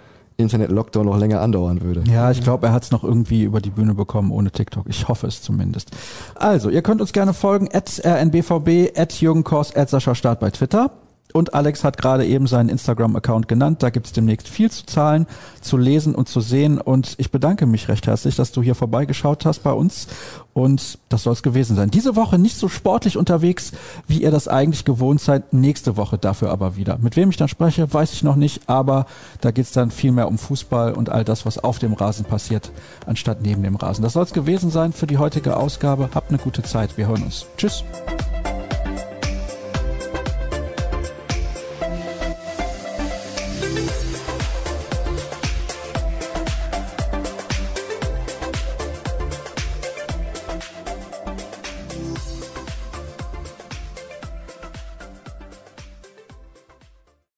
Internet-Lockdown 0.40 1.06
noch 1.06 1.18
länger 1.18 1.40
andauern 1.40 1.82
würde. 1.82 2.04
Ja, 2.10 2.30
ich 2.30 2.42
glaube, 2.42 2.68
er 2.68 2.72
hat 2.72 2.84
es 2.84 2.90
noch 2.90 3.04
irgendwie 3.04 3.42
über 3.42 3.60
die 3.60 3.70
Bühne 3.70 3.94
bekommen 3.94 4.30
ohne 4.30 4.50
TikTok. 4.50 4.86
Ich 4.88 5.08
hoffe 5.08 5.26
es 5.26 5.42
zumindest. 5.42 5.90
Also, 6.34 6.70
ihr 6.70 6.82
könnt 6.82 7.00
uns 7.00 7.12
gerne 7.12 7.34
folgen, 7.34 7.68
at 7.72 8.00
rnbvb, 8.04 8.98
at 8.98 9.12
Jürgen 9.20 9.44
at 9.74 9.90
Sascha 9.90 10.14
Start 10.14 10.40
bei 10.40 10.50
Twitter. 10.50 10.90
Und 11.32 11.54
Alex 11.54 11.84
hat 11.84 11.98
gerade 11.98 12.26
eben 12.26 12.46
seinen 12.46 12.68
Instagram-Account 12.68 13.48
genannt. 13.48 13.82
Da 13.82 13.90
gibt's 13.90 14.12
demnächst 14.12 14.48
viel 14.48 14.70
zu 14.70 14.86
zahlen, 14.86 15.26
zu 15.60 15.76
lesen 15.76 16.14
und 16.14 16.28
zu 16.28 16.40
sehen. 16.40 16.80
Und 16.80 17.14
ich 17.18 17.30
bedanke 17.30 17.66
mich 17.66 17.88
recht 17.88 18.06
herzlich, 18.06 18.36
dass 18.36 18.52
du 18.52 18.62
hier 18.62 18.74
vorbeigeschaut 18.74 19.44
hast 19.44 19.60
bei 19.60 19.72
uns. 19.72 20.08
Und 20.52 20.98
das 21.08 21.22
soll 21.22 21.32
es 21.32 21.42
gewesen 21.42 21.76
sein. 21.76 21.90
Diese 21.90 22.16
Woche 22.16 22.38
nicht 22.38 22.56
so 22.56 22.68
sportlich 22.68 23.16
unterwegs, 23.16 23.72
wie 24.08 24.22
ihr 24.22 24.30
das 24.30 24.48
eigentlich 24.48 24.84
gewohnt 24.84 25.20
seid. 25.20 25.52
Nächste 25.52 25.96
Woche 25.96 26.18
dafür 26.18 26.50
aber 26.50 26.76
wieder. 26.76 26.98
Mit 26.98 27.16
wem 27.16 27.30
ich 27.30 27.36
dann 27.36 27.48
spreche, 27.48 27.92
weiß 27.92 28.12
ich 28.12 28.22
noch 28.22 28.36
nicht. 28.36 28.68
Aber 28.68 29.06
da 29.40 29.52
geht's 29.52 29.72
dann 29.72 29.90
viel 29.90 30.12
mehr 30.12 30.28
um 30.28 30.38
Fußball 30.38 30.92
und 30.92 31.08
all 31.08 31.24
das, 31.24 31.46
was 31.46 31.58
auf 31.58 31.78
dem 31.78 31.92
Rasen 31.92 32.24
passiert, 32.24 32.72
anstatt 33.06 33.42
neben 33.42 33.62
dem 33.62 33.76
Rasen. 33.76 34.02
Das 34.02 34.14
soll 34.14 34.24
es 34.24 34.32
gewesen 34.32 34.70
sein 34.70 34.92
für 34.92 35.06
die 35.06 35.18
heutige 35.18 35.56
Ausgabe. 35.56 36.10
Habt 36.14 36.30
eine 36.30 36.38
gute 36.38 36.62
Zeit. 36.62 36.96
Wir 36.96 37.06
hören 37.08 37.22
uns. 37.22 37.46
Tschüss. 37.56 37.84